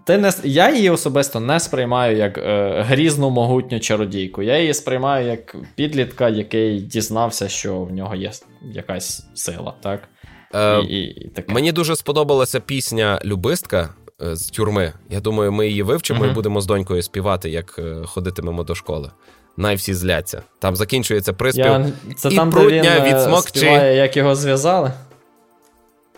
ти 0.05 0.17
не, 0.17 0.31
я 0.43 0.71
її 0.75 0.89
особисто 0.89 1.39
не 1.39 1.59
сприймаю 1.59 2.17
як 2.17 2.37
е, 2.37 2.81
грізну 2.87 3.29
могутню 3.29 3.79
чародійку. 3.79 4.41
Я 4.41 4.59
її 4.59 4.73
сприймаю 4.73 5.27
як 5.27 5.55
підлітка, 5.75 6.29
який 6.29 6.79
дізнався, 6.79 7.49
що 7.49 7.79
в 7.81 7.91
нього 7.91 8.15
є 8.15 8.31
якась 8.73 9.27
сила, 9.35 9.73
так? 9.81 9.99
Е, 10.55 10.79
і, 10.81 10.83
і, 10.99 11.03
і 11.25 11.27
таке. 11.29 11.53
Мені 11.53 11.71
дуже 11.71 11.95
сподобалася 11.95 12.59
пісня 12.59 13.19
Любистка 13.25 13.89
е, 14.21 14.35
з 14.35 14.49
тюрми. 14.49 14.93
Я 15.09 15.19
думаю, 15.19 15.51
ми 15.51 15.67
її 15.67 15.83
вивчимо 15.83 16.19
Мгм. 16.19 16.29
і 16.31 16.33
будемо 16.33 16.61
з 16.61 16.65
донькою 16.65 17.01
співати, 17.03 17.49
як 17.49 17.75
е, 17.79 17.95
ходитимемо 18.05 18.63
до 18.63 18.75
школи. 18.75 19.11
Най 19.57 19.75
всі 19.75 19.93
зляться. 19.93 20.41
Там 20.59 20.75
закінчується 20.75 21.33
приспів. 21.33 21.65
Я, 21.65 21.91
це 22.17 22.29
І 22.29 22.35
там, 22.35 22.49
де 22.49 22.67
він 22.67 22.85
е, 22.85 23.13
відсмокчи. 23.13 23.59
співає, 23.59 23.95
як 23.95 24.17
його 24.17 24.35
зв'язали 24.35 24.91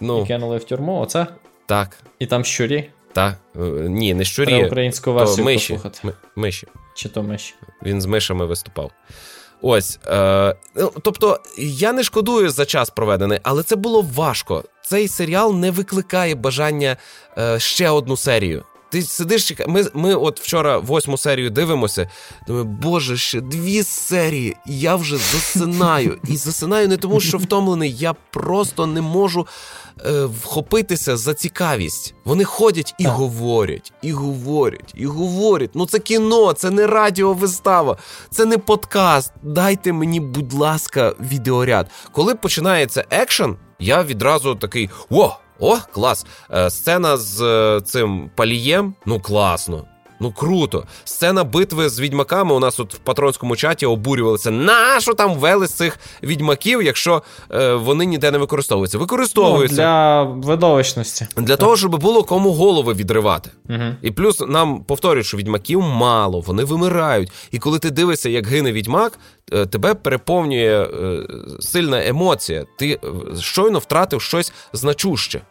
Ну, 0.02 0.22
і 0.24 0.28
кинули 0.28 0.58
в 0.58 0.64
тюрму. 0.64 1.00
Оце? 1.02 1.28
так, 1.66 1.98
І 2.20 2.26
там 2.26 2.46
щурі. 2.46 2.90
так. 3.14 3.36
Ні, 3.80 4.14
не 4.14 4.24
Треба 4.24 4.26
щурі, 4.26 4.66
українську 4.66 5.06
то 5.06 5.14
версію 5.14 5.46
миші. 5.46 5.74
послухати. 5.74 6.00
Ми- 6.04 6.14
миші. 6.36 6.68
Чи 6.96 7.10
то 7.10 7.24
миші. 7.24 7.54
Він 7.84 8.02
з 8.02 8.06
мишами 8.06 8.46
виступав. 8.46 8.92
Ось. 9.62 10.00
Е, 10.08 10.56
ну, 10.76 10.92
тобто, 11.02 11.40
я 11.58 11.94
не 11.94 12.04
шкодую 12.04 12.50
за 12.50 12.66
час 12.66 12.90
проведений, 12.90 13.40
але 13.44 13.64
це 13.64 13.76
було 13.76 14.06
важко. 14.16 14.64
Цей 14.82 15.08
серіал 15.08 15.56
не 15.56 15.72
викликає 15.72 16.36
бажання 16.36 16.98
е, 17.38 17.60
ще 17.60 17.90
одну 17.90 18.18
серію. 18.18 18.64
Ти 18.90 19.02
сидиш, 19.02 19.54
ми, 19.68 19.86
ми 19.94 20.16
от 20.16 20.40
вчора 20.40 20.78
восьму 20.78 21.18
серію 21.18 21.50
дивимося. 21.50 22.10
Думаю, 22.48 22.66
боже, 22.66 23.18
ще 23.18 23.42
дві 23.42 23.84
серії, 23.84 24.58
і 24.68 24.80
я 24.80 24.96
вже 24.96 25.18
засинаю. 25.18 26.18
І 26.28 26.38
засинаю 26.38 26.88
не 26.88 26.98
тому, 26.98 27.20
що 27.20 27.38
втомлений, 27.38 27.96
я 27.96 28.14
просто 28.14 28.88
не 28.88 29.02
можу 29.02 29.48
е, 30.06 30.26
вхопитися 30.26 31.18
за 31.18 31.34
цікавість. 31.34 32.16
Вони 32.26 32.44
ходять 32.44 32.96
і 32.98 33.04
Так. 33.04 33.14
говорять, 33.14 33.94
і 34.02 34.12
говорять, 34.12 34.92
і 34.96 35.06
говорять. 35.06 35.70
Ну 35.74 35.86
це 35.86 36.00
кіно, 36.00 36.54
це 36.54 36.70
не 36.72 36.88
радіовистава, 36.88 37.98
це 38.30 38.46
не 38.46 38.58
подкаст. 38.58 39.32
Дайте 39.44 39.94
мені, 39.94 40.20
будь 40.20 40.54
ласка, 40.54 41.14
відеоряд. 41.20 41.88
Коли 42.12 42.36
починається 42.36 43.06
екшен, 43.10 43.56
я 43.80 44.04
відразу 44.04 44.56
такий: 44.56 44.90
о, 45.10 45.36
о, 45.60 45.78
клас! 45.94 46.26
Е, 46.52 46.70
сцена 46.70 47.18
з 47.18 47.42
е, 47.42 47.82
цим 47.82 48.30
палієм, 48.36 48.96
ну 49.06 49.20
класно. 49.20 49.86
Ну 50.20 50.32
круто. 50.32 50.84
Сцена 51.04 51.44
битви 51.44 51.90
з 51.90 52.00
відьмаками 52.00 52.56
у 52.56 52.60
нас 52.60 52.76
тут 52.76 52.94
в 52.94 52.98
патронському 52.98 53.56
чаті 53.56 53.86
обурювалися. 53.86 54.52
Нащо 54.52 55.14
там 55.14 55.34
ввели 55.36 55.68
з 55.68 55.74
цих 55.74 56.00
відьмаків, 56.24 56.84
якщо 56.84 57.24
е, 57.52 57.74
вони 57.74 58.06
ніде 58.06 58.32
не 58.32 58.38
використовуються? 58.38 58.98
Ну, 59.72 59.76
для 59.76 60.24
видовищності. 60.24 61.28
для 61.38 61.56
того, 61.56 61.78
щоб 61.78 62.00
було 62.00 62.24
кому 62.24 62.54
голови 62.54 62.94
відривати. 62.94 63.50
Угу. 63.70 63.84
І 64.02 64.12
плюс 64.12 64.40
нам 64.40 64.84
повторюють, 64.84 65.28
що 65.28 65.38
відьмаків 65.38 65.82
мало, 65.82 66.40
вони 66.40 66.64
вимирають. 66.64 67.32
І 67.52 67.60
коли 67.60 67.80
ти 67.80 67.90
дивишся, 67.90 68.30
як 68.30 68.48
гине 68.48 68.72
відьмак, 68.72 69.20
е, 69.54 69.66
тебе 69.66 69.94
переповнює 69.94 70.88
е, 70.88 71.20
сильна 71.60 72.08
емоція. 72.08 72.66
Ти 72.78 72.92
е, 72.92 72.98
щойно 73.40 73.80
втратив 73.80 74.22
щось 74.22 74.54
значуще. 74.74 75.42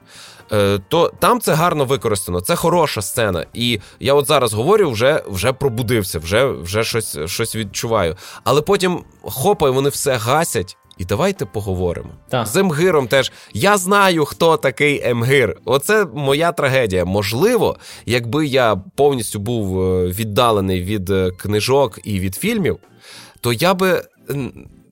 Е, 0.53 0.79
То 0.89 1.13
там 1.19 1.41
це 1.41 1.55
гарно 1.55 1.85
використано, 1.85 2.41
це 2.41 2.57
хороша 2.57 3.03
сцена. 3.03 3.47
І 3.55 3.81
я 4.01 4.15
от 4.15 4.27
зараз 4.27 4.53
говорю, 4.53 4.91
вже 4.91 5.23
вже 5.29 5.53
пробудився, 5.53 6.19
вже 6.19 6.47
вже 6.47 6.85
щось, 6.85 7.19
щось 7.27 7.57
відчуваю. 7.57 8.17
Але 8.45 8.63
потім 8.63 9.05
хопа, 9.23 9.69
і 9.69 9.73
вони 9.73 9.89
все 9.89 10.17
гасять. 10.17 10.77
І 10.99 11.05
давайте 11.05 11.45
поговоримо. 11.45 12.09
Так. 12.29 12.47
З 12.47 12.57
Емгиром 12.57 13.09
теж 13.09 13.33
я 13.53 13.77
знаю, 13.79 14.25
хто 14.25 14.57
такий 14.57 15.01
Емгир. 15.05 15.57
Оце 15.65 16.07
моя 16.15 16.53
трагедія. 16.53 17.05
Можливо, 17.05 17.77
якби 18.07 18.47
я 18.47 18.77
повністю 18.77 19.39
був 19.39 19.81
е, 19.83 20.07
віддалений 20.07 20.83
від 20.83 21.11
е, 21.11 21.31
книжок 21.31 21.99
і 22.05 22.21
від 22.21 22.35
фільмів, 22.35 22.79
то 23.41 23.53
я 23.53 23.75
би. 23.75 24.03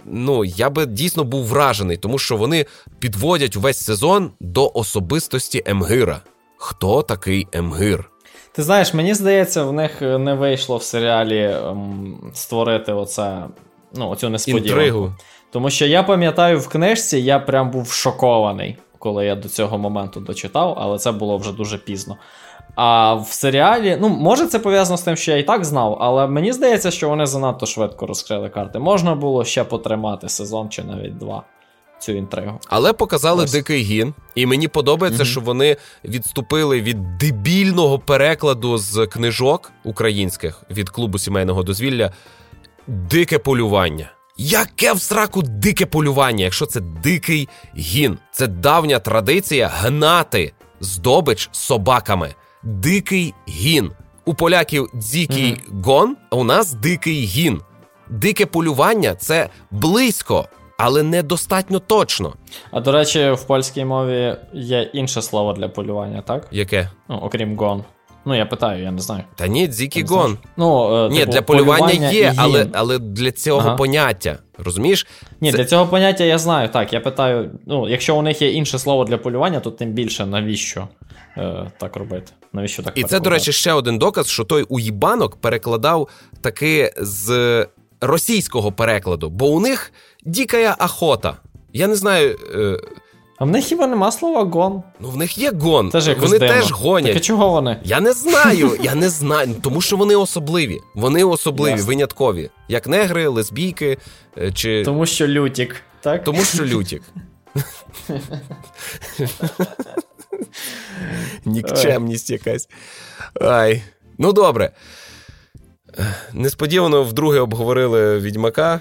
Ну, 0.05 0.44
я 0.44 0.70
би 0.70 0.86
дійсно 0.86 1.24
був 1.24 1.44
вражений, 1.44 1.96
тому 1.96 2.18
що 2.18 2.36
вони 2.36 2.66
підводять 2.98 3.57
увесь 3.57 3.84
сезон 3.84 4.30
до 4.40 4.70
особистості 4.74 5.62
Емгира. 5.66 6.20
Хто 6.57 7.02
такий 7.02 7.46
Емгир? 7.52 8.11
Ти 8.52 8.62
знаєш, 8.62 8.94
мені 8.94 9.14
здається, 9.14 9.64
в 9.64 9.72
них 9.72 10.00
не 10.00 10.34
вийшло 10.34 10.76
в 10.76 10.82
серіалі 10.82 11.42
ем, 11.42 12.30
створити 12.34 12.92
оце, 12.92 13.44
ну, 13.94 14.09
оцю 14.09 14.28
несподіванку. 14.28 14.68
Інтригу. 14.68 15.12
Тому 15.50 15.70
що 15.70 15.86
я 15.86 16.02
пам'ятаю, 16.02 16.59
в 16.61 16.68
книжці 16.68 17.18
я 17.18 17.38
прям 17.38 17.70
був 17.70 17.92
шокований, 17.92 18.76
коли 18.98 19.26
я 19.26 19.34
до 19.34 19.48
цього 19.48 19.78
моменту 19.78 20.20
дочитав, 20.20 20.78
але 20.80 20.98
це 20.98 21.12
було 21.12 21.38
вже 21.38 21.52
дуже 21.52 21.78
пізно. 21.78 22.16
А 22.75 23.14
в 23.14 23.27
серіалі, 23.29 23.99
ну, 24.01 24.09
може, 24.09 24.47
це 24.47 24.59
пов'язано 24.59 24.97
з 24.97 25.03
тим, 25.03 25.16
що 25.16 25.31
я 25.33 25.37
і 25.39 25.43
так 25.43 25.64
знав, 25.64 25.99
але 26.01 26.27
мені 26.27 26.53
здається, 26.53 26.91
що 26.91 27.09
вони 27.09 27.27
занадто 27.27 27.66
швидко 27.66 28.07
розкрили 28.07 28.49
карти. 28.49 28.79
Можна 28.79 29.14
було 29.14 29.45
ще 29.45 29.64
потримати 29.64 30.29
сезон 30.29 30.68
чи 30.68 30.83
навіть 30.83 31.18
два 31.18 31.43
цю 31.99 32.12
інтригу. 32.12 32.61
Але 32.68 32.93
показали 32.93 33.45
Ось. 33.45 33.53
дикий 33.53 33.83
гін, 33.83 34.14
і 34.35 34.47
мені 34.47 34.68
подобається, 34.68 35.22
Мгм. 35.22 35.31
що 35.31 35.41
вони 35.41 35.77
відступили 36.05 36.81
від 36.81 37.18
дебільного 37.18 37.99
перекладу 37.99 38.79
з 38.79 39.07
книжок 39.07 39.72
українських 39.85 40.62
від 40.70 40.91
клубу 40.91 41.18
сімейного 41.18 41.62
дозвілля. 41.62 42.12
Дике 42.87 43.39
полювання. 43.39 44.11
Яке 44.37 44.93
в 44.93 45.01
сраку 45.01 45.43
дике 45.43 45.87
полювання, 45.87 46.45
якщо 46.45 46.66
це 46.66 46.81
дикий 46.81 47.49
гін? 47.77 48.18
Це 48.33 48.47
давня 48.47 48.99
традиція 48.99 49.68
гнати 49.75 50.53
здобич 50.81 51.49
собаками. 51.53 52.35
Дикий 52.65 53.35
гін. 53.49 53.91
У 54.25 54.35
поляків 54.35 54.89
дзікий 54.95 55.61
гон, 55.85 56.17
а 56.31 56.37
у 56.37 56.45
нас 56.45 56.73
дикий 56.73 57.25
гін. 57.25 57.61
Дике 58.11 58.47
полювання 58.47 59.15
це 59.15 59.49
близько, 59.71 60.49
але 60.79 61.03
недостатньо 61.03 61.79
точно. 61.79 62.35
А 62.71 62.81
до 62.81 62.93
речі, 62.93 63.31
в 63.31 63.45
польській 63.45 63.85
мові 63.85 64.37
є 64.53 64.83
інше 64.83 65.23
слово 65.23 65.53
для 65.53 65.69
полювання, 65.69 66.23
так? 66.23 66.47
Яке? 66.51 66.91
Ну, 67.09 67.19
окрім 67.23 67.57
гон. 67.57 67.85
Ну, 68.27 68.35
я 68.35 68.47
питаю, 68.47 68.83
я 68.83 68.91
не 68.91 69.01
знаю. 69.01 69.22
Та 69.37 69.47
ні, 69.47 69.66
Ти 69.66 69.72
дзікий 69.72 70.03
не 70.03 70.09
знаєш? 70.09 70.27
гон. 70.27 70.39
Ну, 70.57 70.97
е, 71.07 71.09
Ні, 71.09 71.18
типу, 71.20 71.33
для 71.33 71.43
полювання, 71.43 72.11
і 72.11 72.14
є, 72.14 72.35
але, 72.37 72.66
але 72.72 72.99
для 72.99 73.33
цього 73.33 73.61
Ага. 73.61 73.77
поняття. 73.77 74.39
Розумієш? 74.59 75.07
Ні, 75.41 75.51
Це- 75.51 75.57
для 75.57 75.64
цього 75.64 75.87
поняття 75.87 76.25
я 76.25 76.39
знаю. 76.39 76.68
Так, 76.68 76.93
я 76.93 77.01
питаю: 77.01 77.51
ну, 77.66 77.89
якщо 77.89 78.16
у 78.16 78.22
них 78.22 78.43
є 78.43 78.51
інше 78.51 78.79
слово 78.79 79.05
для 79.05 79.18
полювання, 79.18 79.61
то 79.61 79.70
тим 79.70 79.93
більше 79.93 80.27
навіщо 80.27 80.89
е, 81.37 81.70
так 81.79 81.97
робити? 81.97 82.33
Навіщо 82.53 82.83
так 82.83 82.93
І 82.99 83.01
це, 83.01 83.03
до 83.03 83.09
перекладати? 83.09 83.35
речі, 83.39 83.53
ще 83.53 83.72
один 83.72 83.99
доказ, 83.99 84.29
що 84.29 84.45
той 84.45 84.62
уїбанок 84.62 85.37
перекладав 85.37 86.09
таки 86.41 86.93
з 86.97 87.66
російського 88.01 88.72
перекладу, 88.72 89.31
бо 89.31 89.47
у 89.47 89.61
них 89.61 89.93
дикая 90.25 90.77
охота. 90.81 91.37
Я 91.72 91.87
не 91.87 91.95
знаю, 91.95 92.39
е, 92.55 92.79
А 93.39 93.45
в 93.45 93.51
них 93.51 93.64
хіба 93.64 93.87
нема 93.87 94.12
слова 94.12 94.45
гон? 94.45 94.82
ну 95.01 95.09
в 95.09 95.16
них 95.16 95.39
є 95.39 95.53
гон. 95.61 95.91
Теж 95.91 96.09
якось 96.09 96.24
вони 96.24 96.39
дивно. 96.39 96.55
теж 96.55 96.64
Так 96.66 96.76
а 96.80 96.82
гонять. 96.82 97.24
чого 97.24 97.51
вони? 97.51 97.80
Я 97.85 98.01
не 98.01 98.12
знаю, 98.12 98.76
я 98.82 98.95
не 98.95 99.09
знаю, 99.09 99.55
тому 99.62 99.80
що 99.80 99.97
вони 99.97 100.16
особливі. 100.16 100.80
Вони 100.95 101.24
особливі, 101.24 101.70
Ясно. 101.70 101.87
виняткові. 101.87 102.51
Як 102.68 102.87
негри, 102.87 103.26
лесбійки 103.26 103.99
е, 104.39 104.53
чи 104.53 104.85
Тому 104.85 105.07
що 105.07 105.28
лютік, 105.28 105.76
так? 106.01 106.24
Тому 106.24 106.43
що 106.43 106.64
лютік. 106.64 107.03
Нікчемність 111.45 112.30
якась. 112.30 112.68
Ай. 113.41 113.82
Ну 114.18 114.32
добре. 114.32 114.72
Несподівано 116.32 117.03
вдруге 117.03 117.41
обговорили 117.41 118.18
відьмака, 118.18 118.80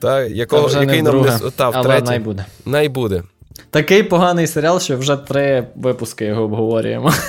та, 0.00 0.22
якого, 0.24 0.70
який 0.80 1.02
нам 1.02 1.20
не 1.22 1.38
та, 1.56 1.68
втретє. 1.70 2.06
най 2.06 2.18
буде. 2.18 2.44
Най 2.64 2.88
буде. 2.88 3.22
Такий 3.70 4.02
поганий 4.02 4.46
серіал, 4.46 4.80
що 4.80 4.96
вже 4.96 5.16
три 5.16 5.66
випуски 5.74 6.24
його 6.24 6.42
обговорюємо. 6.42 7.12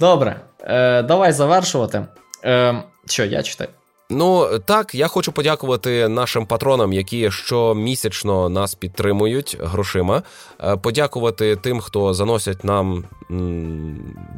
Добре, 0.00 0.40
е, 0.60 1.02
давай 1.02 1.32
завершувати. 1.32 2.06
Е, 2.44 2.82
що, 3.06 3.24
я 3.24 3.42
читаю? 3.42 3.70
Ну 4.10 4.58
так, 4.58 4.94
я 4.94 5.08
хочу 5.08 5.32
подякувати 5.32 6.08
нашим 6.08 6.46
патронам, 6.46 6.92
які 6.92 7.30
щомісячно 7.30 8.48
нас 8.48 8.74
підтримують 8.74 9.56
грошима. 9.60 10.22
Е, 10.64 10.76
подякувати 10.76 11.56
тим, 11.56 11.80
хто 11.80 12.14
заносять 12.14 12.64
нам 12.64 13.04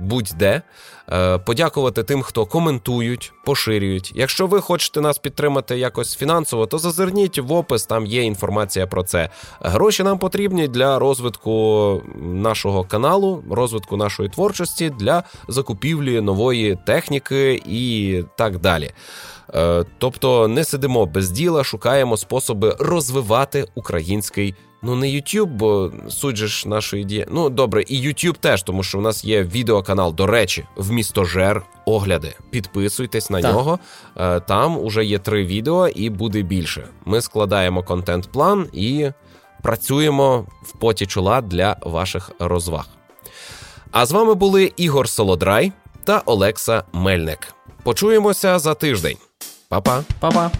будь-де. 0.01 0.63
Е, 1.13 1.39
подякувати 1.39 2.03
тим, 2.03 2.23
хто 2.23 2.47
коментують, 2.47 3.33
поширюють. 3.45 4.13
Якщо 4.15 4.47
ви 4.47 4.61
хочете 4.61 5.01
нас 5.01 5.19
підтримати 5.19 5.79
якось 5.79 6.17
фінансово, 6.17 6.67
то 6.67 6.79
зазирніть 6.79 7.39
в 7.39 7.53
опис, 7.53 7.87
там 7.87 8.07
є 8.07 8.23
інформація 8.23 8.87
про 8.87 9.03
це. 9.03 9.31
Гроші 9.61 10.03
нам 10.03 10.19
потрібні 10.19 10.69
для 10.69 10.99
розвитку 10.99 12.03
нашого 12.23 12.85
каналу, 12.85 13.45
розвитку 13.51 13.97
нашої 13.97 14.29
творчості, 14.29 14.91
для 14.91 15.23
закупівлі 15.49 16.21
нової 16.21 16.79
техніки 16.87 17.63
і 17.67 18.25
так 18.37 18.59
далі. 18.59 18.91
Е, 19.55 19.85
тобто 19.99 20.49
не 20.49 20.65
сидимо 20.65 21.07
без 21.07 21.31
діла, 21.31 21.65
шукаємо 21.65 22.17
способи 22.17 22.77
розвивати 22.79 23.67
український. 23.75 24.55
Ну, 24.83 24.97
не 24.97 25.07
YouTube, 25.07 25.47
бо 25.47 25.93
суть 26.09 26.37
же 26.37 26.47
ж 26.47 26.69
нашої 26.69 27.05
дії. 27.05 27.27
Ну, 27.31 27.51
добре, 27.51 27.83
і 27.87 28.09
YouTube 28.09 28.37
теж, 28.41 28.63
тому 28.63 28.83
що 28.83 28.99
в 28.99 29.03
нас 29.03 29.25
є 29.25 29.43
відеоканал, 29.43 30.15
до 30.15 30.27
речі, 30.27 30.65
в 30.77 30.93
містожер 30.93 31.63
огляди. 31.85 32.35
Підписуйтесь 32.51 33.31
на 33.31 33.41
так. 33.41 33.53
нього. 33.53 33.79
Е, 34.17 34.41
там 34.41 34.79
уже 34.79 35.05
є 35.05 35.19
три 35.19 35.45
відео 35.45 35.89
і 35.89 36.11
буде 36.11 36.43
більше. 36.43 36.89
Ми 37.05 37.21
складаємо 37.21 37.83
контент-план 37.83 38.67
і 38.73 39.11
працюємо 39.63 40.47
в 40.63 40.73
поті 40.73 41.07
чола 41.07 41.41
для 41.41 41.77
ваших 41.83 42.31
розваг. 42.39 42.87
А 43.91 44.07
з 44.07 44.13
вами 44.13 44.35
були 44.35 44.73
Ігор 44.77 45.09
Солодрай 45.09 45.73
та 46.07 46.23
Олекса 46.27 46.85
Мельник. 46.93 47.39
Почуємося 47.83 48.59
за 48.59 48.75
тиждень. 48.75 49.17
Па-па. 49.69 50.03
Па-па. 50.21 50.51